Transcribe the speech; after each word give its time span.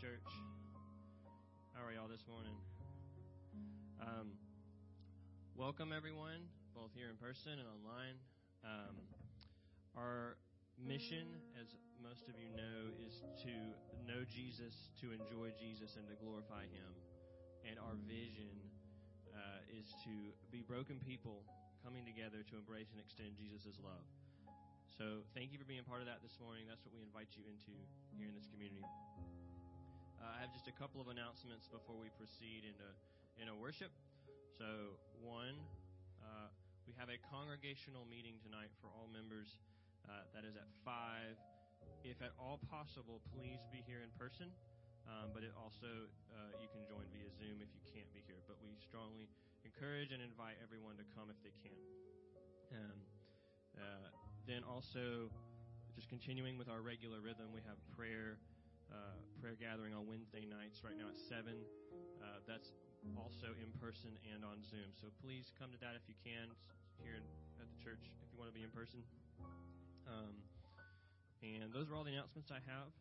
Church. 0.00 0.32
How 1.76 1.84
are 1.84 1.92
y'all 1.92 2.08
this 2.08 2.24
morning? 2.24 2.56
Um, 4.00 4.32
welcome, 5.52 5.92
everyone, 5.92 6.48
both 6.72 6.88
here 6.96 7.12
in 7.12 7.20
person 7.20 7.60
and 7.60 7.68
online. 7.68 8.16
Um, 8.64 8.96
our 9.92 10.40
mission, 10.80 11.36
as 11.60 11.76
most 12.00 12.32
of 12.32 12.40
you 12.40 12.48
know, 12.56 12.88
is 12.96 13.20
to 13.44 13.52
know 14.08 14.24
Jesus, 14.24 14.88
to 15.04 15.12
enjoy 15.12 15.52
Jesus, 15.60 16.00
and 16.00 16.08
to 16.08 16.16
glorify 16.16 16.64
Him. 16.64 16.96
And 17.68 17.76
our 17.76 17.92
vision 18.08 18.56
uh, 19.36 19.60
is 19.68 19.92
to 20.08 20.32
be 20.48 20.64
broken 20.64 20.96
people 21.04 21.44
coming 21.84 22.08
together 22.08 22.40
to 22.48 22.56
embrace 22.56 22.88
and 22.96 23.04
extend 23.04 23.36
Jesus' 23.36 23.76
love. 23.84 24.08
So, 24.96 25.28
thank 25.36 25.52
you 25.52 25.60
for 25.60 25.68
being 25.68 25.84
part 25.84 26.00
of 26.00 26.08
that 26.08 26.24
this 26.24 26.40
morning. 26.40 26.64
That's 26.72 26.88
what 26.88 26.96
we 26.96 27.04
invite 27.04 27.36
you 27.36 27.44
into 27.44 27.76
here 28.16 28.32
in 28.32 28.36
this 28.36 28.48
community. 28.48 28.88
Uh, 30.20 30.36
I 30.36 30.44
have 30.44 30.52
just 30.52 30.68
a 30.68 30.76
couple 30.76 31.00
of 31.00 31.08
announcements 31.08 31.64
before 31.64 31.96
we 31.96 32.12
proceed 32.20 32.68
into 32.68 32.84
into 33.40 33.56
worship. 33.56 33.88
So, 34.52 35.00
one, 35.16 35.56
uh, 36.20 36.52
we 36.84 36.92
have 37.00 37.08
a 37.08 37.16
congregational 37.32 38.04
meeting 38.04 38.36
tonight 38.44 38.68
for 38.84 38.92
all 38.92 39.08
members. 39.08 39.56
Uh, 40.04 40.28
that 40.36 40.44
is 40.44 40.60
at 40.60 40.68
five. 40.84 41.40
If 42.04 42.20
at 42.20 42.36
all 42.36 42.60
possible, 42.68 43.24
please 43.32 43.64
be 43.72 43.80
here 43.80 44.04
in 44.04 44.12
person. 44.20 44.52
Um, 45.08 45.32
but 45.32 45.40
it 45.40 45.56
also 45.56 45.88
uh, 46.36 46.52
you 46.60 46.68
can 46.68 46.84
join 46.84 47.08
via 47.16 47.32
Zoom 47.40 47.64
if 47.64 47.72
you 47.72 47.80
can't 47.88 48.12
be 48.12 48.20
here. 48.28 48.44
But 48.44 48.60
we 48.60 48.76
strongly 48.76 49.24
encourage 49.64 50.12
and 50.12 50.20
invite 50.20 50.60
everyone 50.60 51.00
to 51.00 51.06
come 51.16 51.32
if 51.32 51.40
they 51.40 51.56
can. 51.64 51.80
Um, 52.76 52.98
uh, 53.72 54.12
then 54.44 54.68
also, 54.68 55.32
just 55.96 56.12
continuing 56.12 56.60
with 56.60 56.68
our 56.68 56.84
regular 56.84 57.24
rhythm, 57.24 57.56
we 57.56 57.64
have 57.64 57.80
prayer 57.96 58.36
uh, 58.90 59.16
prayer 59.40 59.56
gathering 59.56 59.94
on 59.94 60.06
Wednesday 60.06 60.44
nights 60.44 60.82
right 60.84 60.98
now 60.98 61.08
at 61.08 61.18
seven. 61.18 61.56
Uh, 62.20 62.44
that's 62.44 62.74
also 63.16 63.56
in 63.56 63.72
person 63.80 64.12
and 64.28 64.44
on 64.44 64.60
Zoom. 64.60 64.92
So 65.00 65.08
please 65.24 65.50
come 65.56 65.72
to 65.72 65.80
that 65.80 65.96
if 65.96 66.04
you 66.04 66.18
can 66.20 66.52
here 67.00 67.16
at 67.56 67.66
the 67.66 67.78
church 67.80 68.04
if 68.20 68.28
you 68.28 68.36
want 68.36 68.52
to 68.52 68.56
be 68.56 68.62
in 68.62 68.72
person. 68.74 69.00
Um, 70.04 70.36
and 71.40 71.72
those 71.72 71.88
are 71.88 71.96
all 71.96 72.04
the 72.04 72.12
announcements 72.12 72.52
I 72.52 72.60
have. 72.68 72.92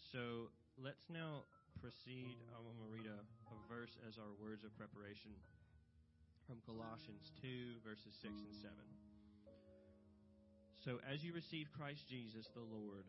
So 0.00 0.50
let's 0.74 1.06
now 1.06 1.46
proceed. 1.78 2.34
I'm 2.50 2.66
going 2.66 2.82
to 2.82 2.90
read 2.90 3.06
a, 3.06 3.20
a 3.22 3.56
verse 3.70 3.94
as 4.08 4.18
our 4.18 4.34
words 4.42 4.66
of 4.66 4.74
preparation 4.74 5.30
from 6.46 6.58
Colossians 6.66 7.30
2, 7.40 7.80
verses 7.86 8.12
6 8.20 8.34
and 8.34 8.56
7. 8.58 8.74
So 10.84 11.00
as 11.08 11.24
you 11.24 11.32
receive 11.32 11.72
Christ 11.72 12.04
Jesus 12.10 12.50
the 12.52 12.60
Lord, 12.60 13.08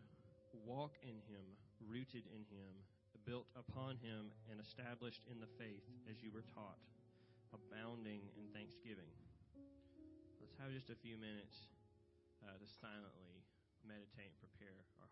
walk 0.63 0.95
in 1.03 1.19
him, 1.27 1.45
rooted 1.83 2.23
in 2.31 2.47
him, 2.47 2.73
built 3.25 3.49
upon 3.57 3.97
him, 3.99 4.29
and 4.47 4.61
established 4.61 5.25
in 5.25 5.41
the 5.41 5.49
faith 5.57 5.83
as 6.05 6.21
you 6.21 6.29
were 6.29 6.45
taught, 6.53 6.79
abounding 7.51 8.21
in 8.37 8.45
thanksgiving. 8.53 9.09
Let's 10.37 10.55
have 10.61 10.71
just 10.71 10.93
a 10.93 10.99
few 11.01 11.17
minutes 11.17 11.73
uh, 12.45 12.53
to 12.53 12.67
silently 12.69 13.41
meditate 13.81 14.29
and 14.29 14.39
prepare 14.39 14.77
our 15.01 15.09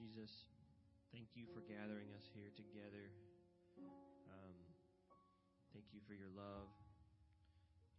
Jesus, 0.00 0.48
thank 1.12 1.28
you 1.36 1.44
for 1.52 1.60
gathering 1.68 2.08
us 2.16 2.24
here 2.32 2.48
together. 2.56 3.12
Um, 4.32 4.56
thank 5.76 5.92
you 5.92 6.00
for 6.08 6.16
your 6.16 6.32
love 6.32 6.72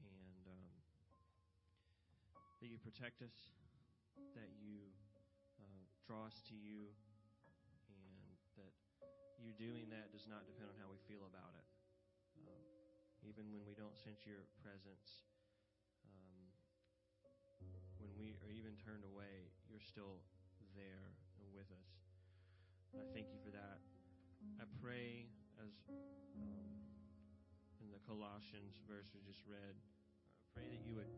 and 0.01 0.43
um, 0.49 0.73
that 2.57 2.73
you 2.73 2.81
protect 2.81 3.21
us, 3.21 3.53
that 4.33 4.49
you 4.57 4.89
uh, 5.61 5.85
draw 6.01 6.25
us 6.25 6.41
to 6.49 6.57
you, 6.57 6.89
and 7.93 8.33
that 8.57 8.73
you 9.37 9.53
doing 9.53 9.85
that 9.93 10.09
does 10.09 10.25
not 10.25 10.49
depend 10.49 10.73
on 10.73 10.77
how 10.81 10.89
we 10.89 10.97
feel 11.05 11.21
about 11.29 11.53
it. 11.53 11.69
Uh, 12.49 12.65
even 13.29 13.45
when 13.53 13.61
we 13.69 13.77
don't 13.77 13.93
sense 13.93 14.25
your 14.25 14.49
presence, 14.65 15.21
um, 16.09 16.49
when 18.01 18.09
we 18.17 18.41
are 18.41 18.49
even 18.49 18.73
turned 18.81 19.05
away, 19.05 19.53
you're 19.69 19.85
still 19.85 20.25
there 20.73 21.13
with 21.49 21.69
us. 21.73 21.89
I 22.93 23.05
thank 23.17 23.33
you 23.33 23.39
for 23.41 23.49
that. 23.49 23.81
I 24.61 24.65
pray 24.77 25.25
as 25.57 25.73
um, 26.37 26.69
in 27.81 27.89
the 27.89 28.01
Colossians 28.05 28.77
verse 28.85 29.09
we 29.15 29.25
just 29.25 29.41
read, 29.49 29.73
I 29.73 30.45
pray 30.53 30.67
that 30.69 30.81
you 30.85 31.01
would 31.01 31.09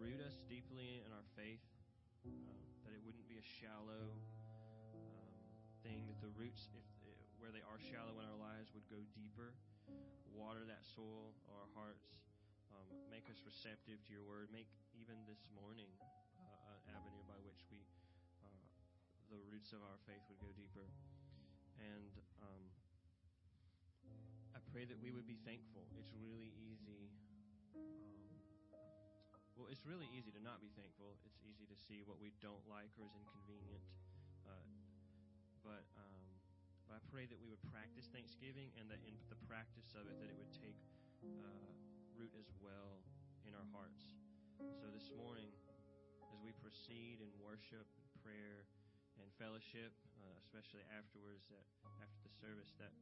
root 0.00 0.24
us 0.24 0.40
deeply 0.48 1.04
in 1.04 1.10
our 1.12 1.26
faith, 1.36 1.62
uh, 2.24 2.32
that 2.86 2.96
it 2.96 3.02
wouldn't 3.04 3.28
be 3.28 3.36
a 3.36 3.46
shallow 3.60 4.14
um, 4.96 5.36
thing, 5.84 6.08
that 6.08 6.18
the 6.24 6.32
roots, 6.32 6.72
if 6.72 6.86
where 7.42 7.50
they 7.50 7.64
are 7.66 7.82
shallow 7.82 8.14
in 8.22 8.26
our 8.30 8.38
lives, 8.38 8.70
would 8.70 8.86
go 8.86 9.02
deeper, 9.18 9.50
water 10.30 10.62
that 10.62 10.86
soil, 10.86 11.34
our 11.50 11.66
hearts, 11.74 12.22
um, 12.70 12.86
make 13.10 13.26
us 13.26 13.42
receptive 13.42 13.98
to 14.06 14.10
your 14.14 14.22
word, 14.22 14.46
make 14.54 14.70
even 14.94 15.18
this 15.26 15.42
morning 15.50 15.90
uh, 16.38 16.78
an 16.86 16.94
avenue 16.94 17.26
by 17.26 17.34
which 17.42 17.66
we 17.66 17.82
uh, 17.82 18.01
the 19.32 19.40
roots 19.48 19.72
of 19.72 19.80
our 19.80 19.96
faith 20.04 20.20
would 20.28 20.36
go 20.44 20.52
deeper. 20.52 20.84
And 21.80 22.12
um, 22.44 22.64
I 24.52 24.60
pray 24.68 24.84
that 24.84 25.00
we 25.00 25.08
would 25.08 25.24
be 25.24 25.40
thankful. 25.40 25.88
It's 25.96 26.12
really 26.20 26.52
easy. 26.60 27.08
Um, 27.72 28.28
well, 29.56 29.72
it's 29.72 29.88
really 29.88 30.08
easy 30.12 30.28
to 30.36 30.42
not 30.44 30.60
be 30.60 30.68
thankful. 30.76 31.16
It's 31.24 31.40
easy 31.40 31.64
to 31.64 31.76
see 31.80 32.04
what 32.04 32.20
we 32.20 32.36
don't 32.44 32.60
like 32.68 32.92
or 33.00 33.08
is 33.08 33.16
inconvenient. 33.16 33.80
Uh, 34.44 34.68
but 35.64 35.88
um, 35.96 36.28
but 36.84 37.00
I 37.00 37.02
pray 37.08 37.24
that 37.24 37.40
we 37.40 37.48
would 37.48 37.64
practice 37.72 38.12
Thanksgiving, 38.12 38.68
and 38.76 38.84
that 38.92 39.00
in 39.08 39.16
the 39.32 39.40
practice 39.48 39.96
of 39.96 40.04
it, 40.12 40.20
that 40.20 40.28
it 40.28 40.36
would 40.36 40.52
take 40.52 40.76
uh, 41.40 41.72
root 42.12 42.36
as 42.36 42.52
well 42.60 43.00
in 43.48 43.56
our 43.56 43.64
hearts. 43.72 44.12
So 44.76 44.92
this 44.92 45.08
morning, 45.16 45.48
as 46.28 46.38
we 46.44 46.52
proceed 46.60 47.24
in 47.24 47.32
worship 47.40 47.88
and 47.96 48.04
prayer 48.20 48.68
and 49.20 49.28
fellowship, 49.36 49.92
uh, 50.20 50.36
especially 50.40 50.84
afterwards, 50.92 51.48
that 51.52 51.64
after 52.00 52.20
the 52.24 52.32
service, 52.40 52.72
that 52.78 52.92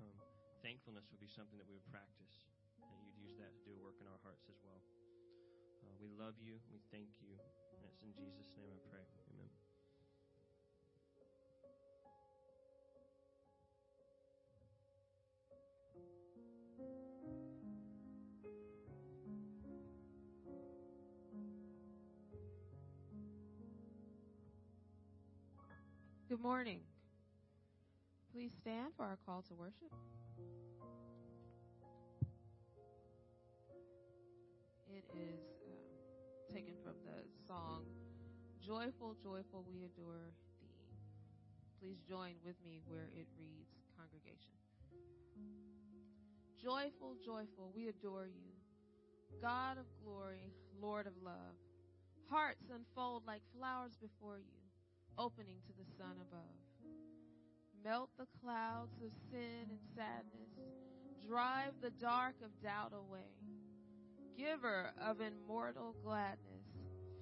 um, 0.00 0.16
thankfulness 0.60 1.08
would 1.12 1.22
be 1.22 1.30
something 1.30 1.56
that 1.56 1.68
we 1.68 1.76
would 1.76 1.90
practice, 1.92 2.48
and 2.82 2.96
you'd 3.04 3.20
use 3.20 3.36
that 3.40 3.52
to 3.56 3.62
do 3.64 3.72
work 3.80 3.96
in 4.00 4.06
our 4.08 4.20
hearts 4.24 4.44
as 4.50 4.58
well. 4.64 4.82
Uh, 5.84 5.94
we 6.00 6.10
love 6.16 6.36
you. 6.40 6.58
We 6.72 6.80
thank 6.90 7.08
you. 7.22 7.36
And 7.76 7.84
it's 7.86 8.02
in 8.02 8.12
Jesus' 8.16 8.50
name 8.56 8.72
I 8.72 8.80
pray. 8.90 9.25
Good 26.28 26.42
morning. 26.42 26.80
Please 28.32 28.50
stand 28.60 28.88
for 28.96 29.04
our 29.04 29.16
call 29.24 29.42
to 29.42 29.54
worship. 29.54 29.92
It 34.90 35.04
is 35.14 35.46
uh, 35.62 36.52
taken 36.52 36.74
from 36.82 36.94
the 37.04 37.22
song 37.46 37.84
Joyful, 38.60 39.14
Joyful, 39.22 39.64
We 39.70 39.84
Adore 39.84 40.34
Thee. 40.60 40.74
Please 41.80 41.98
join 42.08 42.32
with 42.44 42.56
me 42.64 42.80
where 42.88 43.08
it 43.14 43.28
reads 43.38 43.70
Congregation. 43.96 44.58
Joyful, 46.60 47.14
joyful, 47.24 47.70
we 47.72 47.86
adore 47.86 48.26
you. 48.26 48.50
God 49.40 49.78
of 49.78 49.86
glory, 50.02 50.50
Lord 50.80 51.06
of 51.06 51.12
love. 51.22 51.54
Hearts 52.28 52.66
unfold 52.74 53.22
like 53.28 53.42
flowers 53.56 53.96
before 54.02 54.38
you, 54.38 54.65
opening 55.18 55.58
to 55.66 55.72
the 55.72 55.88
sun 55.96 56.16
above. 56.20 56.56
Melt 57.84 58.10
the 58.18 58.26
clouds 58.42 59.00
of 59.04 59.12
sin 59.30 59.70
and 59.70 59.78
sadness, 59.94 60.50
drive 61.26 61.72
the 61.80 61.90
dark 61.90 62.34
of 62.44 62.50
doubt 62.62 62.92
away. 62.92 63.30
Giver 64.36 64.92
of 65.00 65.20
immortal 65.20 65.94
gladness, 66.04 66.66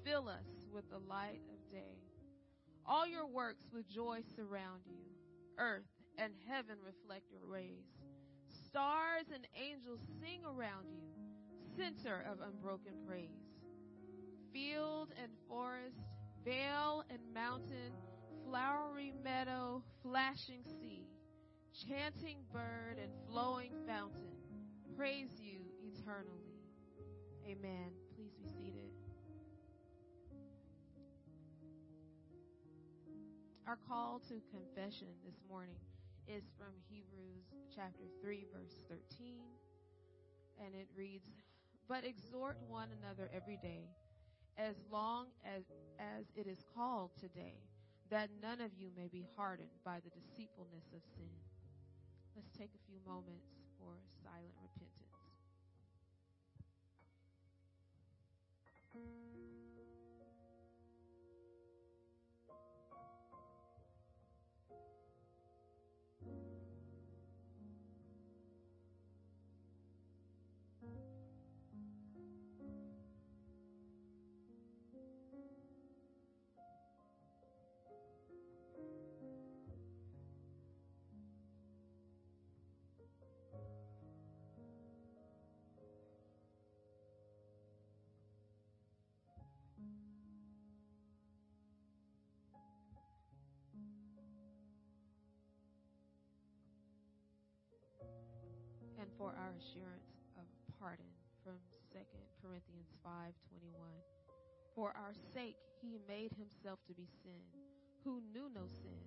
fill 0.05 0.29
us 0.29 0.67
with 0.73 0.89
the 0.91 0.99
light 0.99 1.43
of 1.53 1.71
day. 1.71 1.99
All 2.87 3.07
your 3.07 3.27
works 3.27 3.67
with 3.73 3.89
joy 3.89 4.21
surround 4.37 4.83
you. 4.87 5.05
Earth 5.59 5.89
and 6.19 6.33
heaven 6.49 6.77
reflect 6.85 7.31
your 7.31 7.47
rays. 7.47 7.85
Stars 8.67 9.27
and 9.33 9.47
angels 9.55 10.01
sing 10.21 10.41
around 10.45 10.87
you, 10.91 11.03
center 11.77 12.25
of 12.31 12.41
unbroken 12.41 12.95
praise. 13.07 13.31
Field 14.53 15.13
and 15.23 15.33
forest, 15.49 16.14
vale 16.45 17.05
and 17.11 17.21
mountain, 17.33 17.93
flowery 18.45 19.13
meadow, 19.25 19.83
flashing 20.03 20.63
sea, 20.63 21.07
chanting 21.89 22.39
bird 22.53 22.99
and 23.03 23.11
flowing 23.29 23.73
fountain, 23.87 24.31
praise 24.97 25.41
you 25.41 25.61
eternally. 25.83 26.61
Amen. 27.47 27.91
Please 28.15 28.33
be 28.41 28.47
seated. 28.47 28.91
Our 33.67 33.79
call 33.89 34.21
to 34.29 34.43
confession 34.51 35.09
this 35.25 35.41
morning 35.49 35.81
is 36.29 36.45
from 36.59 36.75
Hebrews 36.89 37.47
chapter 37.75 38.05
3, 38.23 38.45
verse 38.53 38.79
13. 38.89 39.41
And 40.65 40.75
it 40.75 40.89
reads, 40.97 41.29
But 41.89 42.05
exhort 42.05 42.59
one 42.69 42.89
another 43.03 43.31
every 43.35 43.59
day, 43.63 43.89
as 44.57 44.77
long 44.91 45.27
as, 45.45 45.65
as 45.99 46.27
it 46.37 46.47
is 46.47 46.65
called 46.75 47.11
today, 47.19 47.59
that 48.11 48.31
none 48.41 48.61
of 48.61 48.73
you 48.75 48.91
may 48.97 49.09
be 49.09 49.27
hardened 49.37 49.75
by 49.85 49.99
the 50.01 50.11
deceitfulness 50.11 50.93
of 50.95 51.03
sin. 51.17 51.35
Let's 52.37 52.51
take 52.57 52.71
a 52.75 52.87
few 52.87 52.99
moments 53.07 53.47
for 53.79 53.99
silent 54.23 54.55
repentance. 54.63 54.94
For 99.19 99.35
our 99.39 99.55
assurance 99.59 100.11
of 100.37 100.45
pardon 100.81 101.07
from 101.43 101.59
2 101.93 101.99
Corinthians 102.43 102.91
5:21. 103.05 104.03
For 104.75 104.91
our 104.97 105.15
sake 105.33 105.57
he 105.81 105.99
made 106.09 106.33
himself 106.33 106.79
to 106.87 106.95
be 106.95 107.07
sin, 107.23 107.43
who 108.03 108.21
knew 108.33 108.49
no 108.51 108.67
sin, 108.67 109.03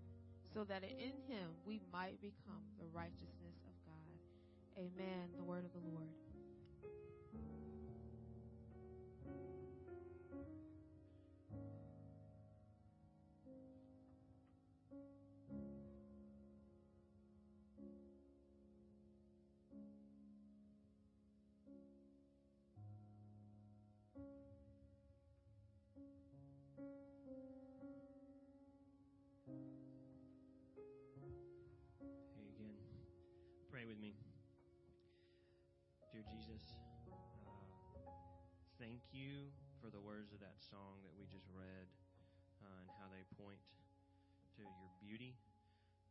so 0.54 0.64
that 0.64 0.84
in 0.84 1.16
him 1.28 1.56
we 1.66 1.82
might 1.92 2.22
become 2.22 2.64
the 2.80 2.88
righteousness 2.88 3.60
of 3.68 3.76
God. 3.86 4.20
Amen. 4.78 5.34
The 5.36 5.44
word 5.44 5.66
of 5.66 5.74
the 5.74 5.90
Lord. 5.90 6.27
Pray 33.78 33.86
with 33.86 34.02
me. 34.02 34.18
Dear 36.10 36.26
Jesus, 36.26 36.66
uh, 37.46 37.70
thank 38.82 39.06
you 39.14 39.54
for 39.78 39.94
the 39.94 40.02
words 40.02 40.34
of 40.34 40.42
that 40.42 40.58
song 40.66 40.98
that 41.06 41.14
we 41.14 41.30
just 41.30 41.46
read 41.54 41.86
uh, 42.66 42.74
and 42.74 42.90
how 42.98 43.06
they 43.14 43.22
point 43.38 43.62
to 44.58 44.66
your 44.66 44.90
beauty 44.98 45.38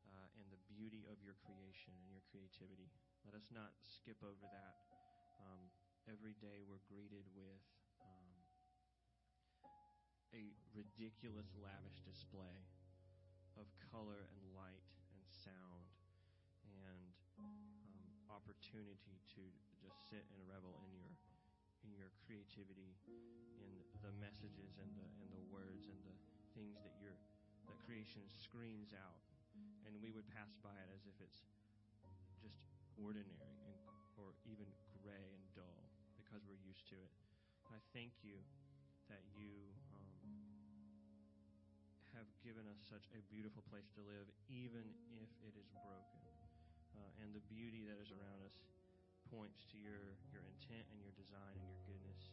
uh, 0.07 0.31
and 0.39 0.47
the 0.55 0.63
beauty 0.71 1.11
of 1.11 1.19
your 1.27 1.35
creation 1.43 1.91
and 1.99 2.07
your 2.07 2.23
creativity. 2.31 2.87
Let 3.27 3.35
us 3.35 3.51
not 3.51 3.75
skip 3.83 4.23
over 4.23 4.47
that. 4.47 4.79
Um, 5.43 5.67
every 6.07 6.39
day 6.39 6.63
we're 6.63 6.87
greeted 6.87 7.27
with 7.35 7.67
um, 7.99 8.39
a 10.31 10.55
ridiculous, 10.71 11.51
lavish 11.59 11.99
display 12.07 12.63
of 13.59 13.67
color 13.91 14.31
and 14.39 14.55
light 14.55 14.87
and 15.11 15.27
sound 15.27 15.96
opportunity 18.37 19.17
to 19.33 19.43
just 19.81 19.97
sit 20.13 20.29
and 20.37 20.41
revel 20.45 20.77
in 20.85 20.93
your 20.93 21.13
in 21.89 21.97
your 21.97 22.13
creativity, 22.29 22.93
in 23.57 23.71
the 24.05 24.13
messages 24.21 24.77
and 24.77 24.93
the 24.93 25.09
and 25.25 25.33
the 25.33 25.45
words 25.49 25.89
and 25.89 25.99
the 26.05 26.17
things 26.53 26.77
that 26.85 26.93
your 27.01 27.17
that 27.65 27.79
creation 27.89 28.23
screams 28.29 28.93
out, 28.93 29.25
and 29.89 29.97
we 30.05 30.13
would 30.13 30.29
pass 30.29 30.53
by 30.61 30.77
it 30.77 30.89
as 30.93 31.09
if 31.09 31.17
it's 31.25 31.41
just 32.45 32.61
ordinary 33.01 33.57
and 33.65 33.77
or 34.21 34.37
even 34.45 34.69
gray 35.01 35.33
and 35.33 35.45
dull 35.57 35.89
because 36.21 36.45
we're 36.45 36.61
used 36.61 36.85
to 36.93 36.97
it. 37.01 37.13
I 37.73 37.81
thank 37.97 38.13
you 38.23 38.39
that 39.09 39.23
you 39.37 39.53
um, 39.95 40.17
have 42.15 42.29
given 42.41 42.65
us 42.67 42.81
such 42.89 43.07
a 43.13 43.21
beautiful 43.29 43.63
place 43.69 43.87
to 43.95 44.03
live, 44.03 44.27
even 44.49 44.85
if 45.21 45.29
it 45.45 45.55
is 45.59 45.69
broken. 45.85 46.46
Uh, 46.97 47.23
and 47.23 47.37
the 47.37 47.45
beauty 47.53 47.85
that 47.85 48.01
is 48.01 48.09
around 48.09 48.41
us 48.41 48.57
points 49.29 49.69
to 49.69 49.77
your, 49.77 50.17
your 50.33 50.41
intent 50.49 50.89
and 50.89 50.99
your 51.05 51.13
design 51.13 51.53
and 51.61 51.67
your 51.69 51.83
goodness. 51.85 52.33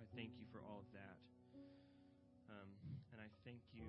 I 0.00 0.08
thank 0.18 0.34
you 0.40 0.48
for 0.50 0.58
all 0.66 0.82
of 0.82 0.90
that. 0.96 1.16
Um, 2.50 2.70
and 3.14 3.22
I 3.22 3.30
thank 3.46 3.62
you 3.70 3.86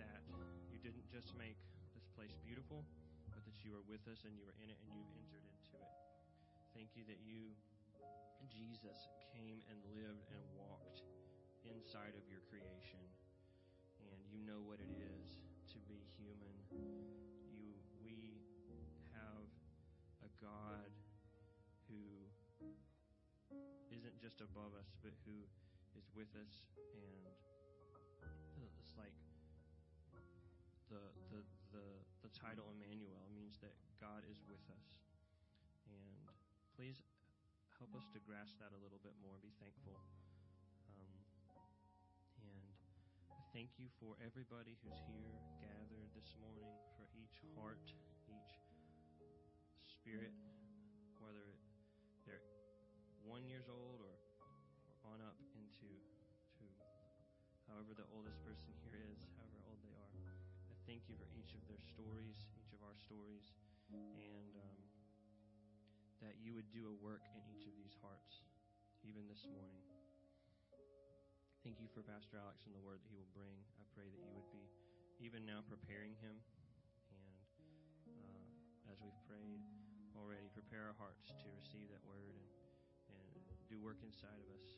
that 0.00 0.26
you 0.66 0.82
didn't 0.82 1.06
just 1.06 1.36
make 1.38 1.60
this 1.94 2.10
place 2.16 2.34
beautiful, 2.42 2.82
but 3.30 3.46
that 3.46 3.62
you 3.62 3.76
are 3.76 3.84
with 3.86 4.02
us 4.10 4.26
and 4.26 4.34
you 4.34 4.42
are 4.50 4.56
in 4.58 4.72
it 4.72 4.80
and 4.82 4.90
you've 4.90 5.14
entered 5.14 5.46
into 5.46 5.78
it. 5.78 5.94
Thank 6.74 6.98
you 6.98 7.06
that 7.06 7.22
you, 7.22 7.54
Jesus, 8.50 9.06
came 9.30 9.62
and 9.70 9.78
lived 9.94 10.32
and 10.34 10.42
walked 10.58 11.06
inside 11.62 12.18
of 12.18 12.24
your 12.26 12.42
creation 12.50 13.04
and 14.00 14.18
you 14.26 14.42
know 14.42 14.58
what 14.64 14.80
it 14.80 14.90
is 14.96 15.44
to 15.70 15.78
be 15.86 16.02
human. 16.18 17.29
God 20.40 20.88
who 21.88 22.00
isn't 23.92 24.16
just 24.16 24.40
above 24.40 24.72
us, 24.72 24.96
but 25.04 25.12
who 25.28 25.44
is 25.92 26.08
with 26.16 26.32
us, 26.32 26.64
and 26.96 28.64
it's 28.80 28.96
like 28.96 29.12
the 30.88 31.02
the 31.28 31.44
the, 31.76 31.86
the 32.24 32.32
title 32.32 32.72
Emmanuel 32.72 33.28
means 33.36 33.60
that 33.60 33.76
God 34.00 34.24
is 34.24 34.40
with 34.48 34.64
us, 34.72 34.88
and 35.86 36.24
please 36.72 37.04
help 37.76 37.92
us 37.92 38.08
to 38.16 38.18
grasp 38.24 38.56
that 38.64 38.72
a 38.72 38.80
little 38.80 39.00
bit 39.04 39.14
more. 39.20 39.36
Be 39.44 39.52
thankful. 39.60 40.00
Um, 40.96 41.20
and 42.40 42.64
thank 43.52 43.76
you 43.76 43.92
for 44.00 44.16
everybody 44.24 44.80
who's 44.80 45.00
here 45.04 45.36
gathered 45.60 46.08
this 46.16 46.32
morning, 46.40 46.68
for 46.96 47.04
each 47.12 47.44
heart, 47.56 47.84
each 48.28 48.69
spirit, 50.10 50.34
whether 51.22 51.46
they're 52.26 52.42
one 53.22 53.46
years 53.46 53.70
old 53.70 54.02
or, 54.02 54.18
or 54.82 54.94
on 55.06 55.22
up 55.22 55.38
into 55.54 55.86
to 56.58 56.66
however 57.70 57.94
the 57.94 58.02
oldest 58.10 58.42
person 58.42 58.74
here 58.82 58.98
is, 59.06 59.22
however 59.38 59.62
old 59.70 59.78
they 59.86 59.94
are. 59.94 60.10
I 60.66 60.74
thank 60.90 61.06
you 61.06 61.14
for 61.14 61.30
each 61.38 61.54
of 61.54 61.62
their 61.70 61.78
stories, 61.78 62.42
each 62.58 62.74
of 62.74 62.82
our 62.82 62.98
stories, 62.98 63.54
and 63.94 64.50
um, 64.58 64.82
that 66.26 66.42
you 66.42 66.58
would 66.58 66.66
do 66.74 66.90
a 66.90 66.94
work 66.98 67.22
in 67.38 67.46
each 67.54 67.70
of 67.70 67.74
these 67.78 67.94
hearts, 68.02 68.42
even 69.06 69.30
this 69.30 69.46
morning. 69.46 69.78
Thank 71.62 71.78
you 71.78 71.86
for 71.94 72.02
Pastor 72.02 72.34
Alex 72.34 72.66
and 72.66 72.74
the 72.74 72.82
word 72.82 72.98
that 72.98 73.14
he 73.14 73.14
will 73.14 73.30
bring. 73.30 73.62
I 73.78 73.86
pray 73.94 74.10
that 74.10 74.22
you 74.26 74.34
would 74.34 74.50
be 74.50 74.66
even 75.22 75.46
now 75.46 75.62
preparing 75.70 76.18
him. 76.18 76.34
And 77.14 77.38
uh, 78.10 78.90
as 78.90 78.98
we've 78.98 79.22
prayed 79.30 79.62
already, 80.20 80.52
prepare 80.52 80.92
our 80.92 80.96
hearts 81.00 81.32
to 81.40 81.48
receive 81.56 81.88
that 81.88 82.04
word 82.04 82.28
and, 82.28 82.44
and 83.08 83.24
do 83.72 83.80
work 83.80 83.96
inside 84.04 84.36
of 84.36 84.48
us 84.52 84.76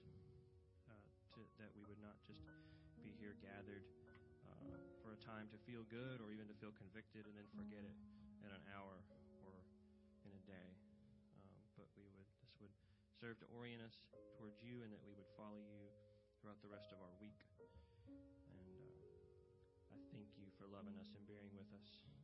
uh, 0.87 0.95
to, 1.35 1.43
that 1.59 1.75
we 1.75 1.83
would 1.91 1.99
not 1.99 2.15
just 2.23 2.47
be 3.03 3.11
here 3.19 3.35
gathered 3.43 3.83
uh, 4.47 4.79
for 5.03 5.11
a 5.11 5.21
time 5.27 5.51
to 5.51 5.59
feel 5.67 5.83
good 5.91 6.23
or 6.23 6.31
even 6.31 6.47
to 6.47 6.57
feel 6.63 6.71
convicted 6.79 7.27
and 7.27 7.35
then 7.35 7.49
forget 7.59 7.83
it 7.83 7.97
in 8.47 8.51
an 8.55 8.63
hour 8.71 9.03
or 9.43 9.53
in 10.23 10.31
a 10.31 10.43
day. 10.47 10.69
Um, 11.35 11.59
but 11.75 11.91
we 11.99 12.07
would 12.15 12.31
this 12.39 12.55
would 12.63 12.75
serve 13.19 13.43
to 13.43 13.47
orient 13.51 13.83
us 13.83 13.99
towards 14.39 14.63
you 14.63 14.87
and 14.87 14.95
that 14.95 15.03
we 15.03 15.11
would 15.19 15.29
follow 15.35 15.59
you 15.59 15.83
throughout 16.39 16.63
the 16.63 16.71
rest 16.71 16.95
of 16.95 17.03
our 17.03 17.15
week. 17.19 17.43
And 18.55 18.71
uh, 19.91 19.95
I 19.95 19.99
thank 20.15 20.31
you 20.39 20.47
for 20.55 20.71
loving 20.71 20.95
us 21.03 21.11
and 21.19 21.27
bearing 21.27 21.51
with 21.59 21.71
us. 21.75 22.22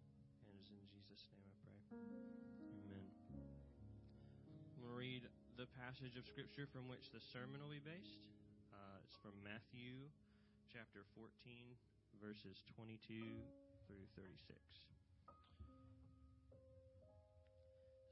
Is 0.69 0.77
in 0.77 0.85
Jesus' 0.93 1.25
name 1.33 1.41
I 1.41 1.55
pray. 1.65 1.81
Amen. 1.97 3.09
I'm 4.77 4.85
going 4.85 4.93
to 4.93 5.01
read 5.01 5.25
the 5.57 5.65
passage 5.81 6.21
of 6.21 6.29
Scripture 6.29 6.69
from 6.69 6.93
which 6.93 7.09
the 7.09 7.25
sermon 7.33 7.65
will 7.65 7.73
be 7.73 7.81
based. 7.81 8.21
Uh, 8.69 9.01
it's 9.01 9.17
from 9.17 9.33
Matthew 9.41 9.97
chapter 10.69 11.09
14, 11.17 11.25
verses 12.21 12.61
22 12.77 13.01
through 13.89 14.05
36. 14.13 14.61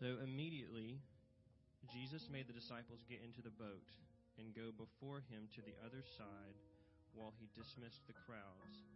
So 0.01 0.17
immediately, 0.25 0.97
Jesus 1.93 2.33
made 2.33 2.49
the 2.49 2.57
disciples 2.57 3.05
get 3.05 3.21
into 3.21 3.45
the 3.45 3.53
boat 3.53 3.93
and 4.41 4.57
go 4.57 4.73
before 4.73 5.21
him 5.29 5.45
to 5.53 5.61
the 5.61 5.77
other 5.85 6.01
side 6.17 6.57
while 7.13 7.37
he 7.37 7.53
dismissed 7.53 8.09
the 8.09 8.17
crowds. 8.25 8.96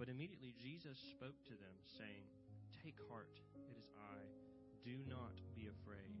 But 0.00 0.08
immediately 0.08 0.56
Jesus 0.56 0.96
spoke 0.96 1.36
to 1.44 1.52
them, 1.60 1.76
saying, 1.84 2.24
Take 2.72 2.96
heart, 3.12 3.36
it 3.68 3.76
is 3.76 3.92
I. 3.92 4.16
Do 4.80 4.96
not 5.04 5.36
be 5.52 5.68
afraid. 5.68 6.16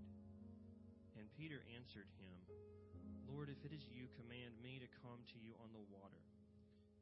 And 1.16 1.24
Peter 1.32 1.64
answered 1.72 2.12
him, 2.20 2.36
Lord, 3.24 3.48
if 3.48 3.64
it 3.64 3.72
is 3.72 3.88
you, 3.88 4.12
command 4.20 4.60
me 4.60 4.76
to 4.84 4.96
come 5.00 5.24
to 5.32 5.40
you 5.40 5.56
on 5.64 5.72
the 5.72 5.80
water. 5.88 6.20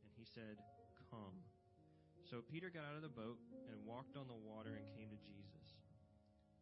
And 0.06 0.14
he 0.14 0.22
said, 0.22 0.62
Come. 1.10 1.42
So 2.22 2.46
Peter 2.46 2.70
got 2.70 2.86
out 2.86 2.94
of 2.94 3.02
the 3.02 3.10
boat 3.10 3.42
and 3.66 3.82
walked 3.82 4.14
on 4.14 4.30
the 4.30 4.38
water 4.38 4.78
and 4.78 4.86
came 4.94 5.10
to 5.10 5.18
Jesus. 5.26 5.66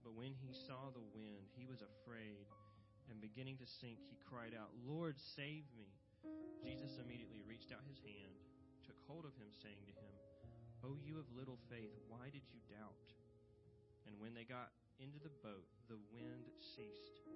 But 0.01 0.17
when 0.17 0.33
he 0.33 0.57
saw 0.57 0.89
the 0.97 1.05
wind, 1.13 1.53
he 1.53 1.69
was 1.69 1.85
afraid 1.85 2.49
and 3.13 3.21
beginning 3.21 3.61
to 3.61 3.69
sink, 3.69 4.01
he 4.09 4.17
cried 4.25 4.57
out, 4.57 4.73
Lord, 4.81 5.21
save 5.21 5.69
me. 5.77 5.93
Jesus 6.65 6.97
immediately 6.97 7.45
reached 7.45 7.71
out 7.71 7.85
his 7.85 8.01
hand, 8.01 8.35
took 8.87 8.97
hold 9.11 9.27
of 9.27 9.35
him, 9.35 9.51
saying 9.51 9.83
to 9.91 9.95
him, 9.99 10.15
O 10.87 10.95
you 11.03 11.19
of 11.19 11.27
little 11.35 11.59
faith, 11.67 11.91
why 12.07 12.31
did 12.31 12.47
you 12.47 12.63
doubt? 12.71 13.11
And 14.07 14.15
when 14.23 14.39
they 14.39 14.47
got 14.47 14.71
into 15.03 15.19
the 15.19 15.35
boat, 15.43 15.67
the 15.91 15.99
wind 16.15 16.47
ceased, 16.63 17.27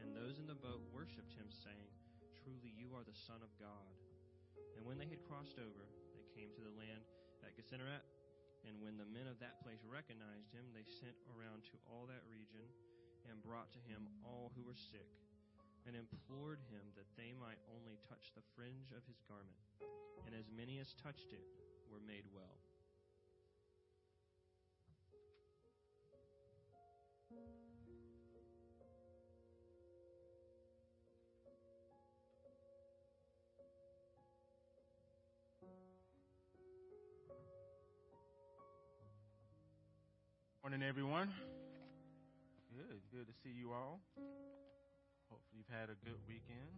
and 0.00 0.16
those 0.16 0.40
in 0.40 0.48
the 0.48 0.56
boat 0.56 0.80
worshipped 0.88 1.36
him, 1.36 1.52
saying, 1.52 1.92
Truly 2.40 2.72
you 2.72 2.96
are 2.96 3.04
the 3.04 3.14
Son 3.14 3.44
of 3.44 3.52
God. 3.60 3.92
And 4.74 4.82
when 4.88 4.96
they 4.96 5.06
had 5.06 5.22
crossed 5.28 5.60
over, 5.60 5.84
they 6.16 6.24
came 6.32 6.50
to 6.56 6.64
the 6.64 6.74
land 6.74 7.04
at 7.44 7.52
Gennesaret. 7.54 8.02
And 8.64 8.80
when 8.80 8.96
the 8.96 9.08
men 9.12 9.28
of 9.28 9.36
that 9.44 9.60
place 9.60 9.84
recognized 9.84 10.48
him, 10.56 10.72
they 10.72 10.88
sent 10.88 11.14
around 11.28 11.68
to 11.68 11.76
all 11.84 12.08
that 12.08 12.24
region 12.24 12.64
and 13.28 13.44
brought 13.44 13.68
to 13.76 13.80
him 13.84 14.08
all 14.24 14.52
who 14.56 14.64
were 14.64 14.76
sick, 14.76 15.08
and 15.86 15.96
implored 15.96 16.58
him 16.72 16.80
that 16.96 17.08
they 17.16 17.32
might 17.36 17.60
only 17.68 18.00
touch 18.08 18.32
the 18.34 18.42
fringe 18.56 18.88
of 18.96 19.04
his 19.06 19.20
garment. 19.28 19.60
And 20.26 20.34
as 20.34 20.48
many 20.48 20.80
as 20.80 20.94
touched 20.96 21.32
it 21.32 21.44
were 21.92 22.00
made 22.06 22.24
well. 22.32 22.56
Morning, 40.62 40.88
everyone. 40.88 41.28
Good. 42.72 43.00
Good 43.12 43.26
to 43.28 43.34
see 43.44 43.50
you 43.50 43.72
all. 43.72 44.00
Hopefully 45.34 45.66
you've 45.66 45.74
had 45.74 45.90
a 45.90 45.98
good 46.06 46.22
weekend. 46.30 46.70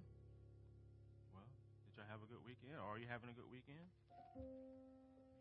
Well, 1.36 1.44
did 1.84 1.92
y'all 2.00 2.08
have 2.08 2.24
a 2.24 2.28
good 2.32 2.40
weekend? 2.40 2.80
Or 2.80 2.96
are 2.96 3.00
you 3.00 3.04
having 3.04 3.28
a 3.28 3.36
good 3.36 3.52
weekend? 3.52 3.84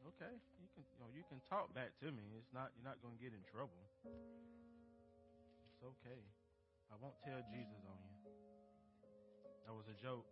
Okay. 0.04 0.36
You 0.60 0.67
can 0.75 0.84
you 0.84 0.99
know 0.99 1.08
you 1.15 1.23
can 1.32 1.39
talk 1.47 1.71
back 1.71 1.95
to 2.04 2.12
me. 2.12 2.36
It's 2.36 2.51
not 2.51 2.75
you're 2.75 2.84
not 2.84 2.99
gonna 2.99 3.15
get 3.15 3.32
in 3.32 3.39
trouble. 3.47 3.80
It's 5.63 5.80
okay. 5.80 6.28
I 6.91 6.99
won't 6.99 7.15
tell 7.23 7.39
Jesus 7.47 7.88
on 7.88 8.04
you. 8.04 8.19
That 9.63 9.71
was 9.71 9.88
a 9.88 9.95
joke. 9.95 10.28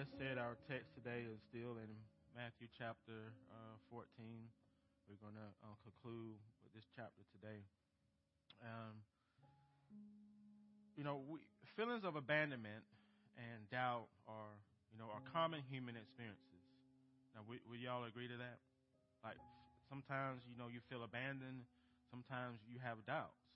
Wes 0.00 0.08
said, 0.16 0.40
our 0.40 0.56
text 0.64 0.96
today 0.96 1.28
is 1.28 1.36
still 1.52 1.76
in 1.76 1.92
Matthew 2.32 2.72
chapter 2.72 3.36
uh, 3.52 3.76
14. 3.92 4.08
We're 5.04 5.20
going 5.20 5.36
to 5.36 5.48
uh, 5.60 5.76
conclude 5.84 6.40
with 6.64 6.72
this 6.72 6.88
chapter 6.96 7.20
today. 7.36 7.60
Um, 8.64 8.96
you 10.96 11.04
know, 11.04 11.20
we, 11.28 11.44
feelings 11.76 12.08
of 12.08 12.16
abandonment 12.16 12.80
and 13.36 13.60
doubt 13.68 14.08
are, 14.24 14.56
you 14.88 14.96
know, 14.96 15.12
are 15.12 15.20
common 15.36 15.60
human 15.68 16.00
experiences. 16.00 16.64
Now, 17.36 17.44
would, 17.44 17.60
would 17.68 17.84
y'all 17.84 18.08
agree 18.08 18.24
to 18.32 18.40
that? 18.40 18.56
Like, 19.20 19.36
sometimes, 19.92 20.48
you 20.48 20.56
know, 20.56 20.72
you 20.72 20.80
feel 20.88 21.04
abandoned. 21.04 21.68
Sometimes 22.08 22.64
you 22.64 22.80
have 22.80 23.04
doubts. 23.04 23.49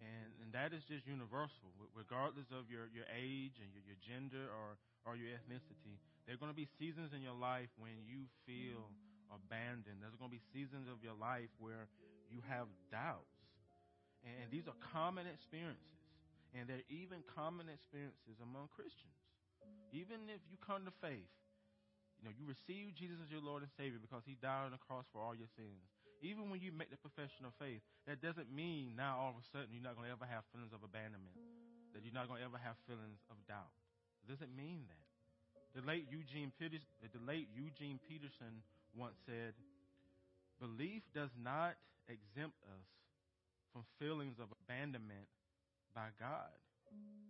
And, 0.00 0.28
and 0.44 0.48
that 0.52 0.76
is 0.76 0.84
just 0.84 1.08
universal, 1.08 1.72
regardless 1.96 2.48
of 2.52 2.68
your, 2.68 2.92
your 2.92 3.08
age 3.10 3.56
and 3.58 3.72
your, 3.72 3.82
your 3.88 3.98
gender 4.04 4.46
or 4.52 4.76
or 5.06 5.14
your 5.14 5.30
ethnicity. 5.30 6.02
There 6.26 6.34
are 6.34 6.42
going 6.42 6.50
to 6.50 6.58
be 6.58 6.66
seasons 6.82 7.14
in 7.14 7.22
your 7.22 7.38
life 7.38 7.70
when 7.78 7.94
you 8.02 8.26
feel 8.42 8.90
abandoned. 9.30 10.02
There's 10.02 10.18
going 10.18 10.34
to 10.34 10.36
be 10.36 10.42
seasons 10.50 10.90
of 10.90 10.98
your 10.98 11.14
life 11.14 11.48
where 11.62 11.86
you 12.26 12.42
have 12.50 12.66
doubts. 12.90 13.30
And 14.26 14.50
these 14.50 14.66
are 14.66 14.74
common 14.82 15.30
experiences. 15.30 16.02
And 16.50 16.66
they're 16.66 16.86
even 16.90 17.22
common 17.30 17.70
experiences 17.70 18.42
among 18.42 18.66
Christians. 18.74 19.14
Even 19.94 20.26
if 20.26 20.42
you 20.50 20.58
come 20.58 20.82
to 20.82 20.94
faith, 20.98 21.30
you 22.18 22.26
know, 22.26 22.34
you 22.34 22.42
receive 22.42 22.98
Jesus 22.98 23.22
as 23.22 23.30
your 23.30 23.44
Lord 23.44 23.62
and 23.62 23.70
Savior 23.78 24.02
because 24.02 24.26
He 24.26 24.34
died 24.42 24.66
on 24.66 24.74
the 24.74 24.82
cross 24.82 25.06
for 25.14 25.22
all 25.22 25.38
your 25.38 25.50
sins. 25.54 25.86
Even 26.24 26.48
when 26.48 26.64
you 26.64 26.72
make 26.72 26.88
the 26.88 27.00
profession 27.00 27.44
of 27.44 27.52
faith, 27.60 27.84
that 28.08 28.24
doesn't 28.24 28.48
mean 28.48 28.96
now 28.96 29.20
all 29.20 29.30
of 29.36 29.38
a 29.38 29.46
sudden 29.52 29.68
you're 29.72 29.84
not 29.84 29.96
going 29.96 30.08
to 30.08 30.14
ever 30.16 30.24
have 30.24 30.44
feelings 30.52 30.72
of 30.72 30.80
abandonment, 30.80 31.36
that 31.92 32.00
you're 32.02 32.16
not 32.16 32.28
going 32.28 32.40
to 32.40 32.46
ever 32.48 32.56
have 32.56 32.76
feelings 32.88 33.20
of 33.28 33.36
doubt. 33.44 33.72
It 34.24 34.32
doesn't 34.32 34.52
mean 34.56 34.88
that. 34.88 35.06
The 35.76 35.84
late 35.84 36.08
Eugene 36.08 36.52
Peterson, 36.56 36.88
the 37.04 37.20
late 37.20 37.52
Eugene 37.52 38.00
Peterson 38.08 38.64
once 38.96 39.20
said, 39.28 39.52
"Belief 40.58 41.04
does 41.12 41.30
not 41.36 41.76
exempt 42.08 42.56
us 42.64 42.88
from 43.72 43.84
feelings 44.00 44.40
of 44.40 44.48
abandonment 44.64 45.28
by 45.94 46.08
God, 46.18 46.52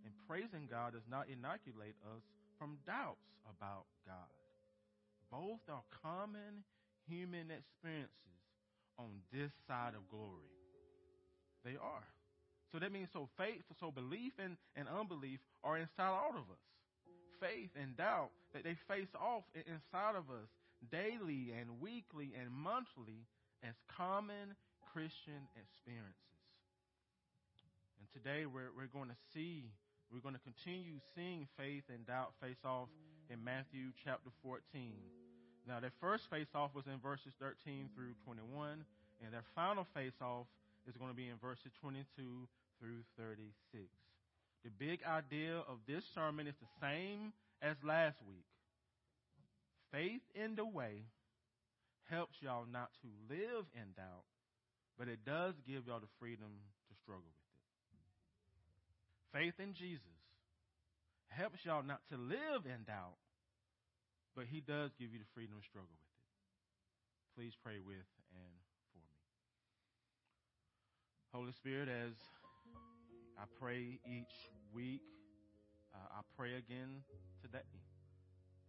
and 0.05 0.15
praising 0.29 0.69
God 0.71 0.93
does 0.95 1.07
not 1.11 1.29
inoculate 1.29 1.97
us 2.15 2.23
from 2.59 2.79
doubts 2.87 3.27
about 3.51 3.87
God. 4.07 4.31
Both 5.31 5.67
are 5.69 5.83
common 6.03 6.63
human 7.09 7.51
experiences 7.51 8.36
on 8.99 9.23
this 9.33 9.51
side 9.69 9.95
of 9.95 10.09
glory. 10.11 10.51
They 11.65 11.77
are. 11.77 12.07
So 12.73 12.79
that 12.79 12.93
means 12.93 13.09
so 13.13 13.29
faith, 13.37 13.63
so 13.81 13.91
belief 13.91 14.33
and, 14.39 14.57
and 14.75 14.89
unbelief 14.89 15.41
are 15.63 15.79
inside 15.79 16.11
all 16.11 16.35
of 16.35 16.51
us 16.51 16.67
faith 17.41 17.71
and 17.77 17.97
doubt 17.97 18.31
that 18.55 18.65
they 18.65 18.77
face 18.89 19.13
off 19.15 19.45
inside 19.55 20.17
of 20.17 20.31
us 20.33 20.49
daily 20.91 21.53
and 21.53 21.81
weekly 21.81 22.33
and 22.33 22.51
monthly 22.51 23.27
as 23.63 23.75
common 23.97 24.57
Christian 24.93 25.45
experiences. 25.57 26.41
And 28.01 28.09
today 28.13 28.47
we're, 28.47 28.73
we're 28.77 28.93
going 28.93 29.09
to 29.09 29.21
see, 29.35 29.73
we're 30.13 30.25
going 30.25 30.37
to 30.37 30.47
continue 30.47 31.01
seeing 31.15 31.49
faith 31.57 31.85
and 31.93 32.07
doubt 32.07 32.33
face 32.41 32.61
off 32.65 32.89
in 33.29 33.43
Matthew 33.43 33.93
chapter 34.05 34.31
14. 34.43 34.63
Now, 35.67 35.81
their 35.81 35.93
first 36.01 36.31
face 36.31 36.47
off 36.55 36.71
was 36.75 36.87
in 36.87 36.99
verses 37.03 37.35
13 37.41 37.91
through 37.95 38.15
21, 38.25 38.85
and 39.25 39.35
their 39.35 39.45
final 39.55 39.87
face 39.95 40.15
off 40.23 40.47
is 40.87 40.97
going 40.97 41.11
to 41.11 41.17
be 41.17 41.27
in 41.27 41.43
verses 41.43 41.75
22 41.83 42.07
through 42.79 43.03
36. 43.19 43.51
The 44.63 44.71
big 44.79 45.01
idea 45.03 45.59
of 45.67 45.83
this 45.87 46.05
sermon 46.15 46.47
is 46.47 46.55
the 46.63 46.71
same 46.81 47.33
as 47.63 47.75
last 47.83 48.19
week. 48.29 48.47
Faith 49.91 50.23
in 50.35 50.55
the 50.55 50.67
way 50.67 51.03
helps 52.11 52.37
y'all 52.41 52.67
not 52.71 52.91
to 53.03 53.09
live 53.27 53.67
in 53.75 53.91
doubt, 53.97 54.27
but 54.99 55.09
it 55.09 55.25
does 55.27 55.55
give 55.67 55.87
y'all 55.87 56.01
the 56.01 56.15
freedom 56.19 56.63
to 56.89 56.95
struggle 57.03 57.27
with 57.27 57.35
it. 59.35 59.35
Faith 59.35 59.59
in 59.59 59.75
Jesus 59.75 60.15
helps 61.29 61.59
y'all 61.65 61.83
not 61.83 62.01
to 62.11 62.17
live 62.17 62.65
in 62.65 62.85
doubt, 62.87 63.19
but 64.37 64.45
he 64.45 64.61
does 64.61 64.93
give 65.01 65.17
you 65.17 65.19
the 65.19 65.31
freedom 65.33 65.57
to 65.57 65.65
struggle 65.65 65.89
with 65.89 66.13
it. 66.13 66.23
Please 67.33 67.57
pray 67.57 67.81
with 67.81 68.05
and 68.37 68.53
for 68.93 69.01
me. 69.01 69.17
Holy 71.33 71.53
Spirit, 71.57 71.89
as 71.89 72.13
I 73.41 73.49
pray 73.59 73.99
each 74.05 74.53
week, 74.77 75.01
uh, 75.97 76.21
I 76.21 76.23
pray 76.37 76.61
again 76.61 77.01
today. 77.41 77.65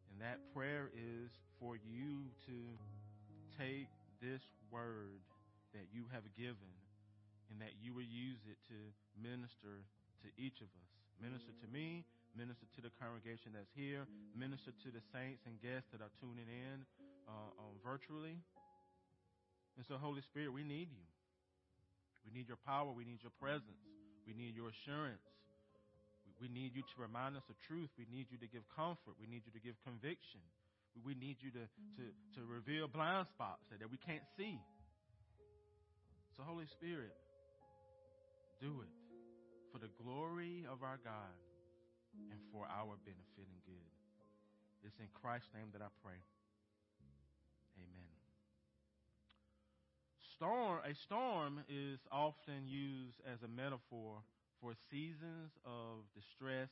And 0.08 0.24
that 0.24 0.40
prayer 0.56 0.90
is 0.96 1.36
for 1.60 1.76
you 1.76 2.32
to 2.48 2.58
take 3.60 3.92
this 4.24 4.42
word 4.72 5.20
that 5.76 5.92
you 5.92 6.08
have 6.16 6.24
given 6.40 6.72
and 7.52 7.60
that 7.60 7.76
you 7.84 7.94
will 7.94 8.08
use 8.08 8.40
it 8.48 8.58
to 8.72 8.80
minister 9.20 9.84
to 10.24 10.28
each 10.40 10.64
of 10.64 10.72
us. 10.80 10.92
Minister 11.20 11.52
to 11.60 11.68
me, 11.68 12.04
minister 12.38 12.70
to 12.78 12.82
the 12.86 12.94
congregation 13.02 13.58
that's 13.58 13.74
here, 13.74 14.06
minister 14.38 14.70
to 14.70 14.90
the 14.94 15.02
saints 15.10 15.42
and 15.50 15.58
guests 15.58 15.90
that 15.90 16.06
are 16.06 16.14
tuning 16.22 16.46
in 16.46 16.86
uh, 17.26 17.50
um, 17.58 17.74
virtually. 17.82 18.38
And 19.76 19.84
so, 19.90 19.98
Holy 19.98 20.22
Spirit, 20.22 20.54
we 20.54 20.62
need 20.62 20.94
you. 20.94 21.06
We 22.22 22.30
need 22.30 22.46
your 22.46 22.62
power. 22.62 22.94
We 22.94 23.06
need 23.06 23.26
your 23.26 23.34
presence. 23.42 23.82
We 24.30 24.38
need 24.38 24.54
your 24.54 24.70
assurance. 24.70 25.24
We, 26.38 26.50
need 26.50 26.78
you 26.78 26.86
to 26.86 26.96
remind 27.02 27.34
us 27.34 27.46
of 27.50 27.58
truth. 27.66 27.90
We 27.98 28.06
need 28.12 28.30
you 28.30 28.38
to 28.38 28.50
give 28.50 28.62
comfort. 28.70 29.18
We 29.18 29.26
need 29.26 29.42
you 29.50 29.54
to 29.58 29.64
give 29.64 29.74
conviction. 29.82 30.44
We, 31.02 31.18
need 31.18 31.42
you 31.42 31.50
to, 31.58 31.66
to, 31.66 32.04
to 32.38 32.40
reveal 32.46 32.86
blind 32.86 33.26
spots 33.34 33.66
that 33.74 33.90
we 33.90 33.98
can't 33.98 34.26
see. 34.38 34.60
So, 36.36 36.44
Holy 36.46 36.68
Spirit, 36.70 37.16
do 38.62 38.86
it 38.86 38.94
for 39.72 39.80
the 39.80 39.90
glory 40.04 40.66
of 40.70 40.84
our 40.84 41.00
God 41.02 41.34
and 42.32 42.40
for 42.52 42.66
our 42.68 42.98
benefit 43.06 43.48
and 43.48 43.62
good. 43.66 43.90
It's 44.86 44.98
in 45.00 45.10
Christ's 45.14 45.50
name 45.54 45.70
that 45.74 45.82
I 45.82 45.92
pray. 46.04 46.20
Amen. 47.78 48.14
Storm, 50.38 50.80
a 50.86 50.94
storm 51.06 51.54
is 51.68 52.00
often 52.12 52.66
used 52.66 53.18
as 53.26 53.42
a 53.42 53.50
metaphor 53.50 54.22
for 54.62 54.74
seasons 54.90 55.54
of 55.66 56.06
distress, 56.14 56.70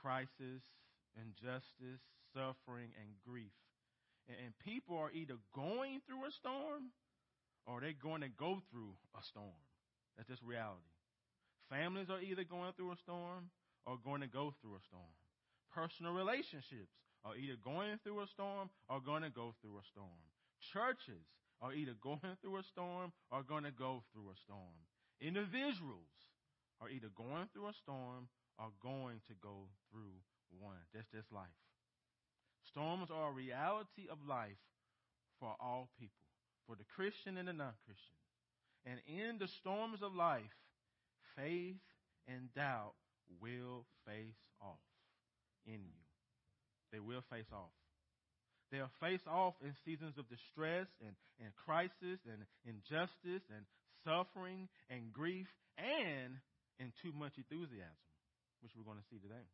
crisis, 0.00 0.62
injustice, 1.18 2.02
suffering, 2.34 2.90
and 2.98 3.10
grief. 3.26 3.54
And, 4.28 4.38
and 4.38 4.50
people 4.62 4.98
are 4.98 5.10
either 5.10 5.38
going 5.54 6.00
through 6.06 6.26
a 6.26 6.32
storm 6.32 6.94
or 7.66 7.80
they're 7.80 7.94
going 7.94 8.22
to 8.22 8.30
go 8.32 8.62
through 8.70 8.94
a 9.14 9.22
storm. 9.22 9.60
That's 10.16 10.28
just 10.28 10.42
reality. 10.42 10.90
Families 11.70 12.10
are 12.10 12.20
either 12.20 12.44
going 12.44 12.72
through 12.76 12.92
a 12.92 13.02
storm 13.02 13.50
are 13.86 13.98
going 14.04 14.20
to 14.20 14.30
go 14.30 14.54
through 14.60 14.76
a 14.76 14.82
storm. 14.86 15.16
Personal 15.74 16.12
relationships 16.12 16.92
are 17.24 17.36
either 17.36 17.56
going 17.64 17.98
through 18.02 18.20
a 18.20 18.26
storm 18.34 18.68
or 18.88 19.00
going 19.00 19.22
to 19.22 19.30
go 19.30 19.54
through 19.60 19.78
a 19.78 19.84
storm. 19.90 20.22
Churches 20.72 21.24
are 21.60 21.72
either 21.72 21.94
going 22.02 22.36
through 22.42 22.58
a 22.58 22.66
storm 22.74 23.12
or 23.30 23.42
going 23.42 23.64
to 23.64 23.70
go 23.74 24.02
through 24.12 24.30
a 24.30 24.36
storm. 24.44 24.76
Individuals 25.20 26.10
are 26.80 26.90
either 26.90 27.10
going 27.14 27.46
through 27.52 27.68
a 27.68 27.78
storm 27.82 28.26
or 28.58 28.74
going 28.82 29.22
to 29.30 29.34
go 29.42 29.70
through 29.90 30.18
one. 30.58 30.82
That's 30.94 31.06
just 31.14 31.30
life. 31.32 31.62
Storms 32.70 33.08
are 33.10 33.30
a 33.30 33.32
reality 33.32 34.10
of 34.10 34.18
life 34.28 34.58
for 35.38 35.54
all 35.60 35.88
people, 35.98 36.26
for 36.66 36.76
the 36.76 36.86
Christian 36.94 37.38
and 37.38 37.48
the 37.48 37.52
non 37.52 37.74
Christian. 37.86 38.18
And 38.84 38.98
in 39.06 39.38
the 39.38 39.48
storms 39.60 40.02
of 40.02 40.14
life, 40.14 40.54
faith 41.36 41.78
and 42.26 42.52
doubt 42.54 42.94
will 43.40 43.86
face 44.06 44.40
off 44.60 44.82
in 45.66 45.80
you. 45.84 46.02
They 46.92 47.00
will 47.00 47.24
face 47.30 47.48
off. 47.52 47.72
They'll 48.70 48.92
face 49.00 49.24
off 49.28 49.54
in 49.60 49.76
seasons 49.84 50.16
of 50.16 50.28
distress 50.28 50.88
and, 51.04 51.12
and 51.40 51.52
crisis 51.56 52.20
and 52.24 52.40
injustice 52.64 53.44
and 53.52 53.64
suffering 54.04 54.68
and 54.88 55.12
grief 55.12 55.48
and 55.76 56.40
in 56.80 56.92
too 57.04 57.12
much 57.12 57.36
enthusiasm, 57.36 58.00
which 58.60 58.72
we're 58.76 58.88
going 58.88 59.00
to 59.00 59.10
see 59.12 59.20
today. 59.20 59.44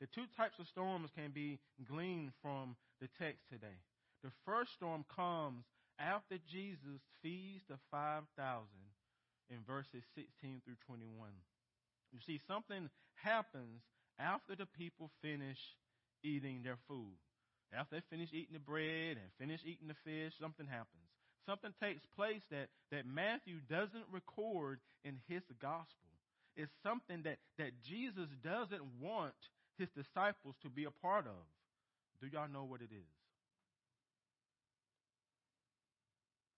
The 0.00 0.08
two 0.14 0.24
types 0.38 0.56
of 0.58 0.70
storms 0.70 1.10
can 1.12 1.34
be 1.34 1.58
gleaned 1.84 2.32
from 2.40 2.76
the 3.02 3.10
text 3.18 3.44
today. 3.50 3.82
The 4.22 4.32
first 4.46 4.72
storm 4.78 5.04
comes 5.14 5.66
after 5.98 6.38
Jesus 6.48 7.02
feeds 7.20 7.60
the 7.68 7.76
5,000 7.90 8.24
in 9.50 9.58
verses 9.66 10.06
16 10.14 10.62
through 10.64 10.80
21. 10.86 11.04
You 12.12 12.20
see, 12.26 12.40
something 12.46 12.88
happens 13.14 13.82
after 14.18 14.56
the 14.56 14.66
people 14.66 15.10
finish 15.22 15.58
eating 16.22 16.62
their 16.62 16.78
food. 16.88 17.16
After 17.72 17.96
they 17.96 18.02
finish 18.10 18.30
eating 18.32 18.54
the 18.54 18.60
bread 18.60 19.16
and 19.16 19.30
finish 19.38 19.60
eating 19.64 19.88
the 19.88 19.98
fish, 20.04 20.34
something 20.40 20.66
happens. 20.66 21.06
Something 21.46 21.72
takes 21.80 22.02
place 22.16 22.42
that, 22.50 22.68
that 22.90 23.06
Matthew 23.06 23.62
doesn't 23.70 24.10
record 24.10 24.80
in 25.04 25.18
his 25.28 25.42
gospel. 25.62 26.10
It's 26.56 26.72
something 26.82 27.22
that, 27.24 27.38
that 27.58 27.70
Jesus 27.88 28.28
doesn't 28.42 28.82
want 29.00 29.38
his 29.78 29.88
disciples 29.96 30.54
to 30.62 30.68
be 30.68 30.84
a 30.84 30.90
part 30.90 31.26
of. 31.26 31.46
Do 32.20 32.26
y'all 32.26 32.50
know 32.50 32.64
what 32.64 32.82
it 32.82 32.92
is? 32.92 33.14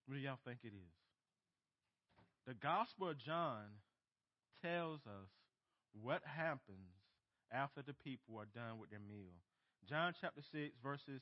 What 0.06 0.16
do 0.16 0.20
y'all 0.20 0.40
think 0.44 0.58
it 0.64 0.74
is? 0.74 0.94
The 2.46 2.54
Gospel 2.54 3.10
of 3.10 3.18
John 3.18 3.64
tells 4.64 5.00
us 5.06 5.30
what 6.00 6.22
happens 6.24 6.96
after 7.52 7.82
the 7.82 7.94
people 7.94 8.40
are 8.40 8.48
done 8.56 8.80
with 8.80 8.90
their 8.90 9.04
meal. 9.04 9.36
John 9.88 10.14
chapter 10.18 10.40
6, 10.40 10.72
verses 10.82 11.20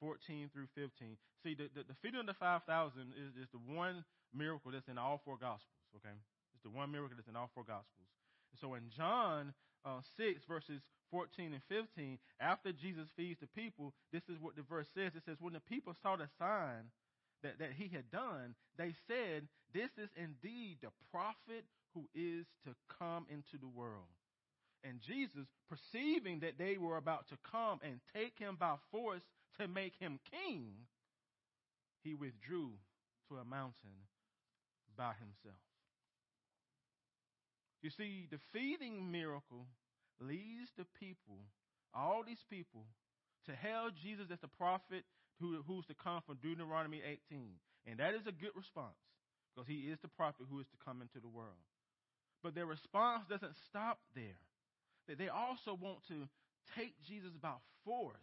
14 0.00 0.48
through 0.52 0.72
15. 0.74 1.16
See, 1.44 1.54
the, 1.54 1.68
the, 1.74 1.84
the 1.84 1.98
feeding 2.00 2.20
of 2.20 2.26
the 2.26 2.34
5,000 2.34 2.64
is, 3.12 3.36
is 3.36 3.48
the 3.52 3.60
one 3.60 4.04
miracle 4.32 4.72
that's 4.72 4.88
in 4.88 4.96
all 4.96 5.20
four 5.24 5.36
Gospels, 5.36 5.84
okay? 5.96 6.16
It's 6.54 6.64
the 6.64 6.72
one 6.72 6.90
miracle 6.90 7.16
that's 7.16 7.28
in 7.28 7.36
all 7.36 7.50
four 7.54 7.64
Gospels. 7.64 8.08
So 8.60 8.74
in 8.74 8.88
John 8.96 9.52
uh, 9.84 10.00
6, 10.16 10.44
verses 10.48 10.80
14 11.10 11.52
and 11.52 11.62
15, 11.68 12.18
after 12.40 12.72
Jesus 12.72 13.08
feeds 13.16 13.40
the 13.40 13.48
people, 13.48 13.92
this 14.12 14.22
is 14.28 14.40
what 14.40 14.56
the 14.56 14.62
verse 14.62 14.88
says. 14.94 15.12
It 15.14 15.22
says, 15.24 15.36
When 15.40 15.52
the 15.52 15.60
people 15.60 15.94
saw 16.02 16.16
the 16.16 16.28
sign 16.38 16.90
that, 17.42 17.58
that 17.58 17.72
he 17.76 17.88
had 17.88 18.10
done, 18.10 18.54
they 18.78 18.94
said, 19.06 19.48
This 19.74 19.90
is 19.98 20.10
indeed 20.16 20.78
the 20.82 20.94
prophet 21.10 21.64
who 21.94 22.08
is 22.14 22.46
to 22.64 22.74
come 22.98 23.26
into 23.30 23.58
the 23.60 23.68
world. 23.68 24.10
And 24.82 25.00
Jesus, 25.00 25.46
perceiving 25.68 26.40
that 26.40 26.58
they 26.58 26.78
were 26.78 26.96
about 26.96 27.28
to 27.28 27.36
come 27.50 27.80
and 27.82 28.00
take 28.14 28.38
him 28.38 28.56
by 28.58 28.76
force 28.90 29.22
to 29.60 29.68
make 29.68 29.92
him 29.98 30.18
king, 30.30 30.72
he 32.02 32.14
withdrew 32.14 32.72
to 33.28 33.36
a 33.36 33.44
mountain 33.44 34.08
by 34.96 35.12
himself. 35.20 35.60
You 37.82 37.90
see, 37.90 38.28
the 38.30 38.38
feeding 38.52 39.10
miracle 39.10 39.66
leads 40.20 40.68
the 40.76 40.84
people, 40.98 41.40
all 41.94 42.22
these 42.26 42.44
people, 42.50 42.84
to 43.46 43.52
hail 43.56 43.88
Jesus 44.02 44.26
as 44.32 44.40
the 44.40 44.48
prophet 44.48 45.04
who, 45.40 45.64
who's 45.66 45.86
to 45.86 45.94
come 45.94 46.20
from 46.26 46.36
Deuteronomy 46.42 47.00
18. 47.04 47.56
And 47.86 47.98
that 47.98 48.14
is 48.14 48.26
a 48.28 48.32
good 48.32 48.52
response 48.54 49.00
because 49.48 49.66
he 49.66 49.88
is 49.88 49.98
the 50.02 50.12
prophet 50.12 50.46
who 50.50 50.60
is 50.60 50.66
to 50.68 50.84
come 50.84 51.00
into 51.00 51.20
the 51.20 51.28
world. 51.28 51.64
But 52.42 52.54
their 52.54 52.66
response 52.66 53.24
doesn't 53.28 53.56
stop 53.68 53.98
there. 54.14 54.38
They 55.18 55.28
also 55.28 55.74
want 55.74 55.98
to 56.08 56.28
take 56.76 56.94
Jesus 57.02 57.32
by 57.40 57.54
force. 57.84 58.14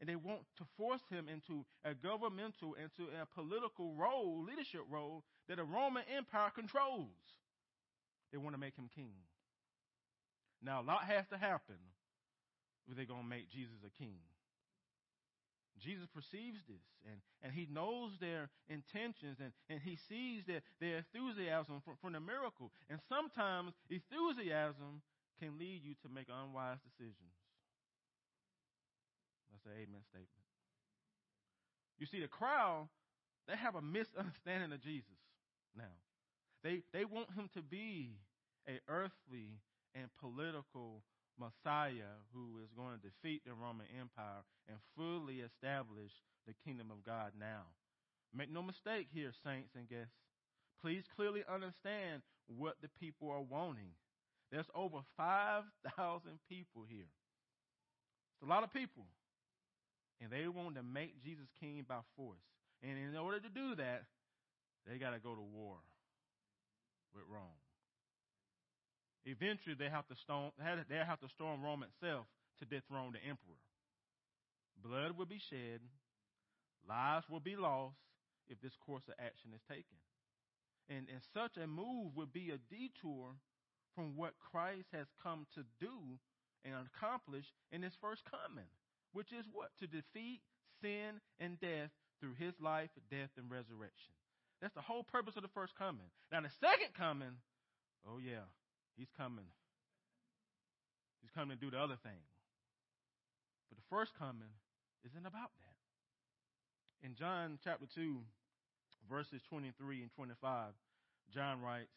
And 0.00 0.08
they 0.08 0.16
want 0.16 0.40
to 0.58 0.64
force 0.76 1.02
him 1.10 1.28
into 1.28 1.64
a 1.84 1.94
governmental, 1.94 2.74
into 2.74 3.08
a 3.14 3.24
political 3.24 3.94
role, 3.94 4.42
leadership 4.42 4.82
role 4.90 5.22
that 5.48 5.60
a 5.60 5.64
Roman 5.64 6.02
Empire 6.14 6.50
controls. 6.52 7.06
They 8.32 8.38
want 8.38 8.54
to 8.54 8.60
make 8.60 8.74
him 8.76 8.90
king. 8.92 9.14
Now, 10.60 10.80
a 10.80 10.82
lot 10.82 11.04
has 11.04 11.24
to 11.30 11.38
happen 11.38 11.78
if 12.88 12.96
they're 12.96 13.04
going 13.04 13.22
to 13.22 13.28
make 13.28 13.50
Jesus 13.50 13.78
a 13.86 13.90
king. 13.90 14.18
Jesus 15.80 16.06
perceives 16.12 16.60
this 16.68 16.84
and, 17.08 17.18
and 17.42 17.52
he 17.52 17.66
knows 17.70 18.12
their 18.20 18.50
intentions 18.68 19.38
and, 19.40 19.52
and 19.68 19.80
he 19.80 19.96
sees 20.08 20.44
their, 20.46 20.62
their 20.80 21.02
enthusiasm 21.02 21.80
for, 21.84 21.94
from 22.00 22.12
the 22.12 22.20
miracle. 22.20 22.70
And 22.90 23.00
sometimes 23.08 23.72
enthusiasm 23.88 25.02
can 25.40 25.58
lead 25.58 25.82
you 25.82 25.94
to 26.02 26.08
make 26.12 26.28
unwise 26.28 26.78
decisions. 26.84 27.34
That's 29.50 29.66
an 29.66 29.72
amen 29.82 30.02
statement. 30.08 30.46
You 31.98 32.06
see, 32.06 32.20
the 32.20 32.28
crowd, 32.28 32.88
they 33.48 33.56
have 33.56 33.74
a 33.74 33.82
misunderstanding 33.82 34.72
of 34.72 34.80
Jesus 34.80 35.18
now. 35.76 35.96
They, 36.62 36.82
they 36.92 37.04
want 37.04 37.32
him 37.34 37.50
to 37.54 37.62
be 37.62 38.18
a 38.68 38.78
earthly 38.88 39.58
and 39.94 40.06
political 40.20 41.02
Messiah 41.38 42.20
who 42.34 42.60
is 42.62 42.70
going 42.76 42.96
to 42.96 43.02
defeat 43.02 43.42
the 43.44 43.54
Roman 43.54 43.86
Empire 43.98 44.44
and 44.68 44.78
fully 44.96 45.40
establish 45.40 46.12
the 46.46 46.54
kingdom 46.64 46.90
of 46.90 47.04
God 47.04 47.32
now. 47.38 47.70
Make 48.34 48.50
no 48.50 48.62
mistake 48.62 49.08
here, 49.12 49.32
saints 49.44 49.74
and 49.76 49.88
guests. 49.88 50.16
Please 50.80 51.04
clearly 51.14 51.44
understand 51.46 52.22
what 52.46 52.76
the 52.82 52.88
people 53.00 53.30
are 53.30 53.42
wanting. 53.42 53.94
There's 54.50 54.68
over 54.74 54.98
5,000 55.16 55.64
people 56.48 56.84
here. 56.88 57.08
It's 58.34 58.42
a 58.44 58.50
lot 58.50 58.64
of 58.64 58.72
people. 58.72 59.04
And 60.20 60.30
they 60.30 60.46
want 60.48 60.76
to 60.76 60.82
make 60.82 61.22
Jesus 61.22 61.46
king 61.60 61.84
by 61.88 62.00
force. 62.16 62.42
And 62.82 62.98
in 62.98 63.16
order 63.16 63.40
to 63.40 63.48
do 63.48 63.74
that, 63.76 64.04
they 64.86 64.98
got 64.98 65.10
to 65.10 65.20
go 65.20 65.34
to 65.34 65.40
war 65.40 65.76
with 67.14 67.24
Rome. 67.28 67.61
Eventually, 69.24 69.76
they 69.78 69.88
have 69.88 70.06
to 70.08 70.16
storm, 70.16 70.50
they 70.58 70.96
have 70.96 71.20
to 71.20 71.28
storm 71.28 71.62
Rome 71.62 71.84
itself 71.84 72.26
to 72.58 72.64
dethrone 72.64 73.12
the 73.12 73.22
emperor. 73.22 73.60
Blood 74.82 75.16
will 75.16 75.26
be 75.26 75.40
shed, 75.50 75.80
lives 76.88 77.26
will 77.30 77.40
be 77.40 77.54
lost 77.54 77.96
if 78.48 78.60
this 78.60 78.74
course 78.84 79.04
of 79.06 79.14
action 79.18 79.54
is 79.54 79.62
taken. 79.68 79.98
And, 80.88 81.06
and 81.06 81.22
such 81.32 81.56
a 81.56 81.66
move 81.66 82.16
would 82.16 82.32
be 82.32 82.50
a 82.50 82.58
detour 82.66 83.38
from 83.94 84.16
what 84.16 84.34
Christ 84.50 84.88
has 84.92 85.06
come 85.22 85.46
to 85.54 85.62
do 85.78 86.18
and 86.64 86.74
accomplish 86.90 87.46
in 87.70 87.82
his 87.82 87.94
first 88.00 88.22
coming, 88.26 88.66
which 89.12 89.32
is 89.32 89.46
what? 89.52 89.70
To 89.80 89.86
defeat 89.86 90.40
sin 90.80 91.22
and 91.38 91.60
death 91.60 91.90
through 92.20 92.34
his 92.38 92.54
life, 92.60 92.90
death, 93.10 93.30
and 93.36 93.50
resurrection. 93.50 94.14
That's 94.60 94.74
the 94.74 94.82
whole 94.82 95.02
purpose 95.02 95.34
of 95.36 95.42
the 95.42 95.54
first 95.54 95.74
coming. 95.78 96.06
Now, 96.30 96.40
the 96.40 96.54
second 96.60 96.94
coming, 96.96 97.38
oh, 98.06 98.18
yeah, 98.18 98.46
He's 98.96 99.10
coming. 99.16 99.48
He's 101.20 101.30
coming 101.30 101.56
to 101.56 101.60
do 101.60 101.70
the 101.70 101.80
other 101.80 101.96
thing. 102.02 102.20
But 103.68 103.78
the 103.78 103.88
first 103.88 104.12
coming 104.18 104.52
isn't 105.04 105.26
about 105.26 105.50
that. 105.60 107.06
In 107.06 107.14
John 107.14 107.58
chapter 107.64 107.86
2, 107.94 108.20
verses 109.08 109.40
23 109.48 110.02
and 110.02 110.10
25, 110.14 110.72
John 111.32 111.60
writes, 111.60 111.94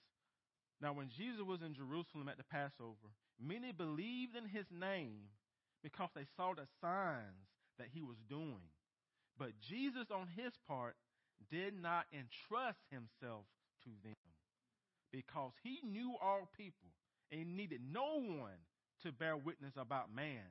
Now 0.81 0.93
when 0.93 1.09
Jesus 1.09 1.41
was 1.45 1.61
in 1.61 1.75
Jerusalem 1.75 2.29
at 2.29 2.37
the 2.37 2.47
Passover, 2.47 3.13
many 3.39 3.71
believed 3.71 4.35
in 4.35 4.47
his 4.47 4.65
name 4.71 5.29
because 5.83 6.09
they 6.15 6.25
saw 6.37 6.53
the 6.53 6.65
signs 6.81 7.45
that 7.77 7.93
he 7.93 8.01
was 8.01 8.17
doing. 8.29 8.71
But 9.37 9.59
Jesus, 9.59 10.07
on 10.09 10.27
his 10.35 10.53
part, 10.67 10.95
did 11.51 11.75
not 11.75 12.05
entrust 12.13 12.79
himself 12.89 13.45
to 13.83 13.91
them 14.01 14.15
because 15.15 15.53
he 15.63 15.79
knew 15.87 16.15
all 16.21 16.49
people 16.57 16.91
and 17.31 17.55
needed 17.55 17.79
no 17.89 18.19
one 18.19 18.59
to 19.03 19.13
bear 19.13 19.37
witness 19.37 19.71
about 19.77 20.13
man, 20.13 20.43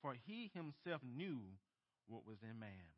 for 0.00 0.14
he 0.26 0.50
himself 0.54 1.00
knew 1.02 1.40
what 2.06 2.26
was 2.26 2.38
in 2.42 2.60
man. 2.60 2.94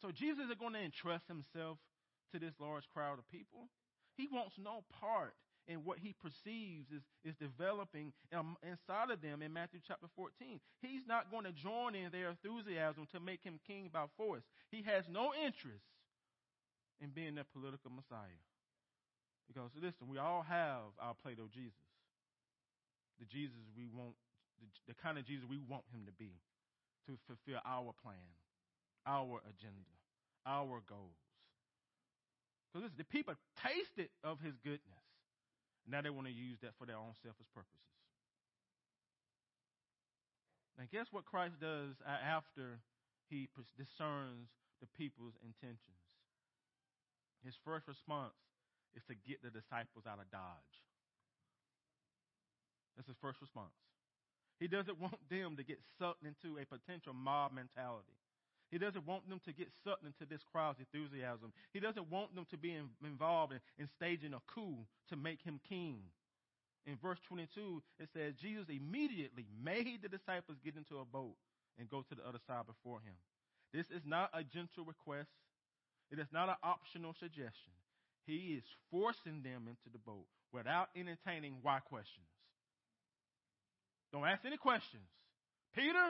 So 0.00 0.10
Jesus 0.10 0.50
is 0.50 0.56
going 0.58 0.72
to 0.72 0.82
entrust 0.82 1.28
himself 1.28 1.78
to 2.32 2.40
this 2.40 2.54
large 2.58 2.88
crowd 2.92 3.20
of 3.20 3.28
people. 3.28 3.68
He 4.16 4.26
wants 4.32 4.56
no 4.58 4.82
part 5.00 5.34
in 5.68 5.84
what 5.84 6.00
he 6.00 6.12
perceives 6.12 6.90
is, 6.90 7.02
is 7.24 7.36
developing 7.36 8.12
um, 8.34 8.56
inside 8.66 9.12
of 9.12 9.22
them 9.22 9.42
in 9.42 9.52
Matthew 9.52 9.78
chapter 9.86 10.08
14. 10.16 10.58
He's 10.80 11.06
not 11.06 11.30
going 11.30 11.44
to 11.44 11.52
join 11.52 11.94
in 11.94 12.10
their 12.10 12.30
enthusiasm 12.30 13.06
to 13.12 13.20
make 13.20 13.44
him 13.44 13.60
king 13.64 13.90
by 13.92 14.06
force. 14.16 14.42
He 14.72 14.82
has 14.82 15.04
no 15.08 15.30
interest 15.32 15.86
in 17.00 17.10
being 17.10 17.36
their 17.36 17.46
political 17.54 17.92
Messiah. 17.92 18.42
Because 19.48 19.70
listen, 19.76 20.08
we 20.08 20.18
all 20.18 20.42
have 20.42 20.94
our 21.00 21.14
Play-Doh 21.22 21.50
Jesus. 21.52 21.86
The 23.20 23.26
Jesus 23.26 23.58
we 23.76 23.86
want, 23.86 24.16
the, 24.60 24.94
the 24.94 24.96
kind 24.98 25.18
of 25.18 25.26
Jesus 25.26 25.44
we 25.48 25.58
want 25.58 25.84
him 25.92 26.06
to 26.06 26.14
be 26.16 26.40
to 27.06 27.18
fulfill 27.26 27.60
our 27.66 27.92
plan, 28.02 28.30
our 29.06 29.42
agenda, 29.44 29.94
our 30.46 30.80
goals. 30.88 31.18
Because 32.70 32.88
listen, 32.88 32.98
the 32.98 33.10
people 33.12 33.34
tasted 33.60 34.08
of 34.24 34.40
his 34.40 34.54
goodness. 34.64 35.04
Now 35.84 36.00
they 36.00 36.14
want 36.14 36.30
to 36.30 36.32
use 36.32 36.58
that 36.62 36.78
for 36.78 36.86
their 36.86 36.96
own 36.96 37.12
selfish 37.22 37.50
purposes. 37.52 37.82
Now, 40.78 40.88
guess 40.88 41.06
what 41.10 41.26
Christ 41.26 41.60
does 41.60 41.98
after 42.06 42.80
he 43.28 43.48
discerns 43.76 44.48
the 44.80 44.88
people's 44.96 45.36
intentions? 45.44 46.00
His 47.44 47.54
first 47.64 47.88
response 47.88 48.32
is 48.96 49.02
to 49.08 49.14
get 49.14 49.42
the 49.42 49.50
disciples 49.50 50.04
out 50.06 50.20
of 50.20 50.30
Dodge. 50.30 50.74
That's 52.96 53.08
his 53.08 53.16
first 53.20 53.40
response. 53.40 53.72
He 54.60 54.68
doesn't 54.68 55.00
want 55.00 55.18
them 55.30 55.56
to 55.56 55.64
get 55.64 55.80
sucked 55.98 56.24
into 56.24 56.60
a 56.60 56.64
potential 56.66 57.14
mob 57.14 57.52
mentality. 57.52 58.14
He 58.70 58.78
doesn't 58.78 59.04
want 59.06 59.28
them 59.28 59.40
to 59.44 59.52
get 59.52 59.68
sucked 59.84 60.06
into 60.06 60.24
this 60.24 60.40
crowd's 60.50 60.80
enthusiasm. 60.80 61.52
He 61.72 61.80
doesn't 61.80 62.10
want 62.10 62.34
them 62.34 62.46
to 62.50 62.56
be 62.56 62.72
in, 62.72 62.88
involved 63.04 63.52
in, 63.52 63.60
in 63.76 63.88
staging 63.96 64.32
a 64.32 64.40
coup 64.48 64.86
to 65.10 65.16
make 65.16 65.42
him 65.42 65.60
king. 65.68 66.00
In 66.86 66.96
verse 66.96 67.18
22, 67.28 67.82
it 68.00 68.08
says, 68.14 68.34
Jesus 68.40 68.64
immediately 68.68 69.46
made 69.62 70.00
the 70.02 70.08
disciples 70.08 70.58
get 70.64 70.76
into 70.76 70.98
a 70.98 71.04
boat 71.04 71.36
and 71.78 71.88
go 71.88 72.02
to 72.02 72.14
the 72.14 72.26
other 72.26 72.40
side 72.46 72.66
before 72.66 73.00
him. 73.00 73.14
This 73.72 73.86
is 73.90 74.02
not 74.04 74.30
a 74.32 74.42
gentle 74.42 74.84
request. 74.84 75.30
It 76.10 76.18
is 76.18 76.28
not 76.32 76.48
an 76.48 76.56
optional 76.62 77.14
suggestion. 77.18 77.72
He 78.26 78.54
is 78.58 78.64
forcing 78.90 79.42
them 79.42 79.66
into 79.66 79.88
the 79.92 79.98
boat 79.98 80.26
without 80.52 80.88
entertaining 80.96 81.56
why 81.62 81.80
questions. 81.80 82.26
Don't 84.12 84.26
ask 84.26 84.44
any 84.44 84.56
questions. 84.56 85.08
Peter, 85.74 86.06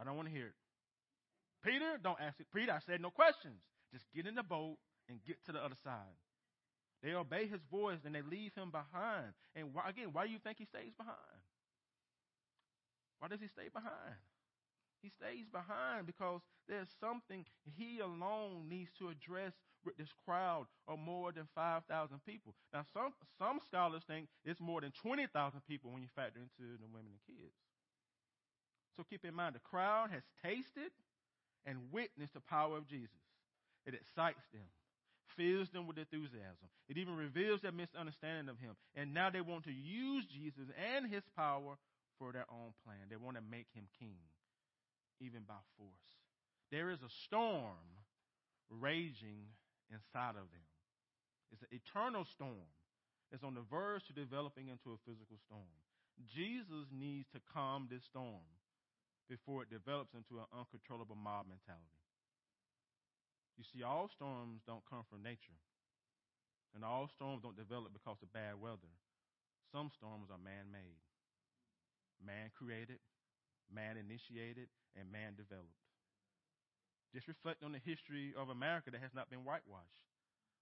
I 0.00 0.04
don't 0.04 0.16
want 0.16 0.28
to 0.28 0.34
hear 0.34 0.46
it. 0.46 0.58
Peter, 1.62 1.98
don't 2.02 2.20
ask 2.20 2.40
it. 2.40 2.46
Peter, 2.54 2.72
I 2.72 2.80
said 2.86 3.00
no 3.00 3.10
questions. 3.10 3.60
Just 3.92 4.04
get 4.14 4.26
in 4.26 4.34
the 4.34 4.42
boat 4.42 4.78
and 5.08 5.20
get 5.26 5.36
to 5.46 5.52
the 5.52 5.58
other 5.58 5.76
side. 5.84 6.16
They 7.02 7.14
obey 7.14 7.46
his 7.46 7.60
voice 7.70 8.00
and 8.04 8.14
they 8.14 8.22
leave 8.22 8.52
him 8.54 8.70
behind. 8.70 9.32
And 9.54 9.74
why, 9.74 9.88
again, 9.88 10.08
why 10.12 10.26
do 10.26 10.32
you 10.32 10.38
think 10.42 10.58
he 10.58 10.66
stays 10.66 10.92
behind? 10.96 11.42
Why 13.20 13.28
does 13.28 13.40
he 13.40 13.48
stay 13.48 13.68
behind? 13.72 14.18
He 15.02 15.10
stays 15.10 15.46
behind 15.52 16.06
because 16.06 16.40
there's 16.68 16.88
something 17.00 17.44
he 17.76 18.00
alone 18.00 18.68
needs 18.68 18.90
to 18.98 19.08
address 19.08 19.54
with 19.84 19.96
this 19.96 20.12
crowd 20.24 20.66
of 20.88 20.98
more 20.98 21.30
than 21.32 21.46
5,000 21.54 21.86
people. 22.26 22.54
Now, 22.72 22.84
some, 22.92 23.14
some 23.38 23.60
scholars 23.64 24.02
think 24.06 24.28
it's 24.44 24.60
more 24.60 24.80
than 24.80 24.92
20,000 25.02 25.30
people 25.68 25.92
when 25.92 26.02
you 26.02 26.08
factor 26.14 26.40
into 26.40 26.76
the 26.78 26.86
women 26.90 27.14
and 27.14 27.22
kids. 27.26 27.54
So 28.96 29.04
keep 29.08 29.24
in 29.24 29.34
mind, 29.34 29.54
the 29.54 29.62
crowd 29.62 30.10
has 30.10 30.22
tasted 30.42 30.90
and 31.64 31.92
witnessed 31.92 32.34
the 32.34 32.40
power 32.40 32.76
of 32.76 32.88
Jesus. 32.88 33.22
It 33.86 33.94
excites 33.94 34.42
them, 34.52 34.66
fills 35.36 35.70
them 35.70 35.86
with 35.86 35.98
enthusiasm. 35.98 36.66
It 36.88 36.98
even 36.98 37.16
reveals 37.16 37.62
their 37.62 37.72
misunderstanding 37.72 38.50
of 38.50 38.58
him. 38.58 38.74
And 38.96 39.14
now 39.14 39.30
they 39.30 39.40
want 39.40 39.64
to 39.64 39.72
use 39.72 40.26
Jesus 40.26 40.66
and 40.74 41.06
his 41.06 41.22
power 41.36 41.78
for 42.18 42.32
their 42.32 42.46
own 42.50 42.74
plan. 42.84 43.06
They 43.08 43.16
want 43.16 43.36
to 43.36 43.42
make 43.42 43.70
him 43.72 43.86
king 43.98 44.18
even 45.20 45.42
by 45.46 45.60
force. 45.76 46.10
There 46.70 46.90
is 46.90 47.02
a 47.02 47.12
storm 47.26 47.82
raging 48.70 49.48
inside 49.88 50.36
of 50.36 50.48
them. 50.52 50.68
It's 51.52 51.64
an 51.64 51.72
eternal 51.72 52.24
storm. 52.24 52.68
It's 53.32 53.44
on 53.44 53.54
the 53.54 53.64
verge 53.68 54.04
to 54.08 54.12
developing 54.12 54.68
into 54.68 54.92
a 54.92 55.02
physical 55.04 55.36
storm. 55.44 55.72
Jesus 56.28 56.88
needs 56.92 57.28
to 57.32 57.40
calm 57.52 57.88
this 57.88 58.04
storm 58.04 58.44
before 59.28 59.62
it 59.62 59.70
develops 59.70 60.16
into 60.16 60.40
an 60.40 60.48
uncontrollable 60.52 61.16
mob 61.16 61.46
mentality. 61.46 62.00
You 63.56 63.64
see, 63.64 63.84
all 63.84 64.08
storms 64.08 64.62
don't 64.64 64.86
come 64.88 65.04
from 65.10 65.22
nature, 65.22 65.60
and 66.74 66.84
all 66.84 67.10
storms 67.12 67.42
don't 67.42 67.58
develop 67.58 67.92
because 67.92 68.16
of 68.22 68.32
bad 68.32 68.56
weather. 68.56 68.92
Some 69.72 69.90
storms 69.92 70.32
are 70.32 70.40
man 70.40 70.72
made, 70.72 71.02
man 72.24 72.48
created, 72.56 73.02
man 73.72 73.96
initiated, 73.96 74.68
and 74.96 75.10
man 75.12 75.36
developed. 75.36 75.78
Just 77.14 77.28
reflect 77.28 77.64
on 77.64 77.72
the 77.72 77.80
history 77.84 78.34
of 78.36 78.48
America 78.48 78.90
that 78.90 79.00
has 79.00 79.14
not 79.14 79.30
been 79.30 79.44
whitewashed. 79.44 80.04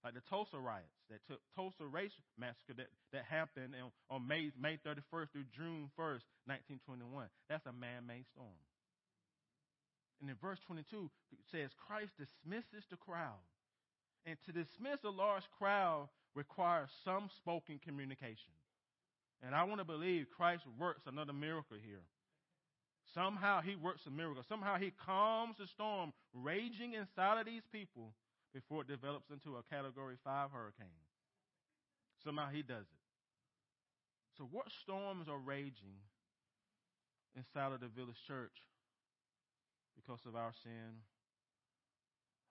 Like 0.03 0.13
the 0.13 0.23
Tulsa 0.29 0.59
riots, 0.59 0.93
that 1.09 1.25
took 1.27 1.41
Tulsa 1.55 1.83
race 1.83 2.15
massacre 2.37 2.77
that, 2.77 2.87
that 3.11 3.25
happened 3.25 3.73
on, 3.75 3.91
on 4.13 4.27
May, 4.27 4.51
May 4.55 4.77
31st 4.85 5.33
through 5.33 5.49
June 5.51 5.89
1st, 5.97 6.23
1921. 6.79 7.27
That's 7.49 7.65
a 7.65 7.73
man 7.73 8.05
made 8.07 8.23
storm. 8.31 8.61
And 10.21 10.29
in 10.29 10.37
verse 10.41 10.59
22, 10.67 11.09
it 11.33 11.39
says, 11.51 11.69
Christ 11.75 12.13
dismisses 12.17 12.85
the 12.89 12.97
crowd. 12.97 13.41
And 14.25 14.37
to 14.45 14.51
dismiss 14.51 15.03
a 15.03 15.09
large 15.09 15.45
crowd 15.57 16.09
requires 16.35 16.89
some 17.03 17.29
spoken 17.37 17.79
communication. 17.83 18.53
And 19.41 19.53
I 19.53 19.63
want 19.63 19.79
to 19.79 19.85
believe 19.85 20.27
Christ 20.35 20.63
works 20.79 21.01
another 21.05 21.33
miracle 21.33 21.77
here. 21.81 22.05
Somehow 23.17 23.65
he 23.65 23.73
works 23.73 24.05
a 24.05 24.13
miracle. 24.13 24.45
Somehow 24.45 24.77
he 24.77 24.93
calms 24.93 25.57
the 25.57 25.65
storm 25.65 26.13
raging 26.37 26.93
inside 26.93 27.41
of 27.41 27.49
these 27.49 27.65
people 27.73 28.13
before 28.53 28.85
it 28.85 28.87
develops 28.93 29.33
into 29.33 29.57
a 29.57 29.65
category 29.65 30.21
five 30.21 30.53
hurricane. 30.53 31.01
Somehow 32.21 32.53
he 32.53 32.61
does 32.61 32.85
it. 32.85 33.01
So, 34.37 34.45
what 34.45 34.69
storms 34.69 35.25
are 35.25 35.41
raging 35.41 35.97
inside 37.33 37.73
of 37.73 37.81
the 37.81 37.89
village 37.89 38.21
church 38.29 38.53
because 39.97 40.21
of 40.29 40.37
our 40.37 40.53
sin, 40.61 41.01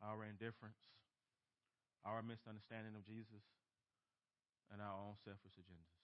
our 0.02 0.26
indifference, 0.26 0.82
our 2.02 2.26
misunderstanding 2.26 2.98
of 2.98 3.06
Jesus, 3.06 3.46
and 4.74 4.82
our 4.82 4.98
own 4.98 5.14
selfish 5.22 5.54
agendas? 5.62 6.02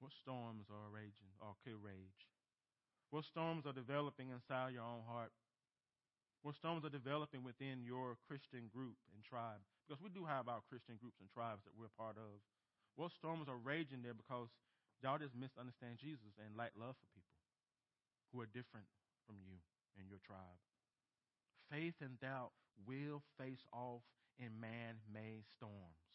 What 0.00 0.16
storms 0.24 0.72
are 0.72 0.88
raging 0.88 1.36
or 1.44 1.52
could 1.60 1.84
rage? 1.84 2.24
What 3.08 3.24
storms 3.24 3.64
are 3.64 3.72
developing 3.72 4.28
inside 4.28 4.76
your 4.76 4.84
own 4.84 5.00
heart? 5.08 5.32
What 6.44 6.54
storms 6.60 6.84
are 6.84 6.92
developing 6.92 7.40
within 7.42 7.80
your 7.80 8.20
Christian 8.28 8.68
group 8.68 9.00
and 9.16 9.24
tribe? 9.24 9.64
Because 9.82 9.98
we 10.04 10.12
do 10.12 10.28
have 10.28 10.46
our 10.46 10.60
Christian 10.68 11.00
groups 11.00 11.16
and 11.18 11.28
tribes 11.32 11.64
that 11.64 11.72
we're 11.72 11.92
part 11.96 12.20
of. 12.20 12.36
What 13.00 13.16
storms 13.16 13.48
are 13.48 13.56
raging 13.56 14.04
there 14.04 14.14
because 14.14 14.52
y'all 15.00 15.18
just 15.18 15.32
misunderstand 15.32 15.96
Jesus 15.96 16.36
and 16.36 16.52
lack 16.52 16.76
love 16.76 16.94
for 17.00 17.08
people 17.16 17.40
who 18.30 18.44
are 18.44 18.50
different 18.50 18.86
from 19.24 19.40
you 19.40 19.56
and 19.96 20.04
your 20.12 20.20
tribe? 20.20 20.60
Faith 21.72 21.96
and 22.04 22.20
doubt 22.20 22.52
will 22.84 23.24
face 23.40 23.64
off 23.72 24.04
in 24.36 24.52
man 24.60 25.00
made 25.08 25.48
storms, 25.56 26.12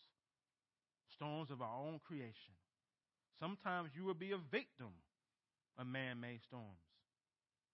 storms 1.10 1.52
of 1.52 1.62
our 1.62 1.76
own 1.76 2.00
creation. 2.06 2.56
Sometimes 3.40 3.92
you 3.98 4.06
will 4.06 4.18
be 4.18 4.32
a 4.32 4.40
victim 4.52 4.94
of 5.78 5.88
man 5.88 6.20
made 6.20 6.40
storms. 6.46 6.83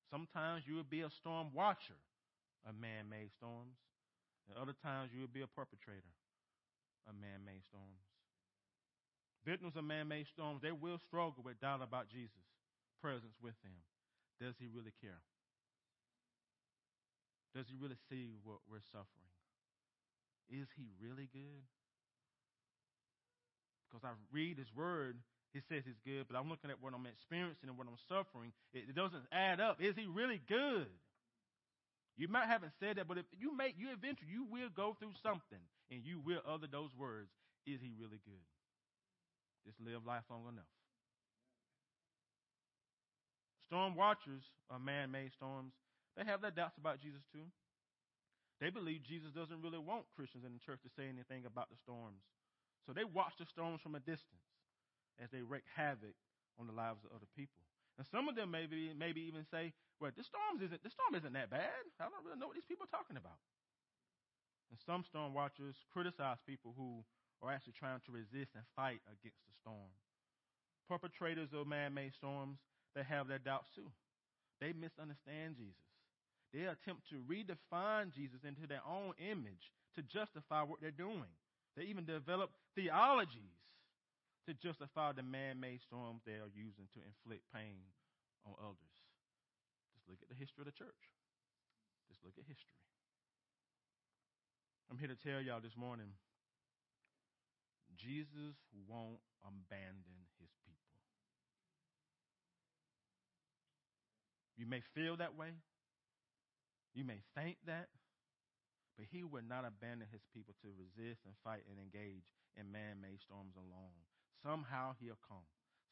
Sometimes 0.10 0.64
you 0.66 0.76
will 0.76 0.90
be 0.90 1.02
a 1.02 1.10
storm 1.10 1.54
watcher 1.54 1.98
of 2.68 2.76
man 2.76 3.10
made 3.10 3.30
storms. 3.38 3.78
And 4.50 4.58
other 4.58 4.74
times 4.74 5.12
you 5.14 5.22
will 5.22 5.32
be 5.32 5.46
a 5.46 5.48
perpetrator 5.48 6.14
of 7.06 7.14
man 7.14 7.46
made 7.46 7.62
storms. 7.70 8.02
Victims 9.46 9.78
of 9.78 9.86
man 9.86 10.10
made 10.10 10.28
storms, 10.28 10.62
they 10.62 10.74
will 10.74 10.98
struggle 10.98 11.46
with 11.46 11.62
doubt 11.62 11.82
about 11.86 12.10
Jesus' 12.10 12.50
presence 13.02 13.38
with 13.42 13.56
them. 13.62 13.78
Does 14.42 14.56
he 14.60 14.68
really 14.68 14.94
care? 15.00 15.22
Does 17.56 17.66
he 17.70 17.76
really 17.78 17.98
see 18.10 18.38
what 18.44 18.60
we're 18.70 18.84
suffering? 18.92 19.34
Is 20.50 20.68
he 20.76 20.90
really 20.98 21.30
good? 21.32 21.66
Because 23.86 24.04
I 24.04 24.14
read 24.32 24.58
his 24.58 24.74
word, 24.76 25.18
he 25.54 25.62
says 25.66 25.82
he's 25.82 25.98
good, 26.06 26.30
but 26.30 26.38
I'm 26.38 26.50
looking 26.50 26.70
at 26.70 26.78
what 26.78 26.94
I'm 26.94 27.10
experiencing 27.10 27.70
and 27.70 27.78
what 27.78 27.90
I'm 27.90 27.98
suffering. 28.06 28.54
It, 28.74 28.94
it 28.94 28.96
doesn't 28.96 29.26
add 29.34 29.58
up. 29.58 29.82
Is 29.82 29.98
he 29.98 30.06
really 30.06 30.38
good? 30.46 30.90
You 32.20 32.28
might 32.28 32.46
haven't 32.46 32.76
said 32.78 33.00
that, 33.00 33.08
but 33.08 33.18
if 33.18 33.26
you 33.34 33.56
make 33.56 33.74
you 33.80 33.90
eventually 33.90 34.30
you 34.30 34.46
will 34.46 34.70
go 34.70 34.94
through 35.00 35.16
something 35.24 35.64
and 35.90 36.06
you 36.06 36.22
will 36.22 36.44
utter 36.46 36.70
those 36.70 36.94
words. 36.94 37.32
Is 37.66 37.82
he 37.82 37.96
really 37.98 38.22
good? 38.28 38.46
Just 39.66 39.82
live 39.82 40.06
life 40.06 40.28
long 40.30 40.46
enough. 40.52 40.70
Storm 43.66 43.96
watchers 43.96 44.44
are 44.70 44.82
man 44.82 45.10
made 45.10 45.34
storms. 45.34 45.74
They 46.18 46.26
have 46.26 46.42
their 46.42 46.54
doubts 46.54 46.78
about 46.78 47.02
Jesus 47.02 47.22
too. 47.34 47.48
They 48.60 48.70
believe 48.70 49.08
Jesus 49.08 49.32
doesn't 49.32 49.64
really 49.64 49.80
want 49.80 50.10
Christians 50.14 50.44
in 50.44 50.52
the 50.52 50.62
church 50.62 50.84
to 50.84 50.92
say 50.94 51.08
anything 51.08 51.48
about 51.48 51.72
the 51.72 51.80
storms. 51.80 52.22
So 52.86 52.92
they 52.92 53.08
watch 53.08 53.34
the 53.40 53.48
storms 53.48 53.80
from 53.80 53.96
a 53.96 54.04
distance 54.04 54.44
as 55.22 55.30
they 55.32 55.44
wreak 55.44 55.68
havoc 55.76 56.16
on 56.60 56.68
the 56.68 56.76
lives 56.76 57.04
of 57.04 57.12
other 57.16 57.30
people. 57.36 57.64
And 58.00 58.08
some 58.08 58.32
of 58.32 58.36
them 58.40 58.52
maybe 58.52 58.96
maybe 58.96 59.28
even 59.28 59.44
say, 59.52 59.76
well, 60.00 60.16
the 60.16 60.24
storms 60.24 60.64
isn't 60.64 60.80
the 60.84 60.92
storm 60.92 61.20
isn't 61.20 61.36
that 61.36 61.52
bad. 61.52 61.84
I 62.00 62.08
don't 62.08 62.24
really 62.24 62.40
know 62.40 62.48
what 62.48 62.56
these 62.56 62.68
people 62.68 62.88
are 62.88 62.96
talking 62.96 63.20
about. 63.20 63.40
And 64.72 64.80
some 64.88 65.04
storm 65.04 65.36
watchers 65.36 65.76
criticize 65.92 66.40
people 66.48 66.72
who 66.78 67.04
are 67.44 67.52
actually 67.52 67.76
trying 67.76 68.00
to 68.08 68.12
resist 68.16 68.56
and 68.56 68.64
fight 68.76 69.04
against 69.12 69.44
the 69.44 69.56
storm. 69.60 69.92
Perpetrators 70.88 71.52
of 71.54 71.68
man-made 71.68 72.16
storms, 72.16 72.58
they 72.96 73.04
have 73.04 73.28
their 73.28 73.40
doubts 73.40 73.68
too. 73.76 73.92
They 74.64 74.72
misunderstand 74.72 75.60
Jesus. 75.60 75.88
They 76.54 76.66
attempt 76.66 77.08
to 77.12 77.22
redefine 77.28 78.16
Jesus 78.16 78.42
into 78.48 78.66
their 78.66 78.84
own 78.88 79.14
image 79.20 79.72
to 79.96 80.02
justify 80.02 80.64
what 80.64 80.82
they're 80.82 80.96
doing. 80.96 81.30
They 81.78 81.84
even 81.84 82.06
develop 82.06 82.52
theologies 82.76 83.59
to 84.50 84.58
justify 84.58 85.14
the 85.14 85.22
man-made 85.22 85.78
storms 85.86 86.26
they 86.26 86.42
are 86.42 86.50
using 86.50 86.90
to 86.98 87.00
inflict 87.06 87.46
pain 87.54 87.86
on 88.42 88.58
others. 88.58 88.98
Just 89.94 90.10
look 90.10 90.18
at 90.26 90.30
the 90.34 90.40
history 90.42 90.66
of 90.66 90.70
the 90.70 90.74
church. 90.74 91.14
Just 92.10 92.26
look 92.26 92.34
at 92.34 92.50
history. 92.50 92.82
I'm 94.90 94.98
here 94.98 95.14
to 95.14 95.22
tell 95.22 95.38
y'all 95.38 95.62
this 95.62 95.78
morning 95.78 96.18
Jesus 97.94 98.58
won't 98.90 99.22
abandon 99.46 100.18
his 100.42 100.50
people. 100.66 100.98
You 104.58 104.66
may 104.66 104.82
feel 104.98 105.14
that 105.22 105.38
way. 105.38 105.54
You 106.98 107.06
may 107.06 107.22
think 107.38 107.62
that. 107.70 107.94
But 108.98 109.06
he 109.14 109.22
will 109.22 109.46
not 109.46 109.62
abandon 109.62 110.10
his 110.10 110.26
people 110.34 110.58
to 110.66 110.74
resist 110.74 111.22
and 111.30 111.38
fight 111.46 111.70
and 111.70 111.78
engage 111.78 112.26
in 112.58 112.74
man 112.74 112.98
made 112.98 113.22
storms 113.22 113.54
alone. 113.54 113.94
Somehow 114.44 114.96
he'll 115.00 115.20
come. 115.28 115.46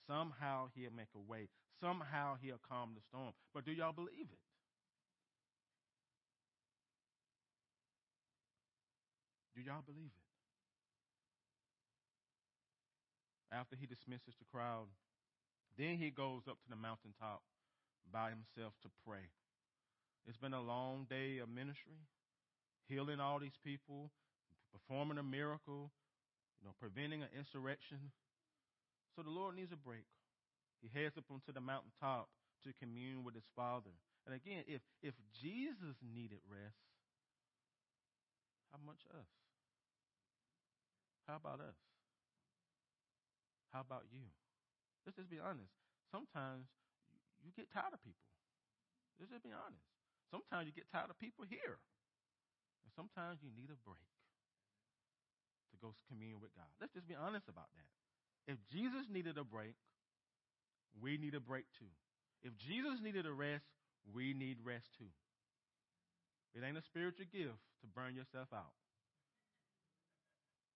Somehow 0.07 0.69
he'll 0.75 0.95
make 0.95 1.11
a 1.15 1.19
way. 1.19 1.49
Somehow 1.81 2.37
he'll 2.41 2.61
calm 2.67 2.95
the 2.95 3.01
storm. 3.09 3.33
But 3.53 3.65
do 3.65 3.71
y'all 3.71 3.93
believe 3.93 4.31
it? 4.31 4.39
Do 9.55 9.61
y'all 9.61 9.83
believe 9.85 10.13
it? 10.13 10.27
After 13.55 13.75
he 13.75 13.87
dismisses 13.87 14.35
the 14.39 14.45
crowd, 14.51 14.87
then 15.77 15.97
he 15.97 16.09
goes 16.09 16.43
up 16.47 16.61
to 16.61 16.69
the 16.69 16.75
mountaintop 16.75 17.41
by 18.11 18.29
himself 18.29 18.73
to 18.83 18.89
pray. 19.05 19.31
It's 20.27 20.37
been 20.37 20.53
a 20.53 20.61
long 20.61 21.07
day 21.09 21.39
of 21.39 21.49
ministry, 21.49 22.05
healing 22.87 23.19
all 23.19 23.39
these 23.39 23.57
people, 23.63 24.11
performing 24.71 25.17
a 25.17 25.23
miracle, 25.23 25.91
you 26.59 26.65
know, 26.65 26.75
preventing 26.79 27.23
an 27.23 27.29
insurrection. 27.37 28.11
So 29.17 29.25
the 29.25 29.33
Lord 29.33 29.57
needs 29.57 29.73
a 29.73 29.81
break. 29.81 30.05
He 30.77 30.93
heads 30.93 31.17
up 31.17 31.25
onto 31.33 31.49
the 31.49 31.57
mountaintop 31.57 32.29
to 32.61 32.69
commune 32.77 33.25
with 33.25 33.33
his 33.33 33.49
Father. 33.57 33.97
And 34.29 34.37
again, 34.37 34.61
if 34.69 34.85
if 35.01 35.17
Jesus 35.33 35.97
needed 36.05 36.37
rest, 36.45 36.77
how 38.69 38.77
much 38.77 39.01
us? 39.09 39.25
How 41.25 41.41
about 41.41 41.65
us? 41.65 41.81
How 43.73 43.81
about 43.81 44.05
you? 44.13 44.29
Let's 45.01 45.17
just 45.17 45.33
be 45.33 45.41
honest. 45.41 45.73
Sometimes 46.13 46.69
you 47.41 47.49
get 47.57 47.73
tired 47.73 47.97
of 47.97 48.01
people. 48.05 48.29
Let's 49.17 49.33
just 49.33 49.41
be 49.41 49.49
honest. 49.49 49.81
Sometimes 50.29 50.69
you 50.69 50.77
get 50.77 50.93
tired 50.93 51.09
of 51.09 51.17
people 51.17 51.41
here. 51.41 51.81
And 52.85 52.93
sometimes 52.93 53.41
you 53.41 53.49
need 53.49 53.73
a 53.73 53.79
break 53.81 54.13
to 55.73 55.75
go 55.81 55.97
commune 56.05 56.37
with 56.37 56.53
God. 56.53 56.69
Let's 56.77 56.93
just 56.93 57.09
be 57.09 57.17
honest 57.17 57.49
about 57.49 57.73
that. 57.73 57.89
If 58.47 58.57
Jesus 58.71 59.05
needed 59.11 59.37
a 59.37 59.43
break, 59.43 59.75
we 61.01 61.17
need 61.17 61.35
a 61.35 61.39
break 61.39 61.65
too. 61.77 61.91
If 62.43 62.55
Jesus 62.57 63.03
needed 63.03 63.25
a 63.25 63.33
rest, 63.33 63.67
we 64.13 64.33
need 64.33 64.57
rest 64.63 64.87
too. 64.97 65.11
It 66.55 66.63
ain't 66.63 66.77
a 66.77 66.81
spiritual 66.81 67.27
gift 67.27 67.59
to 67.83 67.85
burn 67.93 68.15
yourself 68.15 68.47
out. 68.55 68.73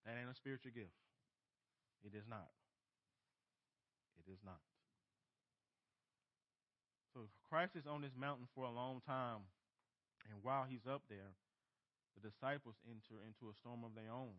That 0.06 0.20
ain't 0.20 0.30
a 0.30 0.36
spiritual 0.36 0.76
gift. 0.76 0.94
It 2.04 2.18
is 2.18 2.28
not. 2.28 2.50
It 4.20 4.30
is 4.30 4.42
not. 4.44 4.62
So 7.14 7.30
Christ 7.48 7.76
is 7.76 7.88
on 7.88 8.02
this 8.02 8.16
mountain 8.18 8.48
for 8.54 8.66
a 8.66 8.74
long 8.74 9.02
time. 9.06 9.48
And 10.30 10.44
while 10.44 10.66
he's 10.68 10.86
up 10.86 11.04
there, 11.10 11.34
the 12.14 12.22
disciples 12.22 12.76
enter 12.86 13.18
into 13.24 13.50
a 13.50 13.58
storm 13.58 13.84
of 13.84 13.96
their 13.96 14.12
own. 14.12 14.36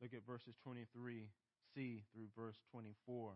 Look 0.00 0.12
at 0.12 0.26
verses 0.26 0.54
23c 1.76 2.02
through 2.12 2.28
verse 2.36 2.56
24. 2.72 3.32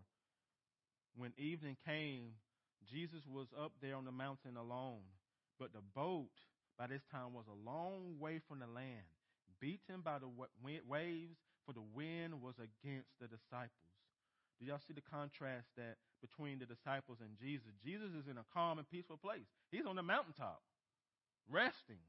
When 1.16 1.32
evening 1.38 1.76
came, 1.86 2.32
Jesus 2.90 3.26
was 3.30 3.48
up 3.62 3.72
there 3.82 3.96
on 3.96 4.04
the 4.04 4.12
mountain 4.12 4.56
alone, 4.56 5.02
but 5.58 5.72
the 5.72 5.82
boat 5.94 6.30
by 6.78 6.86
this 6.86 7.02
time 7.12 7.34
was 7.34 7.44
a 7.48 7.70
long 7.70 8.16
way 8.18 8.40
from 8.48 8.60
the 8.60 8.66
land, 8.66 9.04
beaten 9.60 10.00
by 10.04 10.18
the 10.18 10.30
waves, 10.88 11.36
for 11.66 11.72
the 11.74 11.84
wind 11.94 12.42
was 12.42 12.54
against 12.56 13.10
the 13.20 13.28
disciples. 13.28 13.70
Do 14.60 14.66
y'all 14.66 14.80
see 14.86 14.94
the 14.94 15.02
contrast 15.02 15.68
that 15.76 15.96
between 16.22 16.58
the 16.58 16.66
disciples 16.66 17.18
and 17.20 17.36
Jesus? 17.40 17.72
Jesus 17.84 18.10
is 18.16 18.28
in 18.30 18.38
a 18.38 18.44
calm 18.54 18.78
and 18.78 18.88
peaceful 18.88 19.16
place. 19.18 19.46
He's 19.70 19.86
on 19.86 19.96
the 19.96 20.02
mountaintop. 20.02 20.62
resting. 21.50 22.00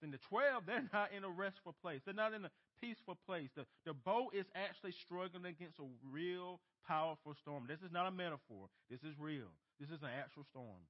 Then 0.00 0.10
the 0.10 0.18
12, 0.18 0.66
they're 0.66 0.88
not 0.92 1.12
in 1.12 1.24
a 1.24 1.30
restful 1.30 1.74
place. 1.82 2.02
They're 2.04 2.14
not 2.14 2.34
in 2.34 2.44
a 2.44 2.50
peaceful 2.80 3.16
place. 3.26 3.50
The, 3.56 3.66
the 3.84 3.94
boat 3.94 4.34
is 4.34 4.46
actually 4.54 4.92
struggling 4.92 5.46
against 5.46 5.78
a 5.78 5.88
real 6.10 6.60
powerful 6.86 7.34
storm. 7.40 7.64
This 7.68 7.82
is 7.84 7.92
not 7.92 8.06
a 8.06 8.10
metaphor. 8.10 8.68
This 8.90 9.00
is 9.02 9.18
real. 9.18 9.52
This 9.80 9.90
is 9.90 10.02
an 10.02 10.10
actual 10.12 10.44
storm. 10.50 10.82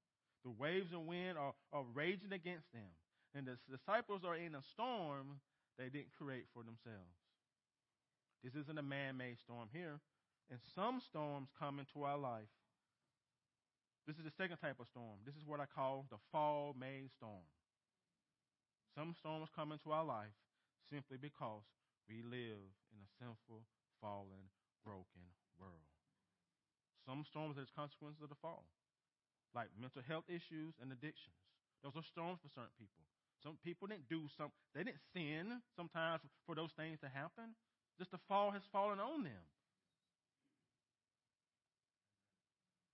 The 0.45 0.51
waves 0.51 0.93
and 0.93 1.07
wind 1.07 1.37
are, 1.37 1.53
are 1.73 1.85
raging 1.95 2.33
against 2.33 2.71
them. 2.73 2.89
And 3.35 3.47
the 3.47 3.59
disciples 3.69 4.23
are 4.25 4.37
in 4.37 4.55
a 4.55 4.63
storm 4.73 5.41
they 5.79 5.91
didn't 5.91 6.15
create 6.17 6.47
for 6.55 6.63
themselves. 6.63 7.19
This 8.43 8.55
isn't 8.55 8.79
a 8.79 8.83
man 8.83 9.17
made 9.17 9.37
storm 9.43 9.69
here. 9.73 10.01
And 10.51 10.59
some 10.75 11.01
storms 11.05 11.49
come 11.59 11.79
into 11.79 12.05
our 12.05 12.17
life. 12.17 12.49
This 14.07 14.17
is 14.17 14.25
the 14.25 14.33
second 14.41 14.57
type 14.57 14.81
of 14.81 14.89
storm. 14.89 15.21
This 15.27 15.37
is 15.37 15.45
what 15.45 15.61
I 15.61 15.67
call 15.69 16.07
the 16.09 16.17
fall 16.33 16.75
made 16.79 17.11
storm. 17.13 17.45
Some 18.97 19.15
storms 19.19 19.51
come 19.55 19.71
into 19.71 19.93
our 19.93 20.05
life 20.05 20.33
simply 20.89 21.19
because 21.21 21.63
we 22.09 22.25
live 22.25 22.65
in 22.91 22.99
a 23.05 23.09
sinful, 23.21 23.63
fallen, 24.01 24.49
broken 24.83 25.29
world. 25.61 25.89
Some 27.05 27.25
storms 27.29 27.61
are 27.61 27.69
consequences 27.77 28.25
of 28.25 28.33
the 28.33 28.41
fall, 28.41 28.65
like 29.53 29.69
mental 29.77 30.01
health 30.05 30.25
issues 30.29 30.73
and 30.81 30.89
addictions. 30.93 31.37
Those 31.85 31.95
are 31.97 32.05
storms 32.09 32.41
for 32.41 32.51
certain 32.53 32.75
people. 32.81 33.05
Some 33.45 33.61
people 33.63 33.87
didn't 33.87 34.09
do 34.11 34.27
some, 34.35 34.51
they 34.75 34.83
didn't 34.83 35.05
sin 35.15 35.63
sometimes 35.77 36.25
for 36.45 36.57
those 36.57 36.73
things 36.75 36.99
to 37.01 37.09
happen. 37.09 37.55
Just 38.01 38.11
the 38.11 38.19
fall 38.27 38.51
has 38.51 38.63
fallen 38.73 38.99
on 38.99 39.23
them. 39.23 39.45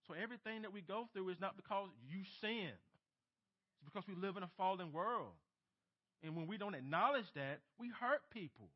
So 0.07 0.12
everything 0.12 0.62
that 0.62 0.73
we 0.73 0.83
go 0.83 1.09
through 1.12 1.31
is 1.31 1.41
not 1.41 1.57
because 1.57 1.89
you 2.05 2.29
sin. 2.41 2.77
It's 3.81 3.89
because 3.89 4.05
we 4.07 4.15
live 4.15 4.37
in 4.37 4.43
a 4.43 4.53
fallen 4.57 4.93
world. 4.93 5.33
And 6.23 6.37
when 6.37 6.47
we 6.47 6.57
don't 6.57 6.75
acknowledge 6.75 7.29
that, 7.35 7.61
we 7.79 7.89
hurt 7.89 8.21
people. 8.33 8.69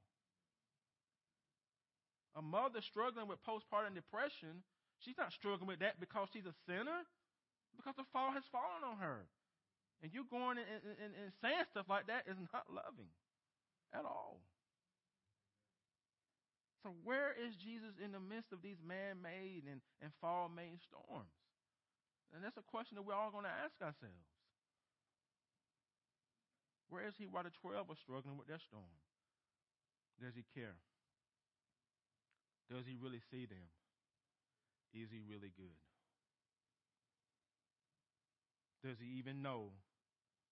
A 2.39 2.43
mother 2.43 2.79
struggling 2.81 3.27
with 3.27 3.43
postpartum 3.43 3.99
depression, 3.99 4.63
she's 5.03 5.19
not 5.19 5.35
struggling 5.35 5.67
with 5.67 5.83
that 5.83 5.99
because 5.99 6.31
she's 6.31 6.47
a 6.47 6.55
sinner, 6.71 7.03
because 7.75 7.99
the 7.99 8.07
fall 8.15 8.31
has 8.31 8.47
fallen 8.55 8.87
on 8.87 9.03
her. 9.03 9.27
And 9.99 10.15
you 10.15 10.23
going 10.31 10.63
and, 10.63 10.83
and, 10.87 11.13
and 11.19 11.35
saying 11.43 11.67
stuff 11.75 11.91
like 11.91 12.07
that 12.07 12.31
is 12.31 12.39
not 12.55 12.71
loving 12.71 13.11
at 13.91 14.07
all. 14.07 14.39
So, 16.87 16.95
where 17.03 17.35
is 17.35 17.59
Jesus 17.59 17.99
in 17.99 18.15
the 18.15 18.23
midst 18.23 18.55
of 18.55 18.63
these 18.63 18.79
man 18.87 19.19
made 19.19 19.67
and, 19.67 19.83
and 19.99 20.15
fall 20.23 20.47
made 20.47 20.79
storms? 20.87 21.35
And 22.31 22.45
that's 22.45 22.57
a 22.57 22.71
question 22.71 22.95
that 22.95 23.03
we're 23.03 23.19
all 23.19 23.35
going 23.35 23.51
to 23.51 23.59
ask 23.67 23.75
ourselves. 23.83 24.31
Where 26.87 27.03
is 27.03 27.19
he 27.19 27.27
while 27.27 27.43
the 27.43 27.53
12 27.61 27.91
are 27.91 27.99
struggling 27.99 28.39
with 28.39 28.47
their 28.47 28.63
storm? 28.63 28.95
Does 30.23 30.39
he 30.39 30.47
care? 30.55 30.79
Does 32.69 32.85
he 32.85 33.01
really 33.01 33.21
see 33.33 33.49
them? 33.49 33.65
Is 34.93 35.09
he 35.09 35.25
really 35.25 35.53
good? 35.57 35.81
Does 38.85 39.01
he 39.01 39.19
even 39.19 39.43
know 39.43 39.73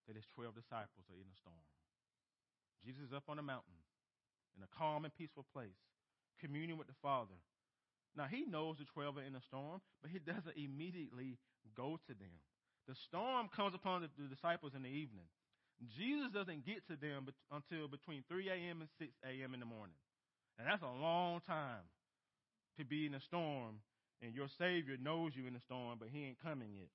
that 0.08 0.16
his 0.16 0.26
12 0.34 0.56
disciples 0.56 1.06
are 1.12 1.20
in 1.20 1.28
a 1.28 1.36
storm? 1.36 1.68
Jesus 2.84 3.12
is 3.12 3.16
up 3.16 3.28
on 3.28 3.38
a 3.38 3.44
mountain 3.44 3.80
in 4.56 4.64
a 4.64 4.70
calm 4.72 5.04
and 5.04 5.14
peaceful 5.14 5.44
place 5.52 5.76
communing 6.40 6.76
with 6.76 6.88
the 6.88 7.00
Father. 7.02 7.36
Now, 8.16 8.24
he 8.24 8.44
knows 8.48 8.76
the 8.78 8.88
12 8.88 9.18
are 9.18 9.28
in 9.28 9.36
a 9.36 9.44
storm, 9.44 9.80
but 10.00 10.10
he 10.10 10.18
doesn't 10.18 10.56
immediately 10.56 11.36
go 11.76 12.00
to 12.08 12.12
them. 12.16 12.40
The 12.88 12.94
storm 12.94 13.48
comes 13.52 13.74
upon 13.74 14.02
the, 14.02 14.10
the 14.16 14.28
disciples 14.28 14.72
in 14.74 14.82
the 14.82 14.92
evening. 14.92 15.28
Jesus 15.98 16.32
doesn't 16.32 16.64
get 16.64 16.86
to 16.88 16.96
them 16.96 17.28
until 17.52 17.88
between 17.88 18.24
3 18.28 18.48
a.m. 18.48 18.80
and 18.80 18.88
6 18.96 19.12
a.m. 19.24 19.52
in 19.52 19.60
the 19.60 19.68
morning. 19.68 19.96
And 20.56 20.64
that's 20.64 20.82
a 20.82 21.00
long 21.00 21.44
time 21.44 21.84
to 22.78 22.84
be 22.84 23.06
in 23.06 23.14
a 23.14 23.20
storm, 23.20 23.80
and 24.22 24.34
your 24.34 24.48
Savior 24.48 24.96
knows 25.00 25.32
you 25.34 25.46
in 25.46 25.54
the 25.54 25.60
storm, 25.60 25.98
but 25.98 26.08
he 26.12 26.24
ain't 26.24 26.42
coming 26.42 26.68
yet. 26.74 26.88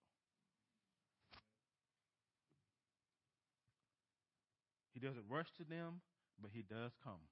He 4.93 4.99
doesn't 4.99 5.25
rush 5.29 5.47
to 5.57 5.63
them, 5.63 6.01
but 6.41 6.51
he 6.53 6.61
does 6.61 6.91
come. 7.03 7.25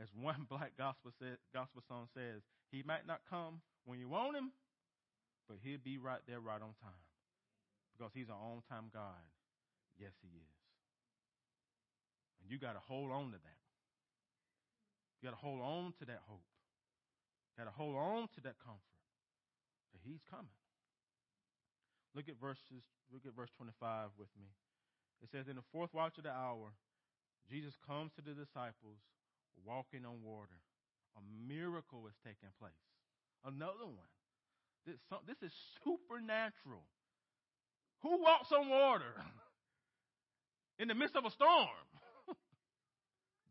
As 0.00 0.08
one 0.14 0.46
black 0.48 0.72
gospel 0.76 1.10
gospel 1.54 1.82
song 1.88 2.08
says, 2.14 2.42
he 2.70 2.82
might 2.86 3.06
not 3.06 3.20
come 3.28 3.60
when 3.84 3.98
you 3.98 4.08
want 4.08 4.36
him, 4.36 4.52
but 5.48 5.58
he'll 5.62 5.82
be 5.82 5.98
right 5.98 6.20
there 6.28 6.40
right 6.40 6.60
on 6.60 6.74
time. 6.82 7.04
Because 7.96 8.12
he's 8.14 8.28
an 8.28 8.38
on 8.38 8.62
time 8.68 8.90
God. 8.92 9.24
Yes, 9.98 10.12
he 10.22 10.28
is. 10.28 10.56
And 12.40 12.50
you 12.50 12.58
got 12.58 12.72
to 12.72 12.80
hold 12.80 13.10
on 13.10 13.32
to 13.32 13.38
that. 13.38 13.60
You 15.20 15.28
got 15.28 15.36
to 15.36 15.44
hold 15.44 15.60
on 15.60 15.92
to 15.98 16.06
that 16.06 16.20
hope. 16.26 16.49
Got 17.58 17.64
to 17.64 17.74
hold 17.76 17.96
on 17.96 18.28
to 18.34 18.40
that 18.44 18.56
comfort 18.62 18.98
that 19.92 20.02
he's 20.02 20.22
coming. 20.30 20.58
Look 22.14 22.28
at 22.28 22.40
verses, 22.40 22.82
look 23.12 23.22
at 23.26 23.34
verse 23.36 23.50
25 23.56 24.10
with 24.18 24.30
me. 24.38 24.50
It 25.22 25.30
says, 25.30 25.46
In 25.46 25.56
the 25.56 25.68
fourth 25.70 25.94
watch 25.94 26.18
of 26.18 26.24
the 26.24 26.34
hour, 26.34 26.72
Jesus 27.50 27.74
comes 27.86 28.10
to 28.16 28.22
the 28.22 28.34
disciples 28.34 28.98
walking 29.64 30.04
on 30.04 30.22
water. 30.22 30.58
A 31.18 31.22
miracle 31.46 32.06
is 32.06 32.14
taking 32.24 32.50
place. 32.58 32.72
Another 33.44 33.86
one. 33.86 34.10
This, 34.86 34.96
this 35.26 35.42
is 35.42 35.52
supernatural. 35.84 36.86
Who 38.02 38.22
walks 38.22 38.50
on 38.52 38.68
water 38.68 39.12
in 40.78 40.88
the 40.88 40.94
midst 40.94 41.16
of 41.16 41.24
a 41.24 41.30
storm? 41.30 41.84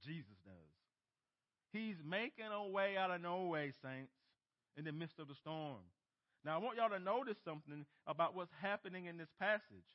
Jesus 0.06 0.38
does. 0.44 0.59
He's 1.72 1.98
making 2.08 2.46
a 2.52 2.68
way 2.68 2.98
out 2.98 3.12
of 3.12 3.22
no 3.22 3.44
way, 3.44 3.74
saints, 3.84 4.14
in 4.78 4.86
the 4.86 4.92
midst 4.92 5.20
of 5.20 5.28
the 5.28 5.36
storm. 5.36 5.84
Now, 6.46 6.56
I 6.56 6.58
want 6.58 6.78
y'all 6.78 6.90
to 6.90 7.00
notice 7.00 7.38
something 7.44 7.86
about 8.08 8.36
what's 8.36 8.54
happening 8.62 9.06
in 9.06 9.18
this 9.18 9.30
passage. 9.40 9.90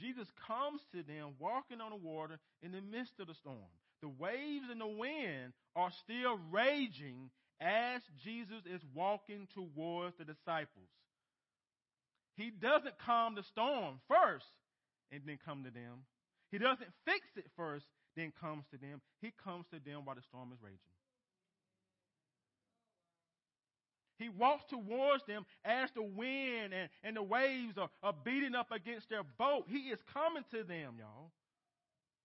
Jesus 0.00 0.28
comes 0.46 0.80
to 0.92 1.02
them 1.02 1.34
walking 1.38 1.80
on 1.80 1.90
the 1.90 1.96
water 1.96 2.38
in 2.62 2.72
the 2.72 2.80
midst 2.80 3.14
of 3.20 3.26
the 3.26 3.34
storm. 3.34 3.72
The 4.02 4.08
waves 4.08 4.66
and 4.70 4.80
the 4.80 4.86
wind 4.86 5.52
are 5.74 5.90
still 6.04 6.38
raging 6.52 7.30
as 7.60 8.00
Jesus 8.22 8.62
is 8.72 8.80
walking 8.94 9.48
towards 9.54 10.16
the 10.16 10.24
disciples. 10.24 10.88
He 12.36 12.50
doesn't 12.50 12.98
calm 13.04 13.34
the 13.34 13.42
storm 13.42 13.98
first 14.06 14.46
and 15.10 15.22
then 15.26 15.38
come 15.44 15.64
to 15.64 15.70
them. 15.70 16.06
He 16.52 16.58
doesn't 16.58 16.92
fix 17.04 17.26
it 17.36 17.46
first, 17.56 17.86
then 18.18 18.32
comes 18.40 18.64
to 18.70 18.78
them. 18.78 19.00
He 19.20 19.32
comes 19.44 19.66
to 19.72 19.78
them 19.78 20.04
while 20.04 20.16
the 20.16 20.22
storm 20.22 20.50
is 20.52 20.58
raging. 20.62 20.78
He 24.18 24.28
walks 24.28 24.64
towards 24.68 25.22
them 25.26 25.46
as 25.64 25.90
the 25.92 26.02
wind 26.02 26.74
and, 26.74 26.90
and 27.04 27.16
the 27.16 27.22
waves 27.22 27.78
are, 27.78 27.88
are 28.02 28.14
beating 28.24 28.56
up 28.56 28.72
against 28.72 29.08
their 29.08 29.22
boat. 29.38 29.66
He 29.68 29.90
is 29.90 30.00
coming 30.12 30.42
to 30.50 30.64
them, 30.64 30.94
y'all. 30.98 31.30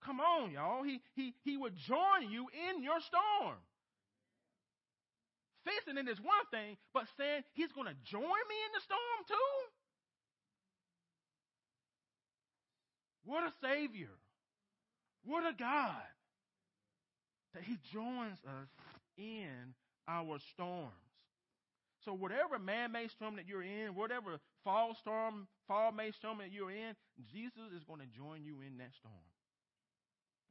Come 0.04 0.20
on, 0.20 0.52
y'all. 0.52 0.84
He, 0.84 1.02
he, 1.16 1.34
he 1.46 1.56
would 1.56 1.76
join 1.76 2.30
you 2.32 2.48
in 2.50 2.82
your 2.82 3.00
storm. 3.00 3.58
Facing 5.64 5.98
it 5.98 6.10
is 6.10 6.20
one 6.20 6.46
thing, 6.52 6.76
but 6.94 7.06
saying 7.16 7.44
he's 7.54 7.72
going 7.72 7.88
to 7.88 7.96
join 8.04 8.22
me 8.22 8.58
in 8.66 8.72
the 8.74 8.82
storm 8.82 9.20
too? 9.28 9.54
What 13.26 13.44
a 13.44 13.54
Savior. 13.62 14.10
What 15.26 15.44
a 15.44 15.54
God. 15.58 15.96
That 17.54 17.64
he 17.64 17.78
joins 17.92 18.40
us 18.46 18.68
in 19.18 19.74
our 20.08 20.40
storms. 20.54 20.92
So 22.04 22.14
whatever 22.14 22.60
man-made 22.60 23.12
storm 23.12 23.38
that 23.38 23.48
you're 23.48 23.64
in, 23.64 23.96
whatever 23.96 24.40
fall 24.64 24.96
storm, 25.00 25.48
fall-made 25.68 26.16
storm 26.16 26.40
that 26.40 26.52
you're 26.52 26.72
in, 26.72 26.96
Jesus 27.32 27.72
is 27.76 27.84
going 27.86 28.02
to 28.02 28.08
join 28.18 28.44
you 28.44 28.56
in 28.66 28.78
that 28.80 28.92
storm. 29.00 29.14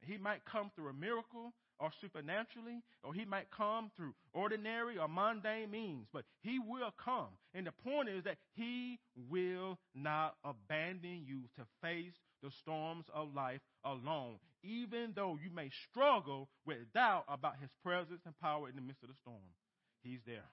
He 0.01 0.17
might 0.17 0.43
come 0.45 0.71
through 0.75 0.89
a 0.89 0.93
miracle 0.93 1.53
or 1.79 1.91
supernaturally, 2.01 2.81
or 3.03 3.13
he 3.13 3.25
might 3.25 3.51
come 3.51 3.91
through 3.95 4.13
ordinary 4.33 4.97
or 4.97 5.07
mundane 5.07 5.69
means, 5.71 6.07
but 6.13 6.23
he 6.41 6.59
will 6.59 6.93
come. 7.03 7.27
And 7.53 7.67
the 7.67 7.71
point 7.71 8.09
is 8.09 8.23
that 8.23 8.37
he 8.55 8.99
will 9.29 9.77
not 9.93 10.35
abandon 10.43 11.23
you 11.25 11.41
to 11.57 11.65
face 11.81 12.13
the 12.41 12.51
storms 12.61 13.05
of 13.13 13.33
life 13.35 13.61
alone, 13.85 14.37
even 14.63 15.13
though 15.15 15.37
you 15.41 15.49
may 15.53 15.69
struggle 15.89 16.49
with 16.65 16.91
doubt 16.93 17.25
about 17.27 17.59
his 17.59 17.69
presence 17.83 18.21
and 18.25 18.37
power 18.39 18.69
in 18.69 18.75
the 18.75 18.81
midst 18.81 19.03
of 19.03 19.09
the 19.09 19.15
storm. 19.15 19.53
He's 20.01 20.21
there. 20.25 20.49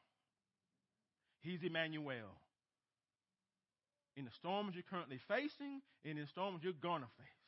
He's 1.41 1.63
Emmanuel. 1.63 2.37
In 4.17 4.25
the 4.25 4.31
storms 4.33 4.75
you're 4.75 4.85
currently 4.91 5.21
facing, 5.29 5.81
in 6.05 6.17
the 6.17 6.27
storms 6.27 6.61
you're 6.63 6.73
going 6.73 7.03
to 7.03 7.09
face 7.17 7.41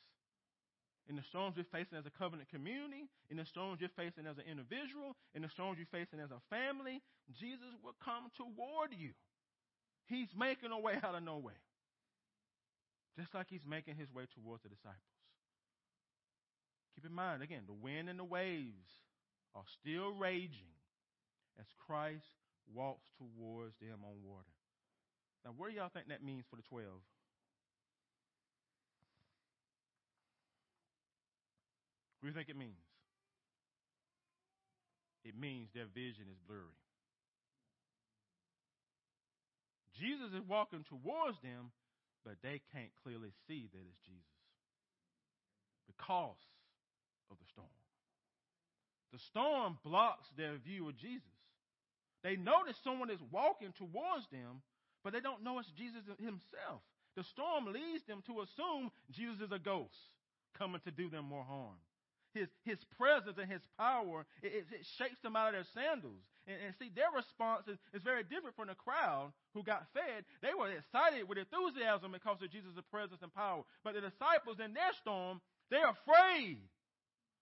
in 1.08 1.16
the 1.16 1.22
storms 1.28 1.56
you're 1.56 1.72
facing 1.72 1.98
as 1.98 2.06
a 2.06 2.14
covenant 2.14 2.48
community, 2.48 3.10
in 3.30 3.36
the 3.36 3.46
storms 3.46 3.80
you're 3.80 3.96
facing 3.96 4.26
as 4.26 4.38
an 4.38 4.46
individual, 4.46 5.16
in 5.34 5.42
the 5.42 5.48
storms 5.50 5.78
you're 5.78 5.90
facing 5.90 6.20
as 6.20 6.30
a 6.30 6.40
family, 6.48 7.02
Jesus 7.38 7.74
will 7.82 7.96
come 8.02 8.30
toward 8.36 8.94
you. 8.94 9.10
He's 10.06 10.30
making 10.36 10.70
a 10.70 10.78
way 10.78 10.98
out 11.02 11.14
of 11.14 11.22
no 11.22 11.38
way. 11.38 11.58
Just 13.18 13.34
like 13.34 13.46
he's 13.50 13.66
making 13.66 13.96
his 13.96 14.12
way 14.14 14.24
towards 14.32 14.62
the 14.62 14.70
disciples. 14.70 15.11
Keep 16.94 17.06
in 17.06 17.14
mind, 17.14 17.42
again, 17.42 17.62
the 17.66 17.72
wind 17.72 18.08
and 18.08 18.18
the 18.18 18.24
waves 18.24 18.90
are 19.54 19.64
still 19.80 20.12
raging 20.12 20.72
as 21.58 21.66
Christ 21.86 22.24
walks 22.72 23.08
towards 23.18 23.74
them 23.80 24.04
on 24.04 24.22
water. 24.24 24.52
Now, 25.44 25.52
what 25.56 25.70
do 25.70 25.76
y'all 25.76 25.90
think 25.92 26.08
that 26.08 26.22
means 26.22 26.44
for 26.48 26.56
the 26.56 26.62
12? 26.62 26.86
What 32.20 32.22
do 32.22 32.28
you 32.28 32.34
think 32.34 32.48
it 32.48 32.56
means? 32.56 32.78
It 35.24 35.34
means 35.38 35.68
their 35.74 35.90
vision 35.90 36.30
is 36.30 36.38
blurry. 36.46 36.78
Jesus 39.98 40.30
is 40.34 40.42
walking 40.48 40.84
towards 40.86 41.38
them, 41.42 41.70
but 42.24 42.38
they 42.42 42.62
can't 42.72 42.90
clearly 43.02 43.30
see 43.46 43.68
that 43.70 43.82
it's 43.82 44.02
Jesus 44.06 44.32
because 45.86 46.38
of 47.32 47.38
the 47.40 47.50
storm. 47.50 47.76
The 49.12 49.18
storm 49.32 49.78
blocks 49.84 50.28
their 50.36 50.56
view 50.56 50.88
of 50.88 50.96
Jesus. 50.96 51.28
They 52.22 52.36
notice 52.36 52.76
someone 52.84 53.10
is 53.10 53.20
walking 53.30 53.72
towards 53.76 54.28
them, 54.30 54.62
but 55.02 55.12
they 55.12 55.20
don't 55.20 55.42
know 55.42 55.58
it's 55.58 55.68
Jesus 55.76 56.04
himself. 56.18 56.80
The 57.16 57.24
storm 57.24 57.72
leads 57.72 58.04
them 58.04 58.22
to 58.26 58.40
assume 58.40 58.90
Jesus 59.10 59.40
is 59.40 59.52
a 59.52 59.58
ghost 59.58 59.98
coming 60.56 60.80
to 60.84 60.90
do 60.90 61.10
them 61.10 61.26
more 61.26 61.44
harm. 61.44 61.76
His, 62.32 62.48
his 62.64 62.78
presence 62.96 63.36
and 63.36 63.50
his 63.50 63.60
power, 63.76 64.24
it, 64.42 64.64
it 64.72 64.86
shakes 64.96 65.20
them 65.20 65.36
out 65.36 65.52
of 65.52 65.60
their 65.60 65.68
sandals. 65.76 66.24
And, 66.48 66.56
and 66.64 66.74
see, 66.80 66.88
their 66.88 67.12
response 67.12 67.68
is, 67.68 67.76
is, 67.92 68.00
very 68.00 68.24
different 68.24 68.56
from 68.56 68.72
the 68.72 68.74
crowd 68.74 69.36
who 69.52 69.62
got 69.62 69.84
fed. 69.92 70.24
They 70.40 70.56
were 70.56 70.72
excited 70.72 71.28
with 71.28 71.36
enthusiasm 71.36 72.16
because 72.16 72.40
of 72.40 72.48
Jesus' 72.48 72.80
presence 72.88 73.20
and 73.20 73.34
power. 73.34 73.68
But 73.84 73.94
the 73.94 74.00
disciples 74.00 74.56
in 74.64 74.72
their 74.72 74.96
storm, 74.96 75.44
they're 75.68 75.92
afraid 75.92 76.64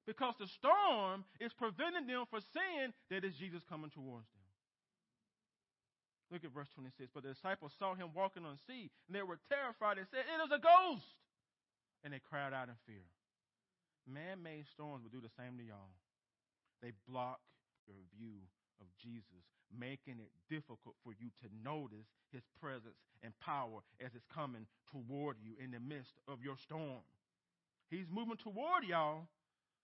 because 0.07 0.35
the 0.39 0.47
storm 0.47 1.25
is 1.41 1.53
preventing 1.53 2.07
them 2.07 2.25
from 2.31 2.41
seeing 2.53 2.93
that 3.11 3.25
it's 3.25 3.37
Jesus 3.37 3.63
coming 3.69 3.91
towards 3.91 4.27
them. 4.33 4.41
Look 6.31 6.45
at 6.47 6.55
verse 6.55 6.71
26. 6.75 7.11
But 7.13 7.27
the 7.27 7.35
disciples 7.35 7.75
saw 7.79 7.95
him 7.95 8.15
walking 8.15 8.47
on 8.47 8.57
sea, 8.67 8.91
and 9.09 9.13
they 9.15 9.23
were 9.23 9.43
terrified 9.51 9.99
and 9.99 10.07
said, 10.11 10.23
It 10.25 10.39
is 10.47 10.55
a 10.55 10.63
ghost! 10.63 11.19
And 12.07 12.15
they 12.15 12.23
cried 12.23 12.55
out 12.55 12.71
in 12.71 12.79
fear. 12.87 13.05
Man 14.07 14.43
made 14.43 14.65
storms 14.71 15.05
will 15.05 15.13
do 15.13 15.21
the 15.21 15.35
same 15.37 15.59
to 15.59 15.65
y'all. 15.67 15.93
They 16.81 16.93
block 17.07 17.43
your 17.87 18.01
view 18.17 18.41
of 18.81 18.87
Jesus, 18.97 19.45
making 19.69 20.23
it 20.23 20.33
difficult 20.49 20.97
for 21.05 21.13
you 21.13 21.29
to 21.45 21.47
notice 21.63 22.09
his 22.33 22.43
presence 22.59 22.97
and 23.23 23.37
power 23.41 23.85
as 24.01 24.15
it's 24.15 24.25
coming 24.33 24.65
toward 24.89 25.37
you 25.43 25.53
in 25.63 25.71
the 25.71 25.83
midst 25.83 26.17
of 26.27 26.41
your 26.43 26.57
storm. 26.57 27.05
He's 27.91 28.09
moving 28.09 28.39
toward 28.39 28.87
y'all, 28.87 29.29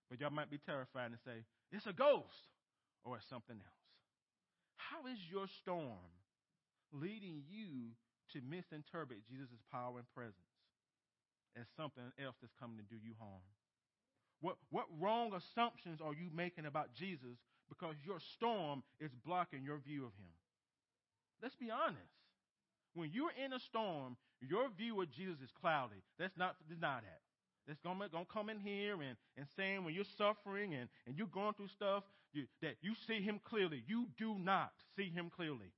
but 0.09 0.21
y'all 0.21 0.31
might 0.31 0.51
be 0.51 0.59
terrified 0.59 1.11
and 1.11 1.21
say, 1.25 1.45
It's 1.73 1.87
a 1.87 1.93
ghost 1.93 2.51
or 3.05 3.17
it's 3.17 3.29
something 3.29 3.57
else. 3.57 3.87
How 4.77 5.07
is 5.11 5.19
your 5.31 5.47
storm 5.63 6.11
leading 6.93 7.43
you 7.49 7.95
to 8.33 8.39
misinterpret 8.43 9.27
Jesus' 9.29 9.63
power 9.71 9.99
and 9.99 10.07
presence 10.15 10.55
as 11.59 11.67
something 11.77 12.05
else 12.23 12.37
that's 12.41 12.55
coming 12.61 12.79
to 12.79 12.87
do 12.87 12.97
you 12.97 13.15
harm? 13.19 13.43
What, 14.41 14.57
what 14.71 14.87
wrong 15.01 15.33
assumptions 15.33 16.01
are 16.01 16.13
you 16.13 16.29
making 16.35 16.67
about 16.67 16.93
Jesus 16.95 17.41
because 17.69 17.97
your 18.05 18.21
storm 18.37 18.83
is 19.01 19.11
blocking 19.25 19.65
your 19.65 19.79
view 19.79 20.05
of 20.05 20.13
him? 20.15 20.35
Let's 21.43 21.57
be 21.57 21.71
honest. 21.71 22.15
When 22.95 23.11
you're 23.13 23.33
in 23.33 23.53
a 23.53 23.61
storm, 23.61 24.17
your 24.41 24.69
view 24.77 25.01
of 25.03 25.11
Jesus 25.11 25.37
is 25.43 25.51
cloudy. 25.61 26.01
Let's 26.19 26.37
not 26.37 26.57
deny 26.69 27.01
that. 27.01 27.21
That's 27.67 27.81
to 27.81 28.13
gonna 28.13 28.25
come 28.33 28.49
in 28.49 28.61
here 28.61 28.95
and, 28.95 29.17
and 29.37 29.47
saying 29.57 29.85
when 29.85 29.95
you're 29.95 30.05
suffering 30.17 30.75
and, 30.75 30.89
and 31.07 31.17
you're 31.19 31.27
going 31.27 31.55
through 31.55 31.69
stuff 31.69 32.05
you, 32.33 32.45
that 32.63 32.77
you 32.81 32.95
see 33.07 33.21
him 33.21 33.41
clearly. 33.45 33.83
You 33.87 34.07
do 34.19 34.37
not 34.39 34.71
see 34.97 35.11
him 35.11 35.31
clearly. 35.35 35.73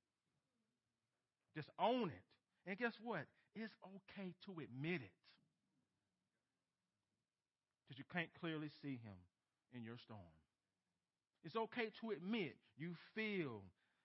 Just 1.57 1.68
own 1.78 2.09
it. 2.09 2.70
And 2.70 2.78
guess 2.78 2.95
what? 3.03 3.24
It's 3.55 3.74
okay 3.82 4.34
to 4.47 4.53
admit 4.53 5.01
it. 5.03 5.16
Because 7.86 7.99
you 7.99 8.05
can't 8.12 8.28
clearly 8.39 8.68
see 8.82 9.01
him 9.03 9.16
in 9.74 9.82
your 9.82 9.97
storm. 9.97 10.20
It's 11.45 11.57
okay 11.57 11.91
to 12.01 12.11
admit 12.11 12.57
you 12.76 12.95
feel, 13.14 13.62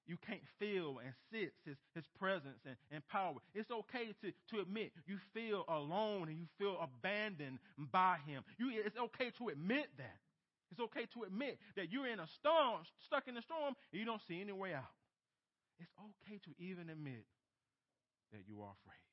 you 0.08 0.18
can't 0.28 0.44
feel 0.60 1.00
and 1.00 1.14
sense 1.32 1.56
his, 1.66 1.78
his 1.96 2.04
presence 2.20 2.60
and, 2.66 2.76
and 2.92 3.02
power. 3.08 3.36
It's 3.56 3.72
okay 3.72 4.12
to, 4.22 4.32
to 4.52 4.62
admit 4.62 4.92
you 5.08 5.18
feel 5.34 5.64
alone 5.68 6.28
and 6.28 6.38
you 6.38 6.48
feel 6.60 6.78
abandoned 6.82 7.60
by 7.92 8.18
him. 8.28 8.44
You, 8.60 8.72
it's 8.86 8.98
okay 8.98 9.32
to 9.40 9.50
admit 9.50 9.88
that. 9.98 10.20
It's 10.72 10.82
okay 10.82 11.06
to 11.14 11.24
admit 11.24 11.60
that 11.78 11.92
you're 11.92 12.08
in 12.08 12.20
a 12.20 12.28
storm, 12.40 12.82
stuck 13.06 13.28
in 13.28 13.38
a 13.38 13.42
storm, 13.42 13.76
and 13.92 14.00
you 14.00 14.06
don't 14.06 14.22
see 14.28 14.42
any 14.42 14.52
way 14.52 14.74
out. 14.74 14.92
It's 15.80 15.94
okay 16.00 16.40
to 16.44 16.52
even 16.58 16.90
admit 16.90 17.26
that 18.34 18.42
you 18.48 18.62
are 18.62 18.74
afraid. 18.82 19.06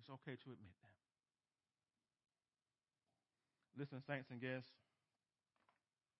It's 0.00 0.08
okay 0.10 0.34
to 0.34 0.48
admit 0.50 0.74
that. 0.82 0.96
Listen, 3.78 4.02
saints 4.06 4.28
and 4.30 4.40
guests, 4.40 4.68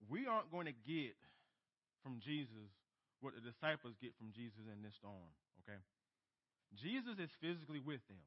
we 0.09 0.27
aren't 0.27 0.51
going 0.51 0.67
to 0.67 0.77
get 0.85 1.15
from 2.01 2.19
Jesus 2.19 2.71
what 3.21 3.33
the 3.35 3.43
disciples 3.43 3.95
get 4.01 4.11
from 4.19 4.35
Jesus 4.35 4.67
in 4.67 4.83
this 4.83 4.95
storm, 4.99 5.31
okay? 5.63 5.79
Jesus 6.75 7.15
is 7.19 7.31
physically 7.39 7.79
with 7.79 8.03
them. 8.11 8.19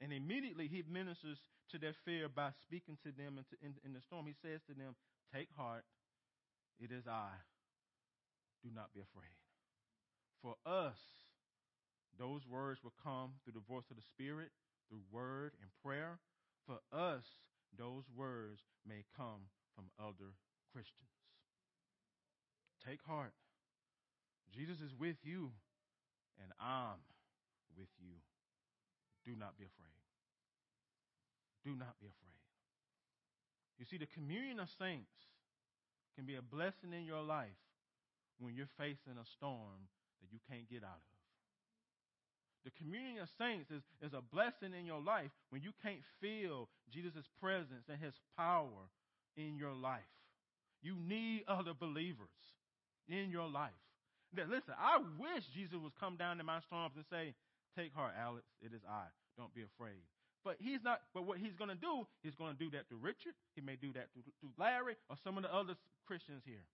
And 0.00 0.12
immediately 0.12 0.66
he 0.66 0.82
ministers 0.86 1.38
to 1.70 1.78
their 1.78 1.94
fear 2.04 2.28
by 2.28 2.50
speaking 2.62 2.98
to 3.02 3.10
them 3.10 3.38
in, 3.62 3.92
the 3.92 4.00
storm. 4.00 4.26
He 4.26 4.34
says 4.42 4.62
to 4.66 4.74
them, 4.74 4.94
Take 5.34 5.48
heart, 5.56 5.84
it 6.78 6.90
is 6.90 7.06
I 7.06 7.34
do 8.62 8.70
not 8.74 8.94
be 8.94 9.00
afraid. 9.00 9.34
For 10.42 10.54
us, 10.64 10.98
those 12.18 12.46
words 12.46 12.80
will 12.82 12.94
come 13.02 13.38
through 13.42 13.58
the 13.58 13.68
voice 13.68 13.90
of 13.90 13.96
the 13.96 14.06
Spirit, 14.14 14.50
through 14.88 15.02
word 15.10 15.52
and 15.60 15.70
prayer. 15.84 16.18
For 16.66 16.78
us, 16.94 17.24
those 17.76 18.04
words 18.14 18.62
may 18.86 19.04
come 19.16 19.50
from 19.74 19.90
other 19.98 20.34
Christians. 20.72 21.12
Take 22.86 23.02
heart. 23.02 23.32
Jesus 24.54 24.80
is 24.80 24.92
with 24.98 25.16
you, 25.22 25.50
and 26.40 26.52
I'm 26.60 27.02
with 27.76 27.92
you. 28.00 28.16
Do 29.26 29.36
not 29.38 29.58
be 29.58 29.64
afraid. 29.64 30.02
Do 31.64 31.76
not 31.76 31.98
be 32.00 32.06
afraid. 32.06 32.42
You 33.78 33.84
see, 33.84 33.98
the 33.98 34.10
communion 34.10 34.58
of 34.58 34.68
saints 34.78 35.12
can 36.16 36.26
be 36.26 36.34
a 36.34 36.42
blessing 36.42 36.92
in 36.92 37.04
your 37.04 37.22
life 37.22 37.60
when 38.40 38.54
you're 38.54 38.70
facing 38.78 39.18
a 39.20 39.26
storm 39.36 39.86
that 40.20 40.32
you 40.32 40.38
can't 40.50 40.68
get 40.70 40.82
out 40.82 40.98
of. 40.98 41.18
The 42.64 42.74
communion 42.74 43.22
of 43.22 43.28
saints 43.38 43.70
is, 43.70 43.82
is 44.02 44.12
a 44.12 44.20
blessing 44.20 44.74
in 44.74 44.84
your 44.84 45.00
life 45.00 45.30
when 45.50 45.62
you 45.62 45.70
can't 45.82 46.02
feel 46.20 46.68
Jesus' 46.90 47.28
presence 47.40 47.86
and 47.88 48.02
his 48.02 48.14
power 48.36 48.90
in 49.36 49.56
your 49.56 49.74
life. 49.74 50.17
You 50.82 50.96
need 50.96 51.44
other 51.48 51.72
believers 51.74 52.28
in 53.08 53.30
your 53.30 53.48
life. 53.48 53.70
Now, 54.34 54.44
listen, 54.48 54.74
I 54.78 54.98
wish 55.18 55.44
Jesus 55.54 55.76
would 55.82 55.96
come 55.98 56.16
down 56.16 56.38
to 56.38 56.44
my 56.44 56.60
storms 56.60 56.94
and 56.96 57.04
say, 57.10 57.34
Take 57.76 57.94
heart, 57.94 58.14
Alex, 58.18 58.44
it 58.60 58.72
is 58.74 58.82
I. 58.88 59.06
Don't 59.36 59.54
be 59.54 59.62
afraid. 59.62 60.02
But 60.44 60.56
he's 60.58 60.82
not. 60.82 61.00
But 61.14 61.26
what 61.26 61.38
he's 61.38 61.54
going 61.54 61.70
to 61.70 61.76
do, 61.76 62.06
he's 62.22 62.34
going 62.34 62.52
to 62.52 62.58
do 62.58 62.70
that 62.70 62.88
to 62.88 62.96
Richard. 62.96 63.34
He 63.54 63.60
may 63.60 63.76
do 63.76 63.92
that 63.92 64.12
to, 64.14 64.20
to 64.22 64.46
Larry 64.58 64.96
or 65.08 65.16
some 65.22 65.36
of 65.36 65.42
the 65.42 65.54
other 65.54 65.74
Christians 66.06 66.42
here. 66.44 66.64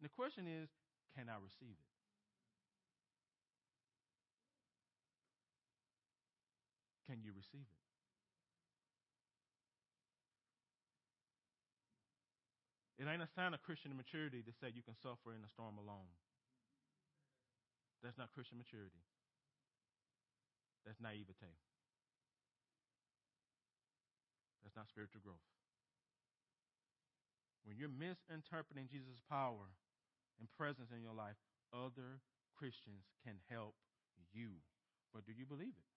And 0.00 0.04
the 0.04 0.12
question 0.14 0.46
is, 0.46 0.68
can 1.16 1.28
I 1.28 1.36
receive 1.42 1.76
it? 1.76 1.90
Can 7.06 7.22
you 7.22 7.30
receive 7.36 7.66
it? 7.70 7.75
It 12.96 13.04
ain't 13.04 13.20
a 13.20 13.28
sign 13.36 13.52
of 13.52 13.60
Christian 13.60 13.92
maturity 13.92 14.40
to 14.40 14.52
say 14.56 14.72
you 14.72 14.80
can 14.80 14.96
suffer 14.96 15.36
in 15.36 15.44
a 15.44 15.52
storm 15.52 15.76
alone. 15.76 16.08
That's 18.00 18.16
not 18.16 18.32
Christian 18.32 18.56
maturity. 18.56 19.04
That's 20.88 21.00
naivete. 21.00 21.52
That's 24.64 24.78
not 24.78 24.88
spiritual 24.88 25.20
growth. 25.20 25.44
When 27.68 27.76
you're 27.76 27.92
misinterpreting 27.92 28.88
Jesus' 28.88 29.20
power 29.26 29.74
and 30.38 30.46
presence 30.54 30.94
in 30.94 31.02
your 31.02 31.18
life, 31.18 31.36
other 31.74 32.22
Christians 32.54 33.10
can 33.26 33.42
help 33.50 33.74
you. 34.32 34.62
But 35.12 35.26
do 35.26 35.34
you 35.36 35.44
believe 35.44 35.74
it? 35.74 35.90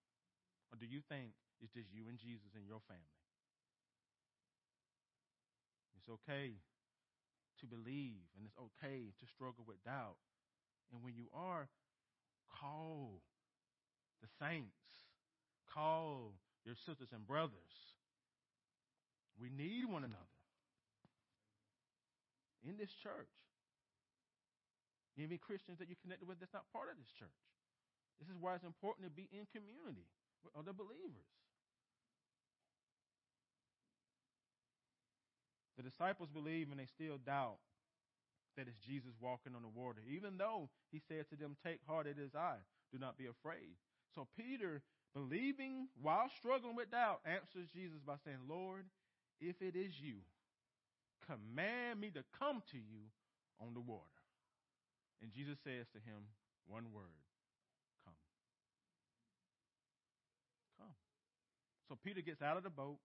Or 0.74 0.76
do 0.76 0.90
you 0.90 1.00
think 1.06 1.38
it's 1.62 1.72
just 1.72 1.94
you 1.94 2.10
and 2.10 2.18
Jesus 2.18 2.52
and 2.58 2.66
your 2.66 2.82
family? 2.90 3.22
It's 5.94 6.10
okay 6.10 6.58
to 7.62 7.68
believe 7.68 8.24
and 8.36 8.46
it's 8.46 8.58
okay 8.58 9.12
to 9.14 9.26
struggle 9.28 9.64
with 9.68 9.82
doubt. 9.84 10.20
And 10.92 11.04
when 11.04 11.14
you 11.16 11.30
are, 11.34 11.70
call 12.50 13.22
the 14.22 14.30
saints, 14.42 14.82
call 15.70 16.34
your 16.66 16.76
sisters 16.86 17.14
and 17.14 17.26
brothers. 17.26 17.74
We 19.40 19.50
need 19.54 19.88
one 19.88 20.04
another 20.04 20.40
in 22.68 22.76
this 22.76 22.92
church. 23.00 23.32
Even 25.16 25.40
Christians 25.40 25.80
that 25.80 25.88
you're 25.88 26.00
connected 26.00 26.28
with 26.28 26.40
that's 26.40 26.56
not 26.56 26.68
part 26.72 26.92
of 26.92 26.96
this 26.96 27.12
church. 27.20 27.44
This 28.20 28.28
is 28.32 28.40
why 28.40 28.56
it's 28.56 28.68
important 28.68 29.08
to 29.08 29.12
be 29.12 29.28
in 29.32 29.48
community 29.52 30.08
with 30.44 30.56
other 30.56 30.76
believers. 30.76 31.28
The 35.80 35.88
disciples 35.88 36.28
believe 36.28 36.68
and 36.72 36.80
they 36.80 36.92
still 36.92 37.16
doubt 37.26 37.56
that 38.58 38.68
it's 38.68 38.84
Jesus 38.84 39.16
walking 39.22 39.56
on 39.56 39.62
the 39.62 39.72
water, 39.72 40.04
even 40.12 40.36
though 40.36 40.68
he 40.92 41.00
said 41.08 41.30
to 41.30 41.38
them, 41.38 41.56
Take 41.64 41.80
heart, 41.88 42.06
it 42.06 42.18
is 42.20 42.36
I. 42.36 42.56
Do 42.92 43.00
not 43.00 43.18
be 43.18 43.28
afraid. 43.28 43.80
So 44.14 44.28
Peter, 44.36 44.82
believing 45.14 45.88
while 46.02 46.28
struggling 46.36 46.76
with 46.76 46.92
doubt, 46.92 47.22
answers 47.24 47.72
Jesus 47.74 48.04
by 48.06 48.16
saying, 48.26 48.44
Lord, 48.50 48.84
if 49.40 49.62
it 49.62 49.78
is 49.78 49.96
you, 49.96 50.20
command 51.26 52.02
me 52.02 52.12
to 52.12 52.28
come 52.38 52.62
to 52.72 52.78
you 52.78 53.08
on 53.62 53.74
the 53.74 53.80
water. 53.80 54.04
And 55.22 55.32
Jesus 55.32 55.60
says 55.64 55.88
to 55.96 56.00
him, 56.04 56.28
one 56.68 56.92
word, 56.92 57.24
come. 58.04 58.20
Come. 60.78 60.96
So 61.88 61.98
Peter 62.04 62.20
gets 62.20 62.42
out 62.42 62.58
of 62.58 62.64
the 62.64 62.70
boat, 62.70 63.00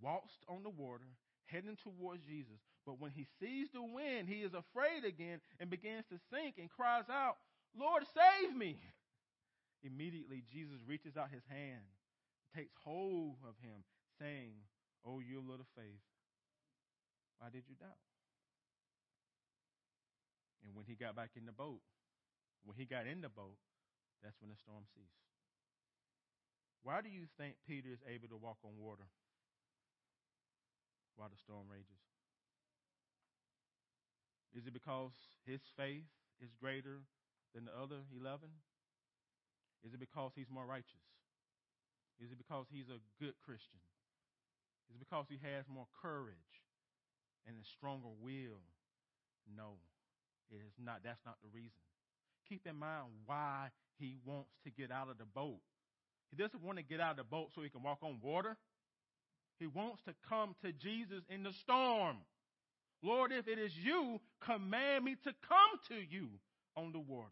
walks 0.00 0.38
on 0.48 0.62
the 0.62 0.70
water, 0.70 1.18
heading 1.48 1.76
towards 1.82 2.22
Jesus. 2.24 2.60
But 2.86 3.00
when 3.00 3.12
he 3.12 3.26
sees 3.40 3.68
the 3.72 3.82
wind, 3.82 4.28
he 4.28 4.44
is 4.46 4.54
afraid 4.54 5.04
again 5.04 5.40
and 5.60 5.68
begins 5.68 6.04
to 6.08 6.16
sink 6.32 6.56
and 6.58 6.70
cries 6.70 7.08
out, 7.10 7.36
Lord, 7.76 8.04
save 8.14 8.56
me. 8.56 8.78
Immediately, 9.82 10.44
Jesus 10.52 10.80
reaches 10.86 11.16
out 11.16 11.30
his 11.30 11.44
hand, 11.48 11.84
takes 12.54 12.72
hold 12.84 13.36
of 13.46 13.54
him, 13.62 13.84
saying, 14.18 14.56
Oh, 15.04 15.20
you 15.20 15.40
little 15.40 15.68
faith, 15.76 16.02
why 17.38 17.48
did 17.50 17.62
you 17.68 17.76
doubt? 17.78 18.02
And 20.66 20.74
when 20.74 20.84
he 20.84 20.94
got 20.94 21.14
back 21.14 21.30
in 21.36 21.46
the 21.46 21.52
boat, 21.54 21.80
when 22.64 22.76
he 22.76 22.84
got 22.84 23.06
in 23.06 23.20
the 23.22 23.30
boat, 23.30 23.56
that's 24.22 24.36
when 24.40 24.50
the 24.50 24.58
storm 24.58 24.82
ceased. 24.92 25.22
Why 26.82 27.00
do 27.00 27.08
you 27.08 27.30
think 27.38 27.54
Peter 27.66 27.88
is 27.92 28.02
able 28.06 28.28
to 28.28 28.36
walk 28.36 28.58
on 28.64 28.74
water? 28.78 29.06
While 31.18 31.28
the 31.28 31.42
storm 31.42 31.66
rages? 31.66 31.98
Is 34.54 34.64
it 34.66 34.72
because 34.72 35.12
his 35.44 35.60
faith 35.76 36.08
is 36.40 36.54
greater 36.56 37.02
than 37.54 37.66
the 37.66 37.74
other 37.74 38.06
11? 38.14 38.48
Is 39.84 39.92
it 39.92 40.00
because 40.00 40.32
he's 40.34 40.50
more 40.50 40.64
righteous? 40.64 41.04
Is 42.22 42.30
it 42.30 42.38
because 42.38 42.66
he's 42.70 42.88
a 42.88 43.02
good 43.18 43.34
Christian? 43.44 43.82
Is 44.90 44.96
it 44.96 45.02
because 45.04 45.26
he 45.28 45.38
has 45.42 45.66
more 45.68 45.86
courage 46.00 46.64
and 47.46 47.54
a 47.58 47.66
stronger 47.76 48.10
will? 48.18 48.62
No, 49.46 49.78
it 50.50 50.62
is 50.62 50.74
not. 50.80 51.02
That's 51.04 51.22
not 51.26 51.36
the 51.42 51.50
reason. 51.52 51.82
Keep 52.48 52.66
in 52.66 52.76
mind 52.76 53.06
why 53.26 53.68
he 53.98 54.16
wants 54.24 54.50
to 54.64 54.70
get 54.70 54.90
out 54.90 55.10
of 55.10 55.18
the 55.18 55.28
boat. 55.28 55.60
He 56.30 56.36
doesn't 56.36 56.62
want 56.62 56.78
to 56.78 56.84
get 56.84 57.00
out 57.00 57.12
of 57.12 57.16
the 57.18 57.28
boat 57.28 57.50
so 57.54 57.62
he 57.62 57.70
can 57.70 57.82
walk 57.82 57.98
on 58.02 58.18
water. 58.22 58.56
He 59.58 59.66
wants 59.66 60.02
to 60.06 60.14
come 60.28 60.54
to 60.64 60.72
Jesus 60.72 61.22
in 61.28 61.42
the 61.42 61.52
storm. 61.62 62.16
Lord, 63.02 63.32
if 63.32 63.46
it 63.48 63.58
is 63.58 63.72
you, 63.76 64.20
command 64.44 65.04
me 65.04 65.16
to 65.24 65.32
come 65.48 65.80
to 65.88 65.94
you 65.94 66.28
on 66.76 66.92
the 66.92 66.98
water. 66.98 67.28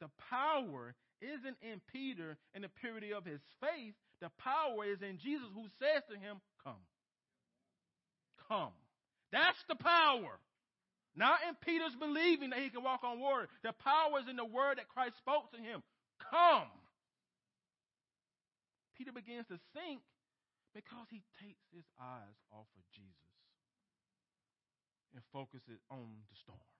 The 0.00 0.08
power 0.30 0.94
isn't 1.20 1.56
in 1.62 1.80
Peter 1.92 2.36
in 2.54 2.62
the 2.62 2.68
purity 2.80 3.12
of 3.12 3.24
his 3.24 3.40
faith. 3.60 3.94
The 4.20 4.30
power 4.38 4.84
is 4.84 5.00
in 5.02 5.18
Jesus 5.18 5.48
who 5.54 5.64
says 5.78 6.02
to 6.10 6.18
him, 6.18 6.40
Come. 6.64 6.84
Come. 8.48 8.72
That's 9.30 9.58
the 9.68 9.76
power. 9.76 10.38
Not 11.14 11.40
in 11.48 11.54
Peter's 11.60 11.94
believing 11.98 12.50
that 12.50 12.60
he 12.60 12.70
can 12.70 12.82
walk 12.82 13.04
on 13.04 13.20
water. 13.20 13.48
The 13.62 13.72
power 13.72 14.20
is 14.20 14.28
in 14.28 14.36
the 14.36 14.44
word 14.44 14.78
that 14.78 14.88
Christ 14.88 15.16
spoke 15.18 15.52
to 15.52 15.58
him. 15.58 15.82
Come. 16.30 16.68
Peter 18.96 19.12
begins 19.12 19.46
to 19.48 19.58
sink 19.74 20.00
because 20.74 21.08
he 21.12 21.22
takes 21.40 21.64
his 21.72 21.84
eyes 22.00 22.36
off 22.52 22.68
of 22.76 22.84
Jesus 22.92 23.32
and 25.12 25.20
focuses 25.32 25.80
on 25.92 26.24
the 26.32 26.36
storm. 26.40 26.72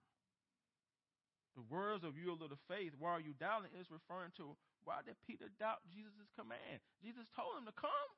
The 1.53 1.65
words 1.69 2.01
of 2.01 2.17
you, 2.17 2.33
a 2.33 2.37
little 2.37 2.57
faith, 2.65 2.97
why 2.97 3.13
are 3.13 3.21
you 3.21 3.37
doubting, 3.37 3.69
is 3.77 3.93
referring 3.93 4.33
to 4.41 4.57
why 4.83 5.05
did 5.05 5.15
Peter 5.23 5.47
doubt 5.61 5.85
Jesus' 5.93 6.27
command? 6.35 6.81
Jesus 6.99 7.23
told 7.37 7.55
him 7.55 7.69
to 7.69 7.75
come. 7.77 8.11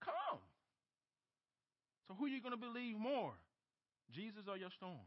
Come. 0.00 0.40
So 2.08 2.14
who 2.16 2.24
are 2.24 2.32
you 2.32 2.40
going 2.40 2.56
to 2.56 2.60
believe 2.60 2.96
more? 2.96 3.34
Jesus 4.10 4.48
or 4.48 4.56
your 4.56 4.72
storm? 4.72 5.04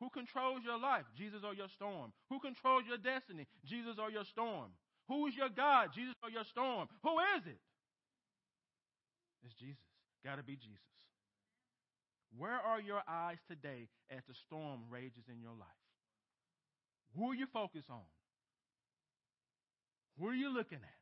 Who 0.00 0.10
controls 0.10 0.62
your 0.64 0.78
life? 0.78 1.06
Jesus 1.16 1.42
or 1.44 1.54
your 1.54 1.68
storm? 1.68 2.12
Who 2.30 2.38
controls 2.40 2.84
your 2.86 2.98
destiny? 2.98 3.46
Jesus 3.64 3.98
or 3.98 4.10
your 4.10 4.24
storm? 4.24 4.70
Who 5.08 5.26
is 5.26 5.34
your 5.36 5.50
God? 5.50 5.90
Jesus 5.94 6.14
or 6.22 6.30
your 6.30 6.44
storm? 6.44 6.88
Who 7.02 7.18
is 7.38 7.46
it? 7.46 7.60
It's 9.44 9.54
Jesus. 9.54 9.82
Got 10.24 10.36
to 10.36 10.42
be 10.42 10.56
Jesus. 10.56 10.80
Where 12.38 12.56
are 12.56 12.80
your 12.80 13.02
eyes 13.06 13.38
today 13.46 13.88
as 14.08 14.22
the 14.26 14.34
storm 14.34 14.88
rages 14.88 15.28
in 15.28 15.40
your 15.40 15.52
life? 15.52 15.82
Who 17.16 17.30
are 17.30 17.34
you 17.34 17.46
focused 17.52 17.90
on? 17.90 18.06
Who 20.18 20.28
are 20.28 20.34
you 20.34 20.52
looking 20.52 20.80
at? 20.80 21.00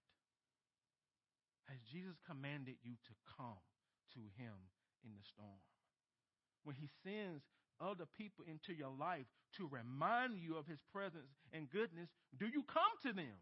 Has 1.71 1.79
Jesus 1.93 2.19
commanded 2.27 2.75
you 2.83 2.99
to 3.07 3.15
come 3.39 3.63
to 4.15 4.21
him 4.35 4.59
in 5.05 5.15
the 5.15 5.23
storm? 5.23 5.63
When 6.65 6.75
he 6.75 6.91
sends 7.05 7.45
other 7.81 8.07
people 8.19 8.45
into 8.45 8.75
your 8.75 8.91
life 8.91 9.27
to 9.57 9.71
remind 9.71 10.39
you 10.43 10.57
of 10.57 10.67
his 10.67 10.83
presence 10.93 11.31
and 11.53 11.71
goodness, 11.71 12.11
do 12.39 12.47
you 12.47 12.65
come 12.67 12.91
to 13.07 13.13
them? 13.13 13.39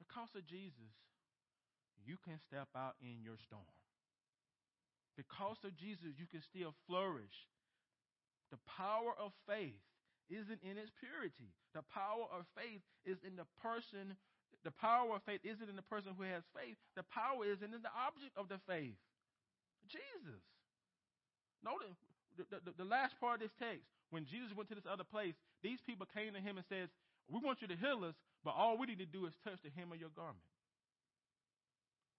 Because 0.00 0.32
of 0.34 0.46
Jesus, 0.46 0.96
you 2.06 2.16
can 2.24 2.38
step 2.48 2.68
out 2.76 2.96
in 3.00 3.22
your 3.22 3.36
storm. 3.46 3.66
Because 5.16 5.60
of 5.64 5.76
Jesus, 5.76 6.16
you 6.16 6.24
can 6.30 6.40
still 6.40 6.72
flourish. 6.86 7.34
The 8.50 8.62
power 8.66 9.12
of 9.18 9.32
faith 9.46 9.78
isn't 10.30 10.62
in 10.62 10.78
its 10.78 10.90
purity. 10.98 11.52
The 11.74 11.84
power 11.92 12.26
of 12.30 12.46
faith 12.56 12.80
is 13.04 13.18
in 13.26 13.36
the 13.36 13.46
person. 13.60 14.16
The 14.64 14.74
power 14.74 15.16
of 15.16 15.22
faith 15.26 15.40
isn't 15.44 15.68
in 15.68 15.76
the 15.76 15.86
person 15.86 16.16
who 16.16 16.24
has 16.24 16.42
faith. 16.56 16.78
The 16.96 17.04
power 17.10 17.44
is 17.44 17.60
in 17.60 17.72
the 17.72 17.94
object 17.94 18.34
of 18.36 18.48
the 18.48 18.60
faith, 18.66 18.96
Jesus. 19.88 20.42
Notice 21.64 21.96
the, 22.36 22.44
the, 22.64 22.72
the 22.80 22.88
last 22.88 23.18
part 23.20 23.40
of 23.40 23.48
this 23.48 23.56
text. 23.60 23.84
When 24.10 24.26
Jesus 24.26 24.50
went 24.56 24.68
to 24.70 24.74
this 24.74 24.88
other 24.88 25.06
place, 25.06 25.34
these 25.62 25.78
people 25.84 26.06
came 26.10 26.34
to 26.34 26.40
him 26.40 26.56
and 26.56 26.66
says, 26.66 26.88
"We 27.28 27.38
want 27.38 27.62
you 27.62 27.68
to 27.68 27.76
heal 27.76 28.02
us, 28.04 28.16
but 28.42 28.58
all 28.58 28.76
we 28.76 28.88
need 28.88 28.98
to 28.98 29.06
do 29.06 29.26
is 29.26 29.34
touch 29.44 29.60
the 29.62 29.70
hem 29.70 29.92
of 29.92 30.00
your 30.00 30.10
garment." 30.16 30.42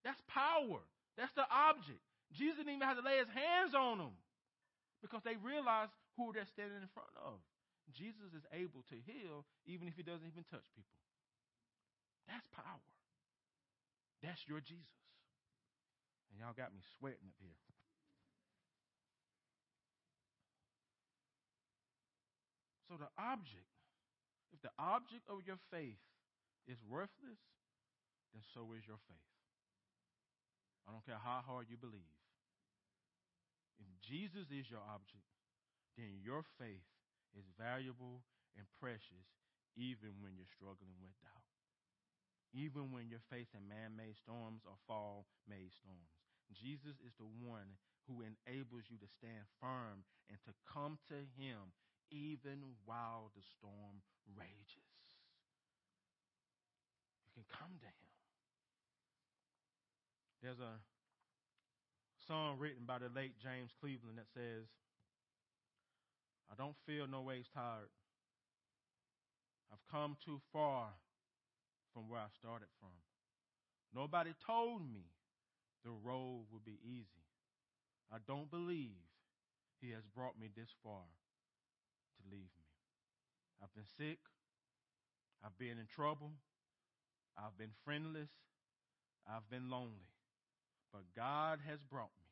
That's 0.04 0.20
power. 0.28 0.82
That's 1.18 1.34
the 1.38 1.46
object. 1.50 2.02
Jesus 2.34 2.64
didn't 2.64 2.82
even 2.82 2.88
have 2.88 2.98
to 2.98 3.06
lay 3.06 3.20
his 3.20 3.30
hands 3.30 3.76
on 3.76 4.00
them 4.00 4.16
because 5.04 5.22
they 5.24 5.36
realized 5.38 5.92
who 6.16 6.32
they're 6.32 6.50
standing 6.50 6.82
in 6.82 6.92
front 6.96 7.12
of. 7.20 7.38
Jesus 7.92 8.32
is 8.32 8.46
able 8.56 8.88
to 8.88 8.98
heal 9.04 9.44
even 9.68 9.92
if 9.92 10.00
he 10.00 10.04
doesn't 10.04 10.26
even 10.26 10.48
touch 10.48 10.64
people. 10.74 11.02
That's 12.30 12.48
power. 12.56 12.88
That's 14.24 14.40
your 14.48 14.64
Jesus. 14.64 15.02
And 16.32 16.40
y'all 16.40 16.56
got 16.56 16.72
me 16.72 16.80
sweating 16.98 17.28
up 17.28 17.36
here. 17.42 17.60
So 22.88 22.96
the 22.96 23.12
object, 23.20 23.72
if 24.52 24.60
the 24.64 24.72
object 24.80 25.28
of 25.28 25.44
your 25.48 25.60
faith 25.72 26.00
is 26.68 26.78
worthless, 26.88 27.40
then 28.32 28.44
so 28.54 28.72
is 28.76 28.84
your 28.88 29.00
faith. 29.08 29.32
I 30.88 30.92
don't 30.92 31.06
care 31.06 31.22
how 31.22 31.46
hard 31.46 31.70
you 31.70 31.78
believe. 31.78 32.18
If 33.82 33.90
Jesus 34.02 34.50
is 34.50 34.70
your 34.70 34.84
object, 34.86 35.26
then 35.98 36.22
your 36.22 36.46
faith 36.58 36.86
is 37.38 37.46
valuable 37.58 38.22
and 38.58 38.68
precious 38.80 39.28
even 39.78 40.20
when 40.20 40.36
you're 40.36 40.50
struggling 40.52 40.98
with 41.00 41.16
doubt. 41.24 41.48
Even 42.52 42.92
when 42.92 43.08
you're 43.08 43.24
facing 43.32 43.64
man 43.64 43.96
made 43.96 44.20
storms 44.20 44.68
or 44.68 44.76
fall 44.84 45.24
made 45.48 45.72
storms. 45.72 46.12
Jesus 46.52 47.00
is 47.00 47.16
the 47.16 47.32
one 47.40 47.80
who 48.08 48.28
enables 48.28 48.92
you 48.92 49.00
to 49.00 49.08
stand 49.08 49.48
firm 49.64 50.04
and 50.28 50.36
to 50.44 50.52
come 50.68 51.00
to 51.08 51.24
him 51.40 51.72
even 52.12 52.76
while 52.84 53.32
the 53.32 53.46
storm 53.56 54.04
rages. 54.36 54.92
You 57.24 57.40
can 57.40 57.48
come 57.48 57.80
to 57.80 57.88
him. 57.88 58.11
There's 60.42 60.60
a 60.60 60.82
song 62.28 62.58
written 62.58 62.86
by 62.88 62.98
the 62.98 63.10
late 63.14 63.38
James 63.38 63.70
Cleveland 63.80 64.18
that 64.18 64.26
says, 64.34 64.66
I 66.52 66.56
don't 66.58 66.76
feel 66.88 67.06
no 67.08 67.22
ways 67.22 67.46
tired. 67.54 67.94
I've 69.72 69.86
come 69.92 70.18
too 70.26 70.42
far 70.52 70.88
from 71.94 72.10
where 72.10 72.20
I 72.20 72.34
started 72.34 72.68
from. 72.80 72.90
Nobody 73.94 74.34
told 74.46 74.82
me 74.82 75.06
the 75.86 75.92
road 75.92 76.46
would 76.52 76.66
be 76.66 76.80
easy. 76.84 77.26
I 78.12 78.18
don't 78.28 78.50
believe 78.50 79.06
He 79.80 79.92
has 79.92 80.04
brought 80.16 80.40
me 80.40 80.50
this 80.56 80.70
far 80.84 81.06
to 82.18 82.22
leave 82.32 82.50
me. 82.58 82.68
I've 83.62 83.74
been 83.76 83.90
sick. 83.98 84.20
I've 85.44 85.58
been 85.58 85.78
in 85.78 85.88
trouble. 85.88 86.32
I've 87.38 87.58
been 87.58 87.74
friendless. 87.86 88.32
I've 89.28 89.48
been 89.50 89.70
lonely. 89.70 90.10
But 90.92 91.04
God 91.16 91.60
has 91.68 91.80
brought 91.84 92.12
me. 92.20 92.28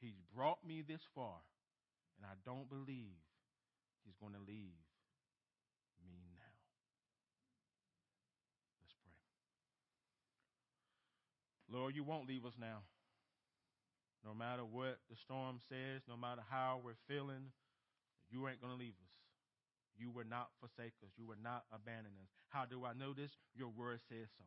He's 0.00 0.18
brought 0.34 0.58
me 0.66 0.82
this 0.86 1.02
far. 1.14 1.38
And 2.18 2.26
I 2.26 2.34
don't 2.44 2.68
believe 2.68 3.22
He's 4.04 4.16
going 4.20 4.34
to 4.34 4.40
leave 4.40 4.78
me 6.02 6.16
now. 6.34 6.52
Let's 8.82 8.94
pray. 9.04 9.14
Lord, 11.70 11.94
you 11.94 12.02
won't 12.02 12.26
leave 12.26 12.44
us 12.44 12.58
now. 12.58 12.82
No 14.26 14.34
matter 14.34 14.64
what 14.64 14.98
the 15.10 15.16
storm 15.16 15.60
says, 15.68 16.02
no 16.08 16.16
matter 16.16 16.42
how 16.50 16.80
we're 16.82 16.98
feeling, 17.06 17.54
you 18.30 18.48
ain't 18.48 18.60
going 18.60 18.72
to 18.72 18.78
leave 18.78 18.98
us. 18.98 19.14
You 19.96 20.10
will 20.10 20.26
not 20.28 20.50
forsake 20.58 20.94
us. 21.02 21.10
You 21.16 21.26
will 21.26 21.42
not 21.42 21.64
abandon 21.70 22.12
us. 22.22 22.30
How 22.50 22.64
do 22.64 22.84
I 22.84 22.94
know 22.94 23.14
this? 23.14 23.30
Your 23.54 23.68
word 23.68 24.00
says 24.08 24.30
so. 24.38 24.44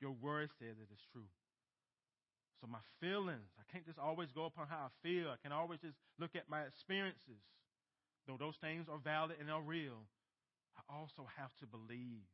Your 0.00 0.12
word 0.12 0.50
says 0.58 0.76
it 0.76 0.92
is 0.92 1.00
true. 1.12 1.28
So 2.60 2.66
my 2.66 2.80
feelings, 3.00 3.52
I 3.60 3.64
can't 3.70 3.84
just 3.84 3.98
always 3.98 4.32
go 4.32 4.44
upon 4.46 4.68
how 4.68 4.88
I 4.88 4.92
feel. 5.02 5.28
I 5.28 5.36
can 5.42 5.52
always 5.52 5.80
just 5.80 5.96
look 6.18 6.32
at 6.34 6.48
my 6.48 6.62
experiences. 6.62 7.44
Though 8.26 8.40
those 8.40 8.56
things 8.60 8.88
are 8.88 8.98
valid 8.98 9.36
and 9.38 9.50
are 9.50 9.62
real, 9.62 10.08
I 10.76 10.82
also 10.88 11.28
have 11.36 11.52
to 11.60 11.66
believe 11.66 12.24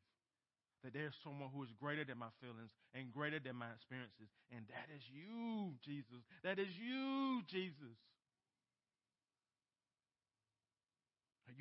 that 0.82 0.94
there's 0.94 1.14
someone 1.22 1.50
who 1.54 1.62
is 1.62 1.70
greater 1.78 2.04
than 2.04 2.18
my 2.18 2.30
feelings 2.42 2.70
and 2.94 3.12
greater 3.12 3.38
than 3.38 3.54
my 3.54 3.70
experiences. 3.74 4.30
And 4.50 4.66
that 4.70 4.90
is 4.94 5.02
you, 5.10 5.74
Jesus. 5.82 6.22
That 6.42 6.58
is 6.58 6.70
you, 6.74 7.42
Jesus. 7.46 7.98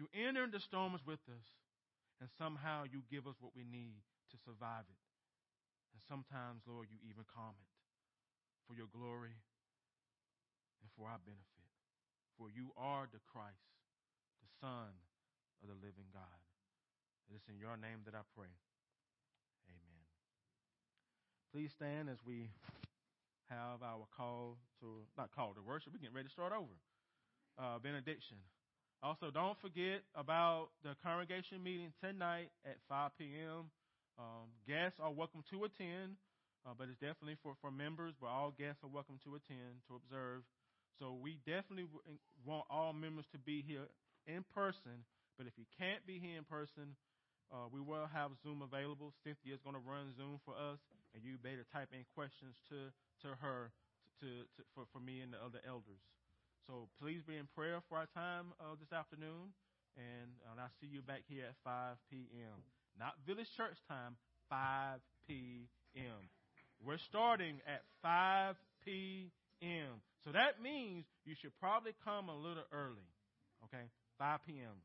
You 0.01 0.09
enter 0.15 0.49
the 0.49 0.57
storms 0.57 1.05
with 1.05 1.21
us, 1.29 1.47
and 2.17 2.29
somehow 2.41 2.89
you 2.89 3.05
give 3.11 3.27
us 3.27 3.35
what 3.37 3.53
we 3.53 3.61
need 3.61 4.01
to 4.33 4.37
survive 4.41 4.87
it. 4.89 5.01
And 5.93 6.01
sometimes, 6.09 6.65
Lord, 6.65 6.87
you 6.89 6.97
even 7.05 7.21
calm 7.29 7.53
it 7.53 7.70
for 8.67 8.73
your 8.73 8.89
glory 8.91 9.35
and 10.81 10.89
for 10.97 11.09
our 11.09 11.21
benefit. 11.23 11.67
For 12.37 12.49
you 12.49 12.73
are 12.77 13.05
the 13.11 13.21
Christ, 13.29 13.69
the 14.41 14.49
Son 14.61 14.91
of 15.61 15.69
the 15.69 15.77
living 15.77 16.09
God. 16.09 16.41
It 17.29 17.37
is 17.37 17.45
in 17.47 17.61
your 17.61 17.77
name 17.77 18.03
that 18.05 18.17
I 18.17 18.25
pray. 18.33 18.51
Amen. 19.69 20.03
Please 21.53 21.71
stand 21.77 22.09
as 22.09 22.17
we 22.25 22.49
have 23.51 23.83
our 23.83 24.07
call 24.15 24.57
to, 24.79 25.03
not 25.17 25.29
call 25.35 25.53
to 25.53 25.61
worship, 25.61 25.91
we're 25.93 25.99
getting 25.99 26.15
ready 26.15 26.27
to 26.27 26.33
start 26.33 26.53
over. 26.55 26.75
Uh, 27.59 27.77
benediction. 27.79 28.39
Also, 29.03 29.29
don't 29.29 29.59
forget 29.59 30.05
about 30.15 30.69
the 30.83 30.95
congregation 31.03 31.61
meeting 31.61 31.91
tonight 31.99 32.49
at 32.65 32.77
5 32.87 33.11
p.m. 33.17 33.67
Um, 34.17 34.47
guests 34.67 34.99
are 35.01 35.11
welcome 35.11 35.43
to 35.49 35.65
attend, 35.65 36.15
uh, 36.65 36.73
but 36.77 36.87
it's 36.89 36.99
definitely 36.99 37.37
for, 37.41 37.55
for 37.61 37.71
members, 37.71 38.13
but 38.19 38.27
all 38.27 38.53
guests 38.53 38.83
are 38.83 38.91
welcome 38.91 39.17
to 39.25 39.35
attend, 39.35 39.81
to 39.87 39.97
observe. 39.97 40.43
So 40.99 41.17
we 41.17 41.41
definitely 41.45 41.89
want 42.45 42.65
all 42.69 42.93
members 42.93 43.25
to 43.33 43.39
be 43.39 43.65
here 43.65 43.89
in 44.27 44.45
person, 44.53 45.01
but 45.37 45.47
if 45.47 45.57
you 45.57 45.65
can't 45.77 46.05
be 46.05 46.21
here 46.21 46.37
in 46.37 46.45
person, 46.45 46.93
uh, 47.51 47.67
we 47.67 47.81
will 47.81 48.07
have 48.07 48.31
Zoom 48.43 48.61
available. 48.61 49.11
Cynthia 49.25 49.53
is 49.53 49.61
going 49.65 49.75
to 49.75 49.83
run 49.83 50.13
Zoom 50.15 50.39
for 50.45 50.53
us, 50.53 50.79
and 51.13 51.23
you 51.25 51.35
better 51.41 51.65
type 51.73 51.89
in 51.91 52.05
questions 52.15 52.55
to, 52.69 52.93
to 53.25 53.35
her 53.41 53.73
to, 54.21 54.45
to, 54.55 54.61
for, 54.77 54.85
for 54.93 55.01
me 55.01 55.19
and 55.19 55.33
the 55.33 55.41
other 55.41 55.59
elders. 55.67 55.99
So 56.69 56.87
please 57.01 57.25
be 57.25 57.35
in 57.35 57.49
prayer 57.51 57.81
for 57.89 57.97
our 57.97 58.07
time 58.13 58.53
uh, 58.61 58.77
this 58.79 58.93
afternoon, 58.93 59.51
and, 59.97 60.29
and 60.47 60.61
I'll 60.61 60.71
see 60.79 60.87
you 60.87 61.01
back 61.01 61.25
here 61.27 61.49
at 61.49 61.57
5 61.65 61.97
p.m. 62.07 62.63
Not 62.95 63.17
Village 63.25 63.49
Church 63.57 63.81
time, 63.89 64.15
5 64.47 65.01
p.m. 65.27 66.29
We're 66.85 67.01
starting 67.09 67.61
at 67.67 67.81
5 68.01 68.55
p.m. 68.85 70.01
So 70.25 70.31
that 70.31 70.61
means 70.61 71.05
you 71.25 71.35
should 71.41 71.57
probably 71.59 71.93
come 72.03 72.29
a 72.29 72.35
little 72.35 72.65
early. 72.73 73.07
Okay? 73.65 73.85
5 74.19 74.39
p.m. 74.47 74.77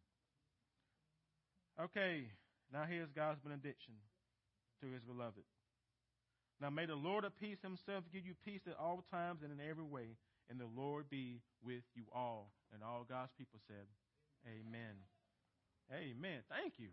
Okay, 1.78 2.24
now 2.72 2.84
here's 2.88 3.10
God's 3.14 3.40
benediction 3.40 3.94
to 4.80 4.88
his 4.92 5.02
beloved. 5.04 5.44
Now 6.60 6.70
may 6.70 6.86
the 6.86 6.96
Lord 6.96 7.24
of 7.24 7.36
peace 7.38 7.60
himself 7.62 8.04
give 8.12 8.24
you 8.24 8.32
peace 8.44 8.64
at 8.66 8.80
all 8.80 9.04
times 9.10 9.40
and 9.44 9.52
in 9.52 9.60
every 9.60 9.84
way 9.84 10.16
and 10.48 10.60
the 10.60 10.70
Lord 10.76 11.10
be 11.10 11.40
with 11.64 11.82
you 11.94 12.04
all. 12.14 12.50
And 12.72 12.82
all 12.82 13.04
God's 13.08 13.32
people 13.38 13.60
said, 13.66 13.86
Amen. 14.46 14.94
Amen. 15.90 16.42
Thank 16.48 16.74
you. 16.78 16.88